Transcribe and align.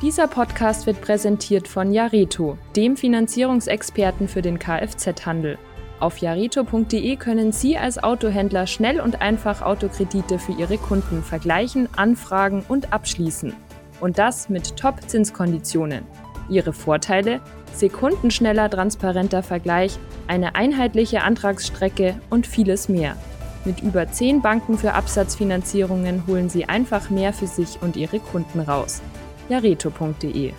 Dieser 0.00 0.28
Podcast 0.28 0.86
wird 0.86 1.00
präsentiert 1.00 1.66
von 1.66 1.90
Jareto, 1.92 2.56
dem 2.76 2.96
Finanzierungsexperten 2.96 4.28
für 4.28 4.42
den 4.42 4.60
Kfz-Handel. 4.60 5.58
Auf 5.98 6.18
jareto.de 6.18 7.16
können 7.16 7.50
Sie 7.50 7.76
als 7.76 8.00
Autohändler 8.00 8.68
schnell 8.68 9.00
und 9.00 9.20
einfach 9.20 9.60
Autokredite 9.60 10.38
für 10.38 10.52
Ihre 10.52 10.78
Kunden 10.78 11.24
vergleichen, 11.24 11.88
anfragen 11.96 12.64
und 12.68 12.92
abschließen. 12.92 13.52
Und 13.98 14.18
das 14.18 14.48
mit 14.48 14.76
Top-Zinskonditionen. 14.76 16.04
Ihre 16.48 16.72
Vorteile? 16.72 17.40
Sekundenschneller 17.74 18.70
transparenter 18.70 19.42
Vergleich, 19.42 19.98
eine 20.28 20.54
einheitliche 20.54 21.22
Antragsstrecke 21.22 22.14
und 22.30 22.46
vieles 22.46 22.88
mehr. 22.88 23.16
Mit 23.64 23.82
über 23.82 24.08
10 24.08 24.42
Banken 24.42 24.78
für 24.78 24.94
Absatzfinanzierungen 24.94 26.28
holen 26.28 26.48
Sie 26.48 26.66
einfach 26.66 27.10
mehr 27.10 27.32
für 27.32 27.48
sich 27.48 27.82
und 27.82 27.96
Ihre 27.96 28.20
Kunden 28.20 28.60
raus 28.60 29.02
jareto.de. 29.48 30.52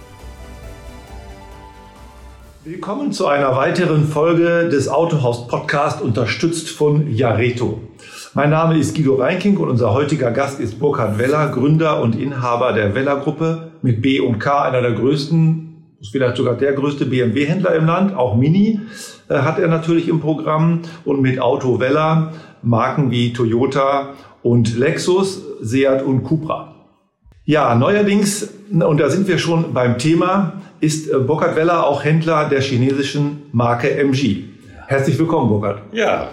Willkommen 2.63 3.11
zu 3.11 3.27
einer 3.27 3.55
weiteren 3.55 4.05
Folge 4.05 4.69
des 4.69 4.89
Autohaus 4.89 5.47
Podcast 5.47 6.01
unterstützt 6.01 6.69
von 6.69 7.13
Jareto. 7.13 7.79
Mein 8.33 8.49
Name 8.49 8.77
ist 8.77 8.95
Guido 8.95 9.15
Reinking 9.15 9.57
und 9.57 9.69
unser 9.69 9.93
heutiger 9.93 10.31
Gast 10.31 10.59
ist 10.59 10.79
Burkhard 10.79 11.17
Weller, 11.17 11.49
Gründer 11.49 12.01
und 12.01 12.15
Inhaber 12.15 12.73
der 12.73 12.95
Weller 12.95 13.17
Gruppe 13.17 13.71
mit 13.81 14.01
B 14.01 14.19
und 14.19 14.39
K, 14.39 14.63
einer 14.63 14.81
der 14.81 14.93
größten, 14.93 15.95
vielleicht 16.11 16.37
sogar 16.37 16.55
der 16.55 16.73
größte 16.73 17.05
BMW-Händler 17.05 17.75
im 17.75 17.85
Land, 17.85 18.15
auch 18.15 18.35
Mini 18.35 18.79
äh, 19.29 19.35
hat 19.35 19.59
er 19.59 19.67
natürlich 19.67 20.07
im 20.07 20.19
Programm 20.19 20.81
und 21.05 21.21
mit 21.21 21.39
Auto 21.39 21.79
Weller 21.79 22.33
Marken 22.61 23.09
wie 23.11 23.33
Toyota 23.33 24.09
und 24.43 24.77
Lexus, 24.77 25.41
Seat 25.61 26.03
und 26.03 26.23
Cupra. 26.23 26.78
Ja, 27.49 27.73
neuerdings, 27.73 28.47
und 28.69 28.99
da 28.99 29.09
sind 29.09 29.27
wir 29.27 29.39
schon 29.39 29.73
beim 29.73 29.97
Thema, 29.97 30.61
ist 30.81 31.09
äh, 31.09 31.17
Burkhard 31.17 31.55
Weller 31.55 31.83
auch 31.83 32.03
Händler 32.03 32.47
der 32.47 32.61
chinesischen 32.61 33.41
Marke 33.53 33.89
MG. 33.89 34.43
Herzlich 34.85 35.17
willkommen, 35.17 35.49
Burkhard. 35.49 35.81
Ja, 35.91 36.29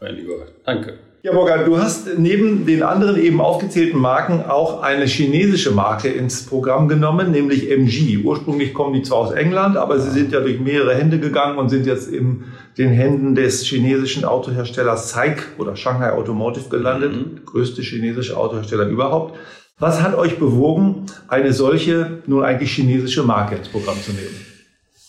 mein 0.00 0.14
Lieber, 0.14 0.46
danke. 0.64 0.94
Ja, 1.22 1.32
Burkhard, 1.32 1.66
du 1.66 1.76
hast 1.78 2.16
neben 2.16 2.64
den 2.64 2.82
anderen 2.82 3.22
eben 3.22 3.42
aufgezählten 3.42 4.00
Marken 4.00 4.42
auch 4.48 4.80
eine 4.80 5.04
chinesische 5.04 5.72
Marke 5.72 6.08
ins 6.08 6.46
Programm 6.46 6.88
genommen, 6.88 7.30
nämlich 7.30 7.70
MG. 7.70 8.24
Ursprünglich 8.24 8.72
kommen 8.72 8.94
die 8.94 9.02
zwar 9.02 9.18
aus 9.18 9.32
England, 9.32 9.76
aber 9.76 10.00
sie 10.00 10.08
sind 10.08 10.32
ja 10.32 10.40
durch 10.40 10.60
mehrere 10.60 10.94
Hände 10.94 11.20
gegangen 11.20 11.58
und 11.58 11.68
sind 11.68 11.84
jetzt 11.84 12.10
in 12.10 12.44
den 12.78 12.88
Händen 12.88 13.34
des 13.34 13.66
chinesischen 13.66 14.24
Autoherstellers 14.24 15.10
SAIC 15.10 15.42
oder 15.58 15.76
Shanghai 15.76 16.12
Automotive 16.12 16.70
gelandet, 16.70 17.12
mhm. 17.12 17.44
größte 17.44 17.82
chinesische 17.82 18.34
Autohersteller 18.34 18.86
überhaupt. 18.86 19.34
Was 19.80 20.02
hat 20.02 20.16
euch 20.16 20.38
bewogen, 20.38 21.06
eine 21.28 21.52
solche, 21.52 22.22
nun 22.26 22.42
eigentlich 22.42 22.72
chinesische 22.72 23.22
Marke 23.22 23.54
ins 23.54 23.68
Programm 23.68 23.96
zu 24.02 24.12
nehmen? 24.12 24.44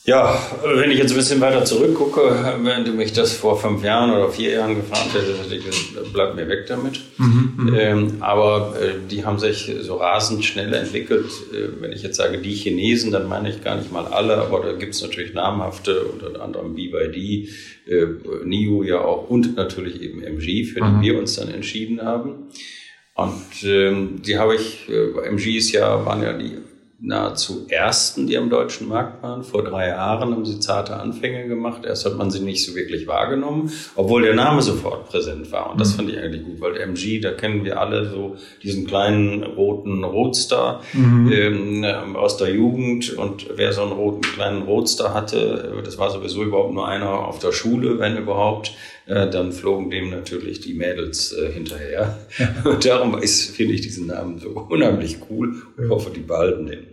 Ja, 0.05 0.39
wenn 0.75 0.91
ich 0.91 0.97
jetzt 0.97 1.11
ein 1.11 1.17
bisschen 1.17 1.41
weiter 1.41 1.65
zurückgucke, 1.65 2.57
wenn 2.63 2.85
du 2.85 2.93
mich 2.93 3.13
das 3.13 3.33
vor 3.33 3.59
fünf 3.59 3.83
Jahren 3.83 4.11
oder 4.11 4.29
vier 4.29 4.51
Jahren 4.51 4.75
gefragt 4.75 5.13
hättest, 5.13 5.43
hätte 5.43 5.55
ich 5.55 5.65
gesagt, 5.65 6.13
bleib 6.13 6.35
mir 6.35 6.47
weg 6.47 6.65
damit. 6.67 6.99
Mhm, 7.17 7.53
mhm, 7.57 7.75
ähm, 7.77 8.13
aber 8.19 8.75
äh, 8.79 8.93
die 9.09 9.25
haben 9.25 9.37
sich 9.39 9.71
so 9.81 9.97
rasend 9.97 10.45
schnell 10.45 10.73
entwickelt. 10.73 11.29
Äh, 11.53 11.81
wenn 11.81 11.91
ich 11.91 12.01
jetzt 12.01 12.17
sage 12.17 12.39
die 12.39 12.53
Chinesen, 12.53 13.11
dann 13.11 13.27
meine 13.27 13.49
ich 13.49 13.63
gar 13.63 13.75
nicht 13.75 13.91
mal 13.91 14.05
alle, 14.05 14.37
aber 14.37 14.61
da 14.61 14.73
gibt 14.73 14.95
es 14.95 15.01
natürlich 15.01 15.33
namhafte, 15.33 16.05
unter 16.05 16.41
anderem 16.41 16.75
BYD, 16.75 17.49
äh, 17.87 18.05
NIO 18.45 18.83
ja 18.83 19.01
auch 19.01 19.29
und 19.29 19.55
natürlich 19.55 20.01
eben 20.01 20.23
MG, 20.23 20.63
für 20.63 20.79
die 20.79 20.87
mhm. 20.87 21.01
wir 21.01 21.19
uns 21.19 21.35
dann 21.35 21.49
entschieden 21.49 22.01
haben. 22.03 22.49
Und 23.19 23.63
ähm, 23.63 24.21
die 24.21 24.37
habe 24.37 24.55
ich, 24.55 24.87
äh, 24.89 25.27
MGs 25.27 25.71
ja, 25.71 26.05
waren 26.05 26.23
ja 26.23 26.33
die 26.33 26.57
nahezu 27.01 27.65
ersten, 27.69 28.27
die 28.27 28.37
am 28.37 28.49
deutschen 28.49 28.89
Markt 28.89 29.23
waren. 29.23 29.43
Vor 29.43 29.63
drei 29.63 29.87
Jahren 29.87 30.33
haben 30.33 30.45
sie 30.45 30.59
zarte 30.59 30.97
Anfänge 30.97 31.47
gemacht. 31.47 31.85
Erst 31.85 32.05
hat 32.05 32.17
man 32.17 32.29
sie 32.29 32.41
nicht 32.41 32.65
so 32.65 32.75
wirklich 32.75 33.07
wahrgenommen, 33.07 33.71
obwohl 33.95 34.23
der 34.23 34.35
Name 34.35 34.61
sofort 34.61 35.07
präsent 35.07 35.51
war. 35.51 35.71
Und 35.71 35.79
das 35.79 35.93
mhm. 35.93 35.97
fand 35.97 36.09
ich 36.09 36.17
eigentlich 36.19 36.43
gut, 36.43 36.59
weil 36.59 36.77
MG, 36.77 37.21
da 37.21 37.31
kennen 37.31 37.63
wir 37.63 37.79
alle 37.79 38.09
so 38.09 38.35
diesen 38.63 38.85
kleinen 38.85 39.43
roten 39.43 40.03
Roadster 40.03 40.81
mhm. 40.93 41.31
ähm, 41.31 42.15
aus 42.15 42.35
der 42.35 42.53
Jugend. 42.53 43.17
Und 43.17 43.47
wer 43.55 43.71
so 43.71 43.83
einen 43.83 43.93
roten 43.93 44.21
kleinen 44.21 44.63
Roadster 44.63 45.13
hatte, 45.13 45.81
das 45.85 45.97
war 45.97 46.09
sowieso 46.09 46.43
überhaupt 46.43 46.73
nur 46.73 46.87
einer 46.87 47.27
auf 47.27 47.39
der 47.39 47.53
Schule, 47.53 47.99
wenn 47.99 48.17
überhaupt. 48.17 48.73
Äh, 49.09 49.27
dann 49.27 49.51
flogen 49.51 49.89
dem 49.89 50.11
natürlich 50.11 50.59
die 50.59 50.75
Mädels 50.75 51.33
äh, 51.33 51.51
hinterher. 51.51 52.19
Und 52.63 52.85
darum 52.85 53.19
finde 53.23 53.73
ich 53.73 53.81
diesen 53.81 54.05
Namen 54.05 54.37
so 54.37 54.49
unheimlich 54.69 55.17
cool. 55.29 55.63
Ich 55.83 55.89
hoffe, 55.89 56.11
die 56.15 56.19
behalten 56.19 56.67
den. 56.67 56.85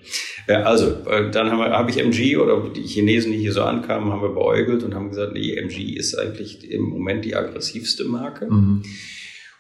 Äh, 0.47 0.55
also, 0.55 0.87
äh, 1.11 1.31
dann 1.31 1.53
habe 1.53 1.65
hab 1.65 1.91
ich 1.91 1.99
MG 1.99 2.39
oder 2.39 2.71
die 2.75 2.85
Chinesen, 2.85 3.33
die 3.33 3.39
hier 3.39 3.53
so 3.53 3.63
ankamen, 3.63 4.11
haben 4.11 4.23
wir 4.23 4.31
beäugelt 4.31 4.83
und 4.83 4.95
haben 4.95 5.11
gesagt, 5.11 5.35
nee, 5.35 5.57
MG 5.57 5.95
ist 5.95 6.19
eigentlich 6.19 6.71
im 6.71 6.85
Moment 6.85 7.27
die 7.27 7.37
aggressivste 7.37 8.05
Marke. 8.05 8.47
Mhm. 8.47 8.83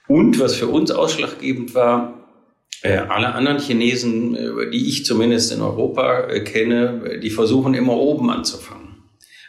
Und 0.08 0.40
was 0.40 0.54
für 0.54 0.68
uns 0.68 0.90
ausschlaggebend 0.90 1.74
war, 1.74 2.26
äh, 2.80 2.96
alle 2.96 3.34
anderen 3.34 3.58
Chinesen, 3.58 4.34
die 4.72 4.88
ich 4.88 5.04
zumindest 5.04 5.52
in 5.52 5.60
Europa 5.60 6.38
kenne, 6.40 7.20
die 7.22 7.30
versuchen 7.30 7.74
immer 7.74 7.96
oben 7.96 8.30
anzufangen. 8.30 8.85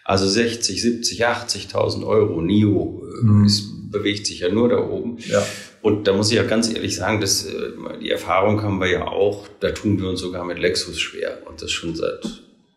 Also 0.08 0.26
60, 0.26 0.82
70, 0.82 1.28
80.000 1.28 2.08
Euro. 2.08 2.42
NIO 2.42 3.04
äh, 3.04 3.26
mhm. 3.26 3.44
ist, 3.44 3.92
bewegt 3.92 4.26
sich 4.26 4.40
ja 4.40 4.48
nur 4.48 4.70
da 4.70 4.78
oben. 4.78 5.18
Ja. 5.18 5.46
Und 5.82 6.08
da 6.08 6.14
muss 6.14 6.32
ich 6.32 6.38
ja 6.38 6.44
ganz 6.44 6.74
ehrlich 6.74 6.96
sagen, 6.96 7.20
dass, 7.20 7.46
äh, 7.46 7.74
die 8.02 8.10
Erfahrung 8.10 8.64
haben 8.64 8.80
wir 8.80 8.90
ja 8.90 9.06
auch, 9.06 9.50
da 9.60 9.72
tun 9.72 10.00
wir 10.00 10.08
uns 10.08 10.22
sogar 10.22 10.46
mit 10.46 10.60
Lexus 10.60 10.98
schwer. 10.98 11.40
Und 11.46 11.62
das 11.62 11.72
schon 11.72 11.94
seit 11.94 12.26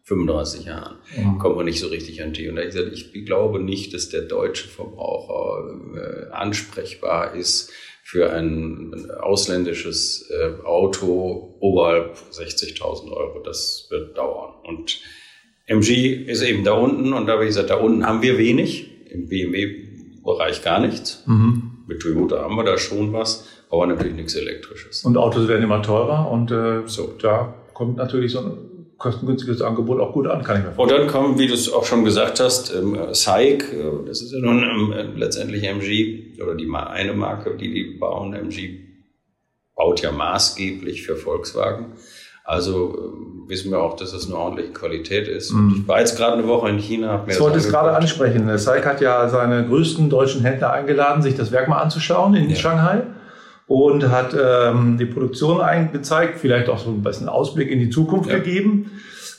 35 0.03 0.65
Jahren. 0.65 0.97
Mhm. 1.17 1.39
Kommen 1.39 1.57
wir 1.57 1.63
nicht 1.63 1.79
so 1.79 1.87
richtig 1.87 2.21
an 2.21 2.33
die. 2.33 2.49
Und 2.49 2.57
da 2.57 2.63
ich 2.63 2.75
gesagt, 2.75 2.97
ich 2.97 3.25
glaube 3.27 3.61
nicht, 3.61 3.95
dass 3.95 4.09
der 4.09 4.23
deutsche 4.23 4.67
Verbraucher 4.67 5.71
äh, 5.95 6.33
ansprechbar 6.33 7.37
ist 7.37 7.71
für 8.03 8.33
ein 8.33 9.09
ausländisches 9.21 10.29
äh, 10.31 10.65
Auto 10.65 11.57
oberhalb 11.61 12.17
60.000 12.33 13.13
Euro. 13.13 13.41
Das 13.45 13.87
wird 13.89 14.19
dauern. 14.19 14.55
Und 14.65 15.01
MG 15.71 16.25
ist 16.27 16.43
eben 16.43 16.65
da 16.65 16.73
unten 16.73 17.13
und 17.13 17.27
da 17.27 17.35
habe 17.35 17.45
ich 17.45 17.51
gesagt, 17.51 17.71
da 17.71 17.77
unten 17.77 18.05
haben 18.05 18.23
wir 18.23 18.39
wenig, 18.39 18.91
im 19.09 19.29
BMW-Bereich 19.29 20.65
gar 20.65 20.81
nichts. 20.81 21.23
Mhm. 21.27 21.85
Mit 21.87 22.01
Toyota 22.03 22.43
haben 22.43 22.57
wir 22.57 22.65
da 22.65 22.77
schon 22.77 23.13
was, 23.13 23.47
aber 23.71 23.87
natürlich 23.87 24.15
nichts 24.15 24.35
Elektrisches. 24.35 25.05
Und 25.05 25.17
Autos 25.17 25.47
werden 25.47 25.63
immer 25.63 25.81
teurer 25.81 26.29
und 26.31 26.51
äh, 26.51 26.83
so. 26.87 27.15
da 27.21 27.55
kommt 27.73 27.99
natürlich 27.99 28.33
so 28.33 28.41
ein 28.41 28.53
kostengünstiges 28.99 29.63
Angebot 29.63 30.01
auch 30.01 30.13
gut 30.13 30.27
an, 30.27 30.43
kann 30.43 30.59
ich 30.59 30.65
mir 30.65 30.73
vorstellen. 30.73 31.03
Und 31.03 31.07
dann 31.07 31.23
kommen, 31.23 31.39
wie 31.39 31.47
du 31.47 31.55
es 31.55 31.73
auch 31.73 31.85
schon 31.85 32.05
gesagt 32.05 32.41
hast, 32.41 32.75
ähm, 32.75 32.99
SAIC, 33.13 33.73
äh, 33.73 34.07
das 34.07 34.23
ist 34.23 34.33
ja 34.33 34.41
nun 34.41 34.65
ähm, 34.65 35.17
letztendlich 35.17 35.63
MG 35.63 36.41
oder 36.43 36.57
die 36.57 36.69
eine 36.69 37.15
Marke, 37.15 37.57
die 37.57 37.73
die 37.73 37.97
bauen. 37.99 38.35
MG 38.35 38.81
baut 39.77 40.03
ja 40.03 40.11
maßgeblich 40.11 41.03
für 41.03 41.15
Volkswagen. 41.15 41.93
Also 42.51 43.15
äh, 43.47 43.49
wissen 43.49 43.71
wir 43.71 43.81
auch, 43.81 43.95
dass 43.95 44.13
es 44.13 44.27
eine 44.27 44.37
ordentliche 44.37 44.73
Qualität 44.73 45.29
ist. 45.29 45.53
Und 45.53 45.83
ich 45.83 45.89
war 45.89 46.01
jetzt 46.01 46.17
gerade 46.17 46.33
eine 46.33 46.49
Woche 46.49 46.69
in 46.69 46.79
China. 46.79 47.25
ich 47.29 47.39
wollte 47.39 47.59
es 47.59 47.69
gerade 47.69 47.93
ansprechen. 47.93 48.59
SAIC 48.59 48.85
hat 48.85 49.01
ja 49.01 49.29
seine 49.29 49.65
größten 49.67 50.11
deutschen 50.11 50.43
Händler 50.43 50.73
eingeladen, 50.73 51.23
sich 51.23 51.37
das 51.37 51.53
Werk 51.53 51.69
mal 51.69 51.79
anzuschauen 51.79 52.35
in 52.35 52.51
ja. 52.51 52.57
Shanghai 52.57 53.03
und 53.69 54.11
hat 54.11 54.35
ähm, 54.35 54.99
die 54.99 55.07
Produktion 55.07 55.61
eingezeigt, 55.61 56.41
vielleicht 56.41 56.69
auch 56.69 56.79
so 56.79 56.91
ein 56.91 57.05
bisschen 57.05 57.29
Ausblick 57.29 57.71
in 57.71 57.79
die 57.79 57.91
Zukunft 57.91 58.29
ja. 58.29 58.39
gegeben. 58.39 58.91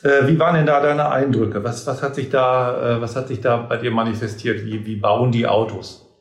Äh, 0.02 0.26
wie 0.28 0.38
waren 0.38 0.54
denn 0.54 0.66
da 0.66 0.80
deine 0.80 1.10
Eindrücke? 1.10 1.62
Was, 1.62 1.86
was, 1.86 2.02
hat 2.02 2.14
sich 2.14 2.30
da, 2.30 2.96
äh, 2.96 3.00
was 3.02 3.14
hat 3.14 3.28
sich 3.28 3.42
da 3.42 3.58
bei 3.58 3.76
dir 3.76 3.90
manifestiert? 3.90 4.64
Wie, 4.64 4.86
wie 4.86 4.96
bauen 4.96 5.32
die 5.32 5.46
Autos? 5.46 6.11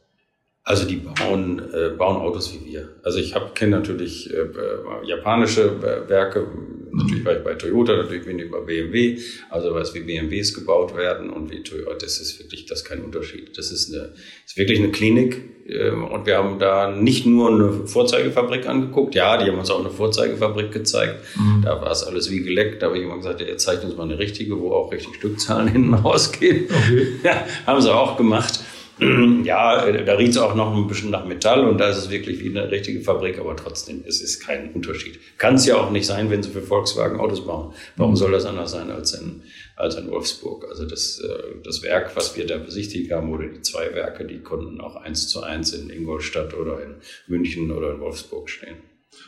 Also 0.64 0.86
die 0.86 0.98
bauen, 0.98 1.60
äh, 1.74 1.90
bauen 1.98 2.18
Autos 2.18 2.54
wie 2.54 2.72
wir. 2.72 2.90
Also 3.04 3.18
ich 3.18 3.34
kenne 3.56 3.78
natürlich 3.78 4.32
äh, 4.32 4.38
äh, 4.38 5.08
japanische 5.08 5.64
äh, 5.64 6.08
Werke, 6.08 6.48
natürlich 6.92 7.26
war 7.26 7.36
ich 7.36 7.44
bei 7.44 7.56
Toyota, 7.56 7.96
natürlich 7.96 8.26
bin 8.26 8.38
ich 8.38 8.52
bei 8.52 8.60
BMW, 8.60 9.18
also 9.50 9.74
weiß 9.74 9.96
wie 9.96 10.02
BMWs 10.02 10.54
gebaut 10.54 10.96
werden 10.96 11.32
und 11.32 11.50
wie 11.50 11.64
Toyota, 11.64 11.96
das 11.96 12.20
ist 12.20 12.40
wirklich, 12.40 12.68
das 12.68 12.82
ist 12.82 12.86
kein 12.86 13.04
Unterschied. 13.04 13.58
Das 13.58 13.72
ist 13.72 13.92
eine, 13.92 14.14
ist 14.46 14.56
wirklich 14.56 14.78
eine 14.78 14.92
Klinik 14.92 15.42
äh, 15.68 15.90
und 15.90 16.28
wir 16.28 16.38
haben 16.38 16.60
da 16.60 16.92
nicht 16.92 17.26
nur 17.26 17.50
eine 17.50 17.88
Vorzeigefabrik 17.88 18.68
angeguckt, 18.68 19.16
ja, 19.16 19.38
die 19.38 19.50
haben 19.50 19.58
uns 19.58 19.72
auch 19.72 19.80
eine 19.80 19.90
Vorzeigefabrik 19.90 20.72
gezeigt, 20.72 21.24
mhm. 21.38 21.64
da 21.64 21.82
war 21.82 21.92
es 21.92 22.04
alles 22.04 22.30
wie 22.30 22.42
geleckt, 22.42 22.84
da 22.84 22.88
habe 22.88 23.00
ich 23.00 23.04
immer 23.04 23.18
gesagt, 23.18 23.42
ja, 23.42 23.48
jetzt 23.48 23.64
zeigt 23.64 23.84
uns 23.84 23.96
mal 23.96 24.04
eine 24.04 24.20
richtige, 24.20 24.60
wo 24.60 24.74
auch 24.74 24.92
richtig 24.92 25.16
Stückzahlen 25.16 25.68
hinten 25.72 25.96
rausgehen. 25.96 26.66
Okay. 26.66 27.08
Ja, 27.24 27.46
haben 27.66 27.82
sie 27.82 27.92
auch 27.92 28.16
gemacht. 28.16 28.60
Ja, 29.44 29.92
da 29.92 30.14
riecht 30.14 30.32
es 30.32 30.38
auch 30.38 30.54
noch 30.54 30.76
ein 30.76 30.88
bisschen 30.88 31.10
nach 31.10 31.26
Metall 31.26 31.68
und 31.68 31.80
da 31.80 31.90
ist 31.90 31.98
es 31.98 32.10
wirklich 32.12 32.44
wie 32.44 32.50
eine 32.50 32.70
richtige 32.70 33.02
Fabrik, 33.02 33.40
aber 33.40 33.56
trotzdem, 33.56 34.04
es 34.08 34.22
ist 34.22 34.46
kein 34.46 34.72
Unterschied. 34.74 35.20
Kann 35.40 35.56
es 35.56 35.66
ja 35.66 35.78
auch 35.78 35.90
nicht 35.90 36.06
sein, 36.06 36.30
wenn 36.30 36.44
sie 36.44 36.52
für 36.52 36.62
Volkswagen 36.62 37.20
Autos 37.20 37.46
bauen. 37.46 37.74
Warum 37.96 38.16
soll 38.16 38.32
das 38.32 38.46
anders 38.46 38.72
sein 38.72 38.92
als 38.92 39.14
in, 39.14 39.42
als 39.76 39.96
in 39.96 40.10
Wolfsburg? 40.12 40.68
Also 40.70 40.86
das, 40.86 41.20
äh, 41.20 41.56
das 41.64 41.82
Werk, 41.82 42.16
was 42.16 42.38
wir 42.38 42.46
da 42.46 42.58
besichtigt 42.58 43.12
haben, 43.12 43.34
oder 43.34 43.48
die 43.48 43.62
zwei 43.62 43.94
Werke, 43.96 44.26
die 44.26 44.40
konnten 44.40 44.80
auch 44.80 44.96
eins 44.96 45.28
zu 45.28 45.42
eins 45.42 45.74
in 45.74 45.90
Ingolstadt 45.90 46.54
oder 46.54 46.84
in 46.84 46.96
München 47.28 47.72
oder 47.72 47.94
in 47.94 48.00
Wolfsburg 48.00 48.50
stehen. 48.50 48.78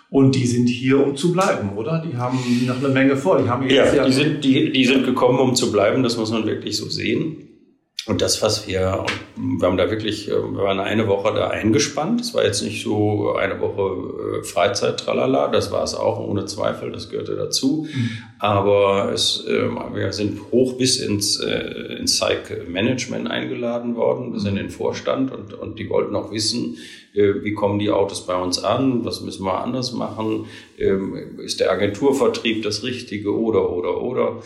Und 0.10 0.36
die 0.36 0.46
sind 0.46 0.68
hier, 0.68 1.04
um 1.04 1.18
zu 1.18 1.34
bleiben, 1.34 1.76
oder? 1.76 2.06
Die 2.06 2.16
haben 2.16 2.38
noch 2.68 2.78
eine 2.78 2.90
Menge 2.90 3.18
vor. 3.18 3.42
Die 3.42 3.50
haben 3.50 3.68
ja, 3.68 4.06
die 4.06 4.14
sind, 4.14 4.44
die, 4.44 4.72
die 4.72 4.86
sind 4.86 5.06
gekommen, 5.06 5.40
um 5.40 5.56
zu 5.56 5.72
bleiben. 5.72 6.04
Das 6.04 6.16
muss 6.16 6.32
man 6.32 6.46
wirklich 6.46 6.78
so 6.78 6.88
sehen. 6.88 7.50
Und 8.06 8.22
das, 8.22 8.42
was 8.42 8.68
wir, 8.68 9.06
wir 9.38 9.68
haben 9.68 9.78
da 9.78 9.90
wirklich, 9.90 10.28
äh, 10.28 10.32
wir 10.32 10.64
waren 10.64 10.82
eine 10.82 11.08
Woche 11.08 11.34
da 11.34 11.48
eingespannt. 11.48 12.20
Es 12.20 12.34
war 12.34 12.44
jetzt 12.44 12.62
nicht 12.62 12.84
so 12.84 13.34
eine 13.36 13.62
Woche 13.62 14.42
äh, 14.42 14.44
Freizeit, 14.44 15.00
tralala. 15.00 15.48
Das 15.48 15.72
war 15.72 15.84
es 15.84 15.96
auch, 15.96 16.20
ohne 16.20 16.44
Zweifel. 16.46 16.92
Das 16.92 17.10
gehörte 17.10 17.36
dazu. 17.36 17.88
Mhm. 17.90 18.10
Aber 18.40 19.12
es, 19.14 19.46
ähm, 19.48 19.80
wir 19.94 20.12
sind 20.12 20.52
hoch 20.52 20.74
bis 20.74 20.98
ins, 20.98 21.40
äh, 21.40 21.96
ins 21.98 22.20
Psych 22.20 22.68
Management 22.68 23.32
eingeladen 23.32 23.96
worden, 23.96 24.34
bis 24.34 24.44
in 24.44 24.56
den 24.56 24.70
Vorstand. 24.70 25.32
Und, 25.32 25.54
und 25.54 25.80
die 25.80 25.90
wollten 25.90 26.16
auch 26.16 26.32
wissen, 26.32 26.78
wie 27.16 27.54
kommen 27.54 27.78
die 27.78 27.92
Autos 27.92 28.26
bei 28.26 28.36
uns 28.36 28.64
an? 28.64 29.06
Was 29.06 29.22
müssen 29.22 29.46
wir 29.46 29.62
anders 29.64 29.94
machen? 29.94 30.48
Ähm, 30.80 31.38
ist 31.38 31.60
der 31.60 31.72
Agenturvertrieb 31.72 32.64
das 32.64 32.82
Richtige? 32.82 33.38
Oder, 33.38 33.70
oder, 33.70 34.02
oder? 34.02 34.42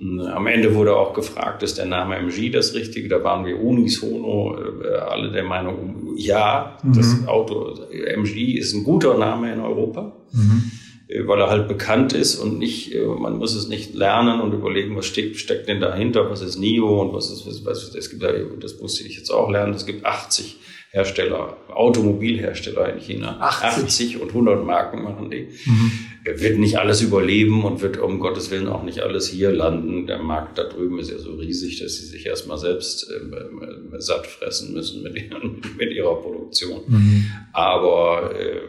Am 0.00 0.46
Ende 0.46 0.74
wurde 0.74 0.96
auch 0.96 1.12
gefragt, 1.12 1.62
ist 1.62 1.78
der 1.78 1.86
Name 1.86 2.16
MG 2.16 2.50
das 2.50 2.74
Richtige? 2.74 3.08
Da 3.08 3.24
waren 3.24 3.44
wir 3.44 3.60
unisono 3.60 4.56
äh, 4.56 4.96
alle 4.96 5.32
der 5.32 5.44
Meinung, 5.44 6.14
ja, 6.16 6.78
mhm. 6.82 6.94
das 6.94 7.26
Auto 7.26 7.74
MG 7.90 8.52
ist 8.58 8.74
ein 8.74 8.84
guter 8.84 9.16
Name 9.18 9.52
in 9.52 9.60
Europa, 9.60 10.12
mhm. 10.32 10.70
Äh, 11.08 11.26
weil 11.26 11.40
er 11.40 11.48
halt 11.48 11.68
bekannt 11.68 12.12
ist 12.12 12.36
und 12.36 12.58
nicht, 12.58 12.94
äh, 12.94 13.04
man 13.04 13.38
muss 13.38 13.54
es 13.54 13.68
nicht 13.68 13.94
lernen 13.94 14.40
und 14.40 14.52
überlegen, 14.52 14.94
was 14.96 15.06
steckt, 15.06 15.36
steckt 15.36 15.68
denn 15.68 15.80
dahinter, 15.80 16.30
was 16.30 16.42
ist 16.42 16.58
NIO 16.58 17.02
und 17.02 17.12
was 17.12 17.30
ist, 17.30 17.46
was, 17.46 17.64
was 17.64 17.94
es 17.94 18.10
gibt, 18.10 18.22
das 18.62 18.78
musste 18.80 19.04
ich 19.04 19.16
jetzt 19.16 19.30
auch 19.30 19.50
lernen, 19.50 19.74
es 19.74 19.86
gibt 19.86 20.04
80 20.04 20.58
Hersteller, 20.90 21.56
Automobilhersteller 21.68 22.94
in 22.94 23.00
China. 23.00 23.38
80, 23.40 23.84
80 23.84 24.22
und 24.22 24.28
100 24.28 24.64
Marken 24.64 25.02
machen 25.02 25.30
die. 25.30 25.48
Mhm. 25.66 25.92
Wird 26.36 26.58
nicht 26.58 26.78
alles 26.78 27.00
überleben 27.00 27.64
und 27.64 27.80
wird 27.80 27.98
um 27.98 28.20
Gottes 28.20 28.50
Willen 28.50 28.68
auch 28.68 28.82
nicht 28.82 29.00
alles 29.00 29.28
hier 29.28 29.50
landen. 29.50 30.06
Der 30.06 30.18
Markt 30.18 30.58
da 30.58 30.64
drüben 30.64 30.98
ist 30.98 31.10
ja 31.10 31.18
so 31.18 31.34
riesig, 31.34 31.80
dass 31.80 31.96
sie 31.96 32.06
sich 32.06 32.26
erstmal 32.26 32.58
selbst 32.58 33.10
äh, 33.10 34.00
satt 34.00 34.26
fressen 34.26 34.72
müssen 34.72 35.02
mit, 35.02 35.16
ihren, 35.16 35.60
mit 35.78 35.92
ihrer 35.92 36.16
Produktion. 36.16 36.82
Mhm. 36.86 37.26
Aber 37.52 38.34
äh, 38.38 38.60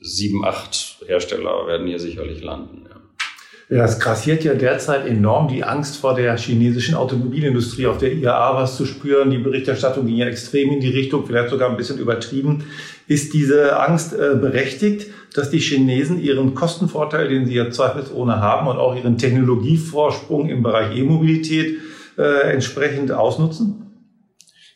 sieben, 0.00 0.44
acht 0.44 0.98
Hersteller 1.06 1.66
werden 1.66 1.86
hier 1.86 1.98
sicherlich 1.98 2.42
landen. 2.42 2.86
Ja. 2.88 2.95
Ja, 3.68 3.84
es 3.84 3.98
grassiert 3.98 4.44
ja 4.44 4.54
derzeit 4.54 5.06
enorm 5.06 5.48
die 5.48 5.64
Angst 5.64 5.96
vor 5.96 6.14
der 6.14 6.36
chinesischen 6.36 6.94
Automobilindustrie. 6.94 7.86
Auf 7.86 7.98
der 7.98 8.12
IAA 8.12 8.54
was 8.54 8.76
zu 8.76 8.86
spüren, 8.86 9.30
die 9.30 9.38
Berichterstattung 9.38 10.06
ging 10.06 10.16
ja 10.16 10.26
extrem 10.26 10.70
in 10.70 10.80
die 10.80 10.90
Richtung, 10.90 11.26
vielleicht 11.26 11.50
sogar 11.50 11.68
ein 11.68 11.76
bisschen 11.76 11.98
übertrieben. 11.98 12.64
Ist 13.08 13.34
diese 13.34 13.80
Angst 13.80 14.12
äh, 14.12 14.36
berechtigt, 14.40 15.08
dass 15.34 15.50
die 15.50 15.58
Chinesen 15.58 16.22
ihren 16.22 16.54
Kostenvorteil, 16.54 17.28
den 17.28 17.46
sie 17.46 17.54
ja 17.54 17.68
zweifelsohne 17.68 18.40
haben, 18.40 18.68
und 18.68 18.76
auch 18.76 18.94
ihren 18.94 19.18
Technologievorsprung 19.18 20.48
im 20.48 20.62
Bereich 20.62 20.96
E-Mobilität 20.96 21.78
äh, 22.18 22.52
entsprechend 22.52 23.10
ausnutzen? 23.10 23.82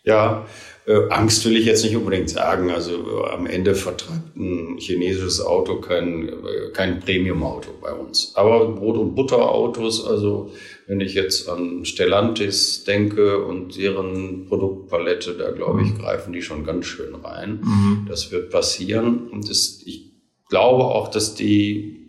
Ja, 0.02 0.46
äh, 0.86 1.08
Angst 1.10 1.44
will 1.44 1.56
ich 1.56 1.66
jetzt 1.66 1.84
nicht 1.84 1.96
unbedingt 1.96 2.30
sagen. 2.30 2.70
Also 2.70 2.92
äh, 2.92 3.30
am 3.30 3.46
Ende 3.46 3.74
vertreibt 3.74 4.36
ein 4.36 4.76
chinesisches 4.78 5.40
Auto 5.40 5.76
kein, 5.76 6.28
äh, 6.28 6.70
kein 6.72 7.00
Premium-Auto 7.00 7.70
bei 7.80 7.92
uns. 7.92 8.32
Aber 8.34 8.68
Brot- 8.68 8.96
und 8.96 9.14
Butterautos, 9.14 10.06
also 10.06 10.50
wenn 10.86 11.00
ich 11.00 11.14
jetzt 11.14 11.48
an 11.48 11.84
Stellantis 11.84 12.84
denke 12.84 13.44
und 13.44 13.76
deren 13.76 14.46
Produktpalette, 14.46 15.34
da 15.34 15.50
glaube 15.50 15.82
ich, 15.82 15.92
mhm. 15.92 15.98
greifen 15.98 16.32
die 16.32 16.42
schon 16.42 16.64
ganz 16.64 16.86
schön 16.86 17.14
rein. 17.14 17.60
Mhm. 17.62 18.06
Das 18.08 18.32
wird 18.32 18.50
passieren. 18.50 19.28
Und 19.30 19.48
das, 19.48 19.82
ich 19.84 20.10
glaube 20.48 20.84
auch, 20.84 21.08
dass 21.08 21.34
die 21.34 21.99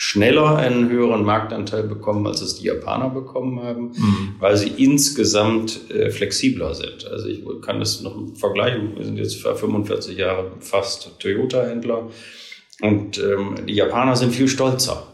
schneller 0.00 0.56
einen 0.56 0.88
höheren 0.90 1.24
Marktanteil 1.24 1.82
bekommen, 1.82 2.24
als 2.28 2.40
es 2.40 2.54
die 2.54 2.66
Japaner 2.66 3.10
bekommen 3.10 3.60
haben, 3.60 3.88
mhm. 3.88 4.36
weil 4.38 4.56
sie 4.56 4.68
insgesamt 4.68 5.90
äh, 5.90 6.10
flexibler 6.10 6.72
sind. 6.72 7.04
Also 7.10 7.26
ich 7.26 7.42
kann 7.62 7.80
das 7.80 8.00
noch 8.00 8.16
vergleichen. 8.36 8.96
Wir 8.96 9.04
sind 9.04 9.18
jetzt 9.18 9.42
für 9.42 9.56
45 9.56 10.16
Jahre 10.16 10.52
fast 10.60 11.18
Toyota-Händler 11.18 12.10
und 12.80 13.18
ähm, 13.18 13.66
die 13.66 13.74
Japaner 13.74 14.14
sind 14.14 14.32
viel 14.32 14.46
stolzer 14.46 15.04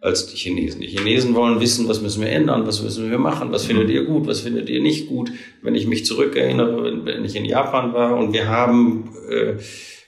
als 0.00 0.26
die 0.26 0.36
Chinesen. 0.36 0.80
Die 0.80 0.88
Chinesen 0.88 1.36
wollen 1.36 1.60
wissen, 1.60 1.86
was 1.86 2.02
müssen 2.02 2.20
wir 2.20 2.30
ändern, 2.30 2.66
was 2.66 2.82
müssen 2.82 3.12
wir 3.12 3.18
machen, 3.18 3.52
was 3.52 3.66
findet 3.66 3.88
ihr 3.88 4.04
gut, 4.04 4.26
was 4.26 4.40
findet 4.40 4.68
ihr 4.68 4.82
nicht 4.82 5.06
gut. 5.06 5.30
Wenn 5.62 5.76
ich 5.76 5.86
mich 5.86 6.04
zurückerinnere, 6.04 7.04
wenn 7.04 7.24
ich 7.24 7.36
in 7.36 7.44
Japan 7.44 7.92
war 7.92 8.16
und 8.16 8.32
wir 8.32 8.48
haben 8.48 9.10
äh, 9.30 9.54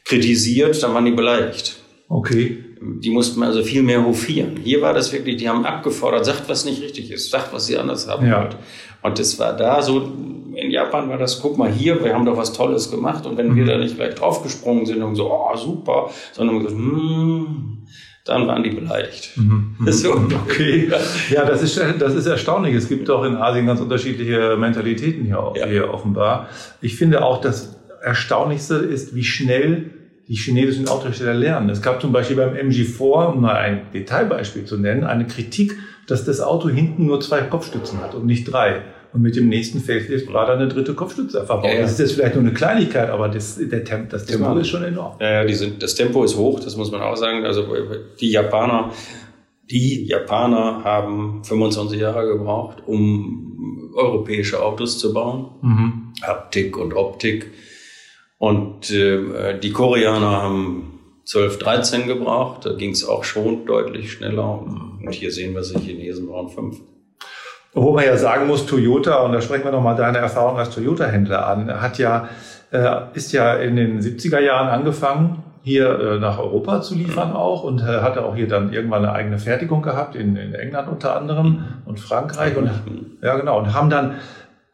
kritisiert, 0.05 0.83
dann 0.83 0.95
waren 0.95 1.05
die 1.05 1.13
beleidigt. 1.13 1.77
Okay 2.09 2.65
die 2.81 3.11
mussten 3.11 3.43
also 3.43 3.63
viel 3.63 3.83
mehr 3.83 4.05
hofieren. 4.05 4.57
Hier 4.63 4.81
war 4.81 4.95
das 4.95 5.13
wirklich, 5.13 5.37
die 5.37 5.49
haben 5.49 5.67
abgefordert, 5.67 6.25
sagt, 6.25 6.49
was 6.49 6.65
nicht 6.65 6.83
richtig 6.83 7.11
ist, 7.11 7.31
sagt, 7.31 7.53
was 7.53 7.67
sie 7.67 7.77
anders 7.77 8.09
haben 8.09 8.27
ja. 8.27 8.41
wollt. 8.41 8.57
Und 9.03 9.19
das 9.19 9.39
war 9.39 9.55
da 9.55 9.83
so, 9.83 10.11
in 10.55 10.71
Japan 10.71 11.09
war 11.09 11.19
das, 11.19 11.41
guck 11.41 11.59
mal 11.59 11.71
hier, 11.71 12.03
wir 12.03 12.15
haben 12.15 12.25
doch 12.25 12.37
was 12.37 12.53
Tolles 12.53 12.91
gemacht. 12.91 13.27
Und 13.27 13.37
wenn 13.37 13.49
mhm. 13.49 13.57
wir 13.57 13.67
da 13.67 13.77
nicht 13.77 13.97
gleich 13.97 14.15
draufgesprungen 14.15 14.87
sind 14.87 15.03
und 15.03 15.15
so, 15.15 15.31
oh, 15.31 15.57
super, 15.57 16.11
sondern 16.33 16.59
gesagt, 16.59 16.77
hm, 16.77 17.85
dann 18.25 18.47
waren 18.47 18.63
die 18.63 18.71
beleidigt. 18.71 19.37
Mhm. 19.37 19.77
mhm. 19.79 19.93
So. 19.93 20.13
Okay. 20.49 20.91
Ja, 21.31 21.45
das 21.45 21.63
ist, 21.63 21.79
das 21.99 22.15
ist 22.15 22.27
erstaunlich. 22.27 22.75
Es 22.75 22.89
gibt 22.89 23.11
auch 23.11 23.25
in 23.25 23.37
Asien 23.37 23.67
ganz 23.67 23.81
unterschiedliche 23.81 24.57
Mentalitäten 24.57 25.27
hier, 25.27 25.53
ja. 25.55 25.67
hier 25.67 25.93
offenbar. 25.93 26.49
Ich 26.81 26.97
finde 26.97 27.23
auch, 27.25 27.43
das 27.43 27.77
Erstaunlichste 28.03 28.77
ist, 28.77 29.15
wie 29.15 29.25
schnell 29.25 30.00
die 30.31 30.37
chinesischen 30.37 30.87
Autohersteller 30.87 31.35
lernen. 31.35 31.69
Es 31.71 31.83
gab 31.83 32.01
zum 32.01 32.13
Beispiel 32.13 32.37
beim 32.37 32.55
MG4, 32.55 33.33
um 33.33 33.41
mal 33.41 33.57
ein 33.57 33.91
Detailbeispiel 33.93 34.65
zu 34.65 34.79
nennen, 34.79 35.03
eine 35.03 35.27
Kritik, 35.27 35.77
dass 36.07 36.25
das 36.25 36.41
Auto 36.41 36.69
hinten 36.69 37.07
nur 37.07 37.21
zwei 37.21 37.41
Kopfstützen 37.41 38.01
hat 38.01 38.15
und 38.15 38.27
nicht 38.27 38.45
drei. 38.45 38.83
Und 39.13 39.23
mit 39.23 39.35
dem 39.35 39.49
nächsten 39.49 39.81
Facelift 39.81 40.33
war 40.33 40.47
da 40.47 40.55
eine 40.55 40.69
dritte 40.69 40.95
Kopfstütze 40.95 41.45
verbaut. 41.45 41.65
Ja, 41.65 41.75
ja. 41.75 41.81
Das 41.83 41.93
ist 41.93 41.99
jetzt 41.99 42.13
vielleicht 42.13 42.37
nur 42.37 42.45
eine 42.45 42.53
Kleinigkeit, 42.53 43.11
aber 43.11 43.29
das, 43.29 43.59
der 43.61 43.85
Temp, 43.85 44.11
das 44.11 44.25
Tempo 44.25 44.57
ist 44.57 44.69
schon 44.69 44.85
enorm. 44.85 45.17
Ja, 45.21 45.45
die 45.45 45.55
sind, 45.55 45.83
das 45.83 45.97
Tempo 45.97 46.23
ist 46.23 46.37
hoch, 46.37 46.61
das 46.61 46.77
muss 46.77 46.93
man 46.93 47.01
auch 47.03 47.17
sagen. 47.17 47.45
Also 47.45 47.67
die 48.21 48.31
Japaner, 48.31 48.93
die 49.69 50.07
Japaner 50.07 50.85
haben 50.85 51.43
25 51.43 52.01
Jahre 52.01 52.29
gebraucht, 52.29 52.85
um 52.87 53.93
europäische 53.97 54.63
Autos 54.63 55.01
zu 55.01 55.13
bauen. 55.13 55.47
Mhm. 55.61 56.13
Haptik 56.23 56.77
und 56.77 56.95
Optik 56.95 57.51
und 58.41 58.91
äh, 58.91 59.59
die 59.59 59.71
Koreaner 59.71 60.41
haben 60.43 60.99
12, 61.27 61.59
13 61.59 62.07
gebraucht. 62.07 62.65
Da 62.65 62.73
ging 62.73 62.93
es 62.93 63.07
auch 63.07 63.23
schon 63.23 63.67
deutlich 63.67 64.13
schneller. 64.13 64.63
Und 64.63 65.13
hier 65.13 65.31
sehen 65.31 65.55
wir, 65.55 65.61
die 65.61 65.79
Chinesen 65.79 66.27
brauchen 66.27 66.49
fünf. 66.49 66.79
Wo 67.75 67.93
man 67.93 68.07
ja 68.07 68.17
sagen 68.17 68.47
muss, 68.47 68.65
Toyota, 68.65 69.23
und 69.25 69.33
da 69.33 69.43
sprechen 69.43 69.65
wir 69.65 69.73
nochmal 69.73 69.95
deine 69.95 70.19
Erfahrung 70.19 70.57
als 70.57 70.71
Toyota-Händler 70.71 71.47
an, 71.47 71.83
hat 71.83 71.99
ja, 71.99 72.31
äh, 72.73 73.03
ist 73.13 73.31
ja 73.33 73.57
in 73.57 73.77
den 73.77 74.01
70er 74.01 74.41
Jahren 74.41 74.69
angefangen, 74.69 75.43
hier 75.63 76.01
äh, 76.01 76.19
nach 76.19 76.39
Europa 76.39 76.81
zu 76.81 76.95
liefern 76.95 77.35
auch 77.35 77.63
und 77.63 77.83
äh, 77.83 78.01
hatte 78.01 78.25
auch 78.25 78.35
hier 78.35 78.49
dann 78.49 78.73
irgendwann 78.73 79.05
eine 79.05 79.13
eigene 79.13 79.39
Fertigung 79.39 79.83
gehabt, 79.83 80.17
in, 80.17 80.37
in 80.37 80.55
England 80.55 80.89
unter 80.89 81.15
anderem 81.15 81.65
und 81.85 82.01
Frankreich. 82.01 82.57
Und, 82.57 82.71
ja, 83.23 83.37
genau. 83.37 83.59
Und 83.59 83.75
haben 83.75 83.91
dann 83.91 84.15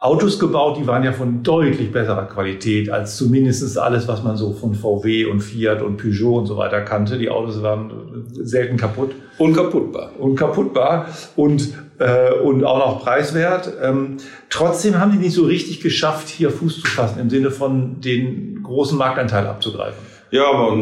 Autos 0.06 0.38
gebaut, 0.38 0.78
die 0.78 0.86
waren 0.86 1.02
ja 1.02 1.10
von 1.10 1.42
deutlich 1.42 1.90
besserer 1.90 2.26
Qualität 2.26 2.90
als 2.90 3.16
zumindest 3.16 3.76
alles, 3.76 4.06
was 4.06 4.22
man 4.22 4.36
so 4.36 4.52
von 4.52 4.72
VW 4.72 5.25
und 5.25 5.40
Fiat 5.40 5.82
und 5.82 5.96
Peugeot 5.96 6.38
und 6.38 6.46
so 6.46 6.56
weiter 6.56 6.82
kannte. 6.82 7.18
Die 7.18 7.28
Autos 7.28 7.60
waren 7.60 7.90
selten 8.32 8.76
kaputt. 8.76 9.16
Unkaputtbar. 9.38 10.12
Unkaputtbar 10.16 11.08
und, 11.34 11.75
äh, 11.98 12.32
und 12.34 12.62
auch 12.62 12.78
noch 12.78 13.02
preiswert. 13.02 13.72
Ähm, 13.82 14.18
trotzdem 14.48 15.00
haben 15.00 15.10
die 15.10 15.18
nicht 15.18 15.34
so 15.34 15.44
richtig 15.44 15.80
geschafft, 15.80 16.28
hier 16.28 16.50
Fuß 16.50 16.82
zu 16.82 16.86
fassen, 16.86 17.18
im 17.18 17.28
Sinne 17.28 17.50
von 17.50 18.00
den 18.00 18.62
großen 18.62 18.96
Marktanteil 18.96 19.48
abzugreifen. 19.48 19.98
Ja, 20.30 20.44
aber 20.52 20.76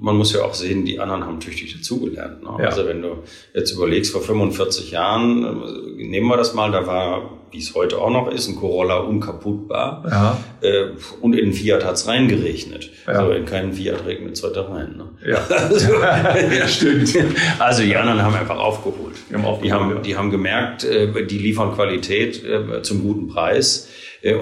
man 0.00 0.16
muss 0.16 0.32
ja 0.32 0.42
auch 0.42 0.54
sehen, 0.54 0.84
die 0.84 1.00
anderen 1.00 1.24
haben 1.24 1.40
tüchtig 1.40 1.74
dazugelernt. 1.76 2.42
Ne? 2.42 2.50
Ja. 2.58 2.66
Also 2.66 2.86
wenn 2.86 3.02
du 3.02 3.22
jetzt 3.54 3.72
überlegst, 3.72 4.12
vor 4.12 4.20
45 4.20 4.90
Jahren, 4.90 5.44
äh, 5.44 6.04
nehmen 6.04 6.28
wir 6.28 6.36
das 6.36 6.54
mal, 6.54 6.70
da 6.70 6.86
war, 6.86 7.38
wie 7.50 7.58
es 7.58 7.74
heute 7.74 7.98
auch 7.98 8.10
noch 8.10 8.30
ist, 8.30 8.48
ein 8.48 8.56
Corolla 8.56 8.98
unkaputtbar. 8.98 10.04
Ja. 10.08 10.38
Äh, 10.60 10.90
und 11.20 11.34
in 11.34 11.46
den 11.46 11.52
Fiat 11.52 11.84
hat's 11.84 12.06
reingeregnet. 12.06 12.90
Ja. 13.06 13.14
Also 13.14 13.32
in 13.32 13.46
keinen 13.46 13.72
Fiat 13.72 14.04
regnet 14.06 14.34
es 14.34 14.42
heute 14.42 14.68
rein. 14.68 14.96
Ne? 14.96 15.30
Ja. 15.30 15.38
also, 15.56 15.92
ja, 16.58 16.68
stimmt. 16.68 17.14
Also 17.58 17.82
die 17.82 17.96
anderen 17.96 18.22
haben 18.22 18.34
einfach 18.34 18.58
aufgeholt. 18.58 19.16
Die 19.30 19.34
haben, 19.34 19.44
aufgeholt, 19.44 19.64
die 19.64 19.72
haben, 19.72 20.02
die 20.02 20.16
haben 20.16 20.30
gemerkt, 20.30 20.84
äh, 20.84 21.26
die 21.26 21.38
liefern 21.38 21.74
Qualität 21.74 22.42
zum 22.82 23.02
guten 23.02 23.28
Preis. 23.28 23.88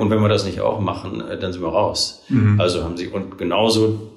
Und 0.00 0.08
wenn 0.08 0.20
wir 0.20 0.28
das 0.28 0.46
nicht 0.46 0.60
auch 0.60 0.80
machen, 0.80 1.22
dann 1.40 1.52
sind 1.52 1.60
wir 1.60 1.68
raus. 1.68 2.24
Mhm. 2.28 2.58
Also 2.58 2.82
haben 2.82 2.96
sie, 2.96 3.08
und 3.08 3.36
genauso 3.36 4.13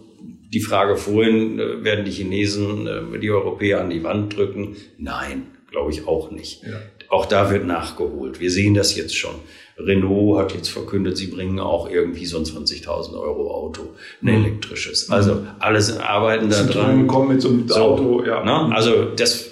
die 0.53 0.61
Frage 0.61 0.95
vorhin, 0.97 1.59
äh, 1.59 1.83
werden 1.83 2.05
die 2.05 2.11
Chinesen 2.11 2.87
äh, 2.87 3.19
die 3.19 3.31
Europäer 3.31 3.81
an 3.81 3.89
die 3.89 4.03
Wand 4.03 4.35
drücken? 4.35 4.75
Nein, 4.97 5.47
glaube 5.71 5.91
ich 5.91 6.07
auch 6.07 6.31
nicht. 6.31 6.63
Ja. 6.63 6.79
Auch 7.09 7.25
da 7.25 7.51
wird 7.51 7.65
nachgeholt. 7.65 8.39
Wir 8.39 8.51
sehen 8.51 8.73
das 8.73 8.95
jetzt 8.95 9.15
schon. 9.15 9.35
Renault 9.79 10.39
hat 10.39 10.53
jetzt 10.53 10.69
verkündet, 10.69 11.17
sie 11.17 11.27
bringen 11.27 11.59
auch 11.59 11.89
irgendwie 11.89 12.25
so 12.25 12.37
ein 12.37 12.45
20.000 12.45 13.13
Euro 13.13 13.53
Auto, 13.53 13.93
ein 14.23 14.39
mhm. 14.39 14.45
elektrisches. 14.45 15.09
Also 15.09 15.45
alles 15.59 15.95
arbeiten 15.97 16.49
da 16.49 16.63
dran. 16.63 17.05
kommen 17.05 17.29
mit 17.29 17.41
so 17.41 17.49
einem 17.49 17.71
Auto, 17.71 18.23
ja. 18.25 18.43
Ne? 18.43 18.75
Also 18.75 19.05
das, 19.15 19.51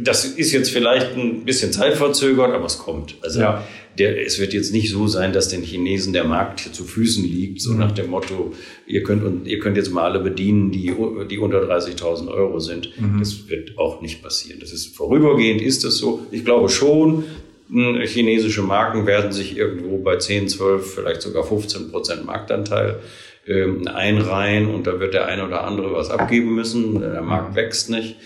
das 0.00 0.24
ist 0.24 0.52
jetzt 0.52 0.70
vielleicht 0.70 1.16
ein 1.16 1.44
bisschen 1.44 1.72
zeitverzögert, 1.72 2.52
aber 2.52 2.66
es 2.66 2.78
kommt. 2.78 3.14
Also 3.22 3.40
ja. 3.40 3.64
Der, 3.98 4.24
es 4.24 4.38
wird 4.40 4.52
jetzt 4.52 4.72
nicht 4.72 4.90
so 4.90 5.06
sein, 5.06 5.32
dass 5.32 5.48
den 5.48 5.62
Chinesen 5.62 6.12
der 6.12 6.24
Markt 6.24 6.60
hier 6.60 6.72
zu 6.72 6.84
Füßen 6.84 7.24
liegt, 7.24 7.60
so 7.60 7.72
mhm. 7.72 7.78
nach 7.78 7.92
dem 7.92 8.10
Motto, 8.10 8.52
ihr 8.86 9.02
könnt, 9.02 9.46
ihr 9.46 9.58
könnt 9.58 9.76
jetzt 9.76 9.92
mal 9.92 10.04
alle 10.04 10.20
bedienen, 10.20 10.70
die, 10.70 10.94
die 11.30 11.38
unter 11.38 11.62
30.000 11.62 12.28
Euro 12.28 12.58
sind. 12.58 12.92
Mhm. 12.98 13.18
Das 13.18 13.48
wird 13.48 13.78
auch 13.78 14.00
nicht 14.00 14.22
passieren. 14.22 14.60
Das 14.60 14.72
ist 14.72 14.96
vorübergehend, 14.96 15.60
ist 15.60 15.84
das 15.84 15.98
so. 15.98 16.26
Ich 16.30 16.44
glaube 16.44 16.68
schon, 16.68 17.24
hm, 17.70 18.00
chinesische 18.02 18.62
Marken 18.62 19.06
werden 19.06 19.32
sich 19.32 19.56
irgendwo 19.56 19.98
bei 19.98 20.16
10, 20.16 20.48
12, 20.48 20.94
vielleicht 20.94 21.22
sogar 21.22 21.44
15 21.44 21.90
Prozent 21.90 22.24
Marktanteil 22.24 23.00
ähm, 23.46 23.86
einreihen 23.88 24.68
und 24.68 24.86
da 24.86 25.00
wird 25.00 25.14
der 25.14 25.26
eine 25.26 25.46
oder 25.46 25.64
andere 25.64 25.92
was 25.92 26.10
abgeben 26.10 26.54
müssen. 26.54 27.00
Der 27.00 27.22
Markt 27.22 27.52
mhm. 27.52 27.56
wächst 27.56 27.90
nicht. 27.90 28.16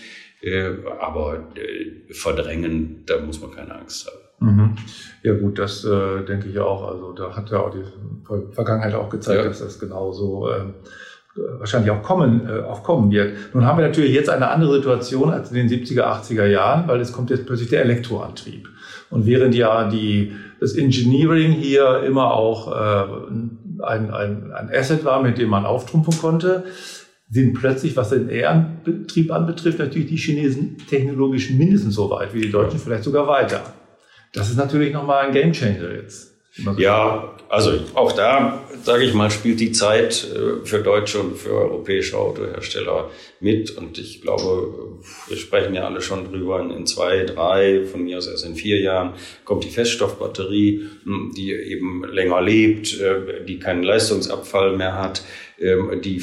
Äh, 0.41 0.69
aber 0.99 1.47
äh, 1.55 2.13
verdrängen, 2.13 3.03
da 3.05 3.19
muss 3.19 3.41
man 3.41 3.51
keine 3.51 3.75
Angst 3.75 4.07
haben. 4.07 4.26
Mhm. 4.39 4.75
Ja 5.23 5.33
gut, 5.33 5.57
das 5.57 5.83
äh, 5.83 6.23
denke 6.25 6.47
ich 6.47 6.59
auch. 6.59 6.87
Also 6.87 7.11
da 7.13 7.35
hat 7.35 7.49
ja 7.49 7.59
auch 7.59 7.71
die 7.71 7.83
Vergangenheit 8.53 8.93
auch 8.93 9.09
gezeigt, 9.09 9.41
ja. 9.41 9.47
dass 9.47 9.59
das 9.59 9.79
genauso 9.79 10.49
äh, 10.49 10.61
wahrscheinlich 11.59 11.91
auch 11.91 12.03
kommen, 12.03 12.47
äh, 12.47 12.61
auch 12.61 12.83
kommen 12.83 13.11
wird. 13.11 13.33
Nun 13.53 13.65
haben 13.65 13.77
wir 13.77 13.87
natürlich 13.87 14.13
jetzt 14.13 14.29
eine 14.29 14.49
andere 14.49 14.75
Situation 14.75 15.31
als 15.31 15.51
in 15.51 15.67
den 15.67 15.69
70er, 15.69 16.03
80er 16.03 16.45
Jahren, 16.45 16.87
weil 16.87 16.99
es 17.01 17.11
kommt 17.11 17.29
jetzt 17.29 17.45
plötzlich 17.45 17.69
der 17.69 17.81
Elektroantrieb. 17.81 18.69
Und 19.09 19.25
während 19.25 19.55
ja 19.55 19.89
die, 19.89 20.33
das 20.59 20.75
Engineering 20.75 21.51
hier 21.53 22.03
immer 22.03 22.33
auch 22.33 22.71
äh, 22.71 23.83
ein, 23.83 24.11
ein, 24.11 24.51
ein 24.53 24.69
Asset 24.73 25.05
war, 25.05 25.21
mit 25.21 25.37
dem 25.37 25.49
man 25.49 25.65
auftrumpfen 25.65 26.17
konnte, 26.19 26.65
sind 27.29 27.53
plötzlich, 27.55 27.95
was 27.97 28.09
den 28.09 28.29
Ehrenbetrieb 28.29 29.31
anbetrifft, 29.31 29.79
natürlich 29.79 30.07
die 30.07 30.17
Chinesen 30.17 30.77
technologisch 30.89 31.51
mindestens 31.51 31.95
so 31.95 32.09
weit 32.09 32.33
wie 32.33 32.41
die 32.41 32.51
Deutschen, 32.51 32.79
vielleicht 32.79 33.03
sogar 33.03 33.27
weiter. 33.27 33.61
Das 34.37 34.49
ist 34.49 34.57
natürlich 34.57 34.93
nochmal 34.93 35.25
ein 35.25 35.33
Gamechanger 35.33 35.91
jetzt. 35.95 36.33
Ja, 36.77 37.35
also 37.49 37.79
auch 37.93 38.11
da, 38.13 38.63
sage 38.83 39.03
ich 39.03 39.13
mal, 39.13 39.29
spielt 39.29 39.59
die 39.59 39.71
Zeit 39.71 40.25
äh, 40.33 40.65
für 40.65 40.79
deutsche 40.79 41.19
und 41.19 41.37
für 41.37 41.51
europäische 41.51 42.17
Autohersteller 42.17 43.09
mit. 43.39 43.77
Und 43.77 43.99
ich 43.99 44.21
glaube, 44.21 44.99
wir 45.27 45.37
sprechen 45.37 45.75
ja 45.75 45.85
alle 45.85 46.01
schon 46.01 46.25
drüber, 46.25 46.59
in 46.59 46.85
zwei, 46.85 47.25
drei, 47.25 47.85
von 47.85 48.03
mir 48.03 48.17
aus 48.17 48.27
erst 48.27 48.45
in 48.45 48.55
vier 48.55 48.79
Jahren 48.79 49.13
kommt 49.45 49.65
die 49.65 49.69
Feststoffbatterie, 49.69 50.87
hm, 51.03 51.31
die 51.35 51.51
eben 51.53 52.03
länger 52.11 52.41
lebt, 52.41 52.99
äh, 52.99 53.45
die 53.45 53.59
keinen 53.59 53.83
Leistungsabfall 53.83 54.75
mehr 54.75 54.95
hat 54.95 55.23
ähm, 55.59 56.01
die 56.03 56.21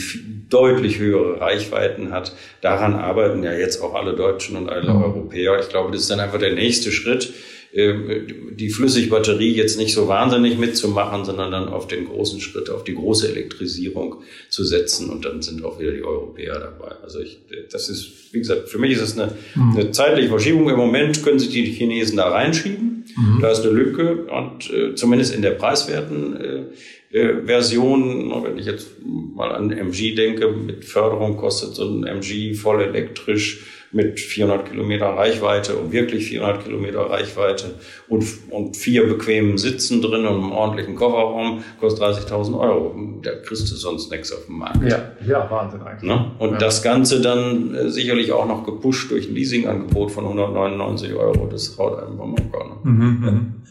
deutlich 0.49 1.01
höhere 1.01 1.41
Reichweiten 1.41 2.13
hat. 2.13 2.37
Daran 2.61 2.95
arbeiten 2.95 3.43
ja 3.43 3.53
jetzt 3.53 3.83
auch 3.83 3.95
alle 3.95 4.15
Deutschen 4.15 4.57
und 4.57 4.69
alle 4.69 4.95
mhm. 4.95 5.03
Europäer. 5.03 5.59
Ich 5.59 5.69
glaube, 5.71 5.91
das 5.91 6.03
ist 6.03 6.11
dann 6.11 6.21
einfach 6.21 6.39
der 6.39 6.55
nächste 6.55 6.93
Schritt, 6.93 7.33
die 7.77 8.71
Flüssigbatterie 8.71 9.53
jetzt 9.53 9.79
nicht 9.79 9.93
so 9.95 10.07
wahnsinnig 10.07 10.59
mitzumachen, 10.59 11.25
sondern 11.25 11.51
dann 11.51 11.69
auf 11.69 11.89
den 11.89 12.05
großen 12.05 12.41
Schritt, 12.41 12.71
auf 12.71 12.85
die 12.85 12.95
große 12.95 13.29
Elektrisierung 13.29 14.23
zu 14.49 14.63
setzen 14.63 15.11
und 15.11 15.25
dann 15.25 15.43
sind 15.43 15.65
auch 15.65 15.81
wieder 15.81 15.91
die 15.91 16.05
Europäer 16.05 16.61
dabei. 16.61 16.95
Also 17.03 17.19
ich, 17.19 17.41
das 17.73 17.89
ist, 17.89 18.33
wie 18.33 18.39
gesagt, 18.39 18.69
für 18.69 18.79
mich 18.79 18.93
ist 18.93 19.01
es 19.01 19.19
eine, 19.19 19.33
mhm. 19.57 19.77
eine 19.77 19.91
zeitliche 19.91 20.29
Verschiebung. 20.29 20.71
Im 20.71 20.77
Moment 20.77 21.25
können 21.25 21.41
sich 21.41 21.49
die 21.49 21.65
Chinesen 21.65 22.17
da 22.17 22.29
reinschieben. 22.29 23.07
Mhm. 23.17 23.41
Da 23.41 23.51
ist 23.51 23.63
eine 23.63 23.73
Lücke 23.73 24.27
und 24.27 24.71
äh, 24.73 24.95
zumindest 24.95 25.35
in 25.35 25.43
der 25.43 25.53
preiswerten 25.53 26.37
äh, 26.37 27.19
äh, 27.19 27.45
Version, 27.45 28.33
wenn 28.45 28.57
ich 28.57 28.67
jetzt 28.67 28.89
mal 29.05 29.51
an 29.53 29.73
MG 29.73 30.15
denke, 30.15 30.49
mit 30.49 30.85
Förderung 30.85 31.37
kostet 31.37 31.75
so 31.75 31.89
ein 31.89 32.05
MG 32.05 32.55
voll 32.55 32.83
elektrisch 32.83 33.65
mit 33.95 34.19
400 34.19 34.71
Kilometer 34.71 35.07
Reichweite 35.07 35.77
und 35.77 35.93
wirklich 35.93 36.27
400 36.27 36.65
Kilometer 36.65 37.01
Reichweite 37.03 37.77
und, 38.09 38.25
und 38.51 38.77
vier 38.77 39.07
bequemen 39.07 39.57
Sitzen 39.57 40.03
drin 40.03 40.27
und 40.27 40.43
einem 40.43 40.53
ordentlichen 40.53 40.97
Kofferraum 40.97 41.63
kostet 41.79 42.03
30.000 42.03 42.59
Euro. 42.59 42.95
Da 43.23 43.31
kriegst 43.37 43.71
du 43.71 43.77
sonst 43.77 44.11
nichts 44.11 44.33
auf 44.33 44.47
dem 44.47 44.59
Markt. 44.59 44.83
Ja, 44.83 45.13
ja 45.27 45.49
Wahnsinn 45.49 45.83
eigentlich. 45.83 46.11
Ne? 46.11 46.33
Und 46.39 46.53
ja. 46.53 46.59
das 46.59 46.83
Ganze 46.83 47.21
dann 47.21 47.75
äh, 47.75 47.89
sicherlich 47.89 48.33
auch 48.33 48.47
noch 48.47 48.65
gepusht 48.65 49.13
durch 49.13 49.29
ein 49.29 49.35
Leasingangebot 49.35 50.11
von 50.11 50.25
199 50.25 51.15
Euro. 51.15 51.47
Das 51.47 51.79
haut 51.79 52.03
einem 52.03 52.17
vom 52.17 52.33
Hocker. 52.33 52.65
Ne? 52.65 52.91
Mhm, 52.91 53.21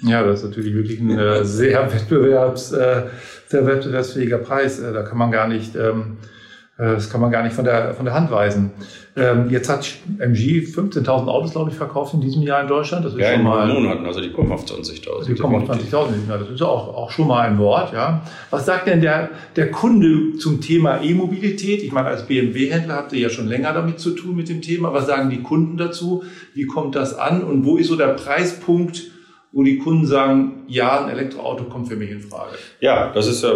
mhm. 0.02 0.10
Ja, 0.10 0.24
das 0.24 0.40
ist 0.40 0.50
natürlich 0.50 0.74
wirklich 0.74 1.02
ein 1.02 1.20
äh, 1.20 1.44
sehr, 1.44 1.94
Wettbewerbs, 1.94 2.72
äh, 2.72 3.04
sehr 3.48 3.66
wettbewerbsfähiger 3.68 4.38
Preis. 4.38 4.80
Äh, 4.80 4.94
da 4.94 5.04
kann 5.04 5.18
man 5.18 5.32
gar 5.32 5.50
nicht... 5.50 5.76
Ähm, 5.76 6.18
äh, 6.22 6.28
das 6.76 7.10
kann 7.12 7.22
man 7.22 7.30
gar 7.30 7.44
nicht 7.44 7.54
von 7.54 7.66
der, 7.66 7.94
von 7.94 8.04
der 8.04 8.16
Hand 8.16 8.32
weisen. 8.32 8.72
Ähm, 9.16 9.52
jetzt 9.52 9.70
hat 9.70 9.88
MG 10.18 10.62
15.000 10.62 11.28
Autos, 11.28 11.52
glaube 11.52 11.70
ich, 11.70 11.78
verkauft 11.78 12.16
in 12.16 12.22
diesem 12.22 12.42
Jahr 12.42 12.62
in 12.62 12.68
Deutschland. 12.68 13.06
Das 13.06 13.14
ist 13.14 13.20
ja, 13.20 13.32
schon 13.32 13.42
in 13.42 13.46
mal, 13.46 13.68
Monaten, 13.68 14.08
also 14.08 14.20
die 14.22 14.32
kommen 14.32 14.52
auf 14.52 14.66
20.000. 14.66 15.28
Die 15.28 15.36
kommen 15.36 15.62
auf 15.62 15.70
20.000, 15.70 16.10
das 16.28 16.50
ist 16.50 16.62
auch, 16.64 16.96
auch 16.96 17.12
schon 17.12 17.28
mal 17.28 17.48
ein 17.48 17.60
Wort. 17.60 17.94
Ja. 17.94 18.24
Was 18.50 18.66
sagt 18.66 18.88
denn 18.88 19.02
der, 19.02 19.30
der 19.56 19.70
Kunde 19.70 20.36
zum 20.40 20.62
Thema 20.62 21.00
E-Mobilität? 21.04 21.84
Ich 21.84 21.92
meine, 21.92 22.08
als 22.08 22.26
BMW-Händler 22.26 22.96
habt 22.96 23.14
ihr 23.14 23.20
ja 23.20 23.30
schon 23.30 23.48
länger 23.48 23.72
damit 23.74 24.00
zu 24.00 24.12
tun 24.12 24.36
mit 24.36 24.50
dem 24.50 24.64
Thema. 24.64 24.94
Was 24.94 25.06
sagen 25.06 25.30
die 25.30 25.44
Kunden 25.44 25.78
dazu? 25.78 26.24
Wie 26.56 26.66
kommt 26.66 26.96
das 26.96 27.16
an? 27.16 27.44
Und 27.44 27.66
wo 27.66 27.78
ist 27.78 27.90
so 27.90 27.96
der 27.96 28.16
Preispunkt, 28.16 29.12
wo 29.52 29.62
die 29.62 29.78
Kunden 29.78 30.08
sagen, 30.08 30.64
ja, 30.68 31.06
ein 31.06 31.12
Elektroauto 31.12 31.66
kommt 31.66 31.88
für 31.88 31.96
mich 31.96 32.10
in 32.10 32.22
Frage? 32.22 32.54
Ja, 32.80 33.12
das 33.14 33.28
ist 33.28 33.44
ja, 33.44 33.54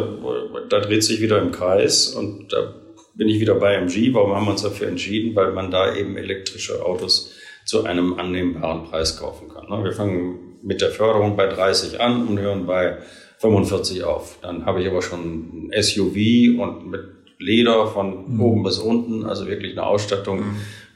da 0.69 0.79
dreht 0.81 1.03
sich 1.03 1.19
wieder 1.19 1.41
im 1.41 1.51
Kreis 1.51 2.09
und 2.09 2.53
da 2.53 2.75
bin 3.17 3.27
ich 3.27 3.39
wieder 3.39 3.55
bei 3.55 3.73
MG. 3.75 4.13
Warum 4.13 4.35
haben 4.35 4.45
wir 4.45 4.51
uns 4.51 4.61
dafür 4.61 4.87
entschieden? 4.87 5.35
Weil 5.35 5.51
man 5.51 5.71
da 5.71 5.95
eben 5.95 6.17
elektrische 6.17 6.85
Autos 6.85 7.33
zu 7.65 7.83
einem 7.83 8.13
annehmbaren 8.13 8.85
Preis 8.85 9.17
kaufen 9.19 9.49
kann. 9.49 9.67
Ne? 9.69 9.83
Wir 9.83 9.91
fangen 9.91 10.57
mit 10.63 10.81
der 10.81 10.91
Förderung 10.91 11.35
bei 11.35 11.47
30 11.47 11.99
an 11.99 12.27
und 12.27 12.39
hören 12.39 12.65
bei 12.65 12.97
45 13.39 14.03
auf. 14.03 14.39
Dann 14.41 14.65
habe 14.65 14.81
ich 14.81 14.87
aber 14.87 15.01
schon 15.01 15.69
ein 15.69 15.83
SUV 15.83 16.59
und 16.59 16.89
mit 16.89 17.01
Leder 17.39 17.87
von 17.87 18.33
mhm. 18.33 18.41
oben 18.41 18.63
bis 18.63 18.79
unten, 18.79 19.25
also 19.25 19.47
wirklich 19.47 19.73
eine 19.73 19.85
Ausstattung, 19.85 20.43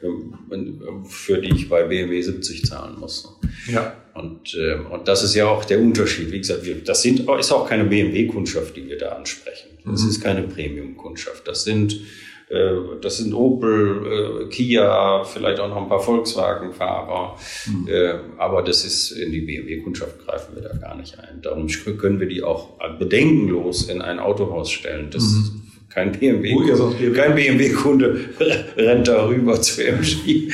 mhm. 0.01 1.05
für 1.05 1.39
die 1.39 1.53
ich 1.53 1.69
bei 1.69 1.83
BMW 1.83 2.21
70 2.21 2.65
zahlen 2.65 2.99
muss. 2.99 3.37
Ja. 3.67 3.95
Und, 4.13 4.55
äh, 4.55 4.75
und 4.75 5.07
das 5.07 5.23
ist 5.23 5.35
ja 5.35 5.47
auch 5.47 5.63
der 5.63 5.79
Unterschied. 5.79 6.31
Wie 6.31 6.39
gesagt, 6.39 6.65
wir, 6.65 6.83
das 6.83 7.01
sind, 7.01 7.21
ist 7.39 7.51
auch 7.51 7.67
keine 7.67 7.85
BMW-Kundschaft, 7.85 8.75
die 8.75 8.87
wir 8.87 8.97
da 8.97 9.09
ansprechen. 9.09 9.69
Das 9.85 10.03
mhm. 10.03 10.09
ist 10.09 10.21
keine 10.21 10.43
Premium-Kundschaft. 10.43 11.47
Das 11.47 11.63
sind, 11.63 11.93
äh, 12.49 12.71
das 13.01 13.17
sind 13.17 13.33
Opel, 13.33 14.43
äh, 14.43 14.49
Kia, 14.49 15.23
vielleicht 15.23 15.61
auch 15.61 15.69
noch 15.69 15.77
ein 15.77 15.87
paar 15.87 16.01
Volkswagen-Fahrer. 16.01 17.37
Mhm. 17.67 17.87
Äh, 17.87 18.13
aber 18.37 18.63
das 18.63 18.83
ist, 18.83 19.11
in 19.11 19.31
die 19.31 19.41
BMW-Kundschaft 19.41 20.19
greifen 20.25 20.55
wir 20.55 20.61
da 20.61 20.75
gar 20.75 20.97
nicht 20.97 21.17
ein. 21.17 21.41
Darum 21.41 21.67
können 21.97 22.19
wir 22.19 22.27
die 22.27 22.43
auch 22.43 22.77
bedenkenlos 22.99 23.89
in 23.89 24.01
ein 24.01 24.19
Autohaus 24.19 24.71
stellen. 24.71 25.09
Das 25.09 25.23
mhm 25.23 25.60
kein 25.93 26.11
BMW, 26.13 26.55
kein 27.13 27.35
BMW-Kunde 27.35 28.15
rennt 28.77 29.07
da 29.07 29.27
rüber 29.27 29.59
zu 29.61 29.83
MG. 29.83 30.49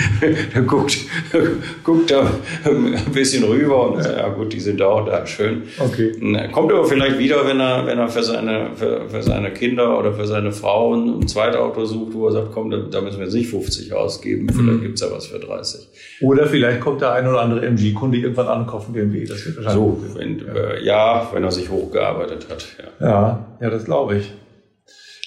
der 0.53 0.62
guckt, 0.63 0.98
guckt 1.84 2.10
da 2.10 2.32
ein 2.65 3.12
bisschen 3.13 3.44
rüber 3.44 3.91
und 3.91 4.03
ja 4.03 4.29
gut, 4.29 4.51
die 4.53 4.60
sind 4.60 4.82
auch 4.82 5.06
da, 5.06 5.25
schön. 5.27 5.63
Okay. 5.77 6.12
Kommt 6.51 6.72
aber 6.72 6.86
vielleicht 6.86 7.20
wieder, 7.20 7.46
wenn 7.48 7.60
er, 7.60 7.86
wenn 7.86 8.00
er 8.00 8.08
für 8.08 8.24
seine, 8.24 8.72
für, 8.75 9.08
für 9.10 9.22
seine 9.22 9.51
Kinder 9.51 10.00
oder 10.00 10.13
für 10.13 10.25
seine 10.25 10.51
Frau 10.51 10.96
ein 10.96 11.27
zweites 11.27 11.58
Auto 11.58 11.86
sucht, 11.86 12.13
wo 12.13 12.27
er 12.27 12.32
sagt, 12.32 12.51
komm, 12.53 12.72
da, 12.72 12.77
da 12.77 13.01
müssen 13.01 13.20
wir 13.20 13.25
jetzt 13.25 13.36
nicht 13.36 13.50
50 13.50 13.94
ausgeben, 13.94 14.50
vielleicht 14.50 14.79
mhm. 14.79 14.82
gibt's 14.82 15.01
ja 15.01 15.08
was 15.12 15.27
für 15.27 15.39
30. 15.39 15.88
Oder 16.22 16.48
vielleicht 16.48 16.79
kommt 16.79 17.01
der 17.01 17.13
ein 17.13 17.27
oder 17.27 17.41
andere 17.41 17.65
MG-Kunde 17.65 18.17
irgendwann 18.17 18.48
an 18.48 18.62
und 18.62 18.67
kauft 18.67 18.88
einen 18.88 18.96
BMW. 18.96 19.25
Das 19.25 19.46
wird 19.46 19.58
wahrscheinlich 19.58 20.13
so, 20.13 20.20
wenn, 20.20 20.39
ja. 20.39 20.53
Äh, 20.53 20.84
ja, 20.84 21.29
wenn 21.32 21.44
er 21.44 21.51
sich 21.51 21.70
hochgearbeitet 21.70 22.48
hat. 22.50 22.65
Ja, 23.00 23.08
ja, 23.08 23.46
ja 23.62 23.70
das 23.70 23.86
glaube 23.86 24.17
ich. 24.17 24.32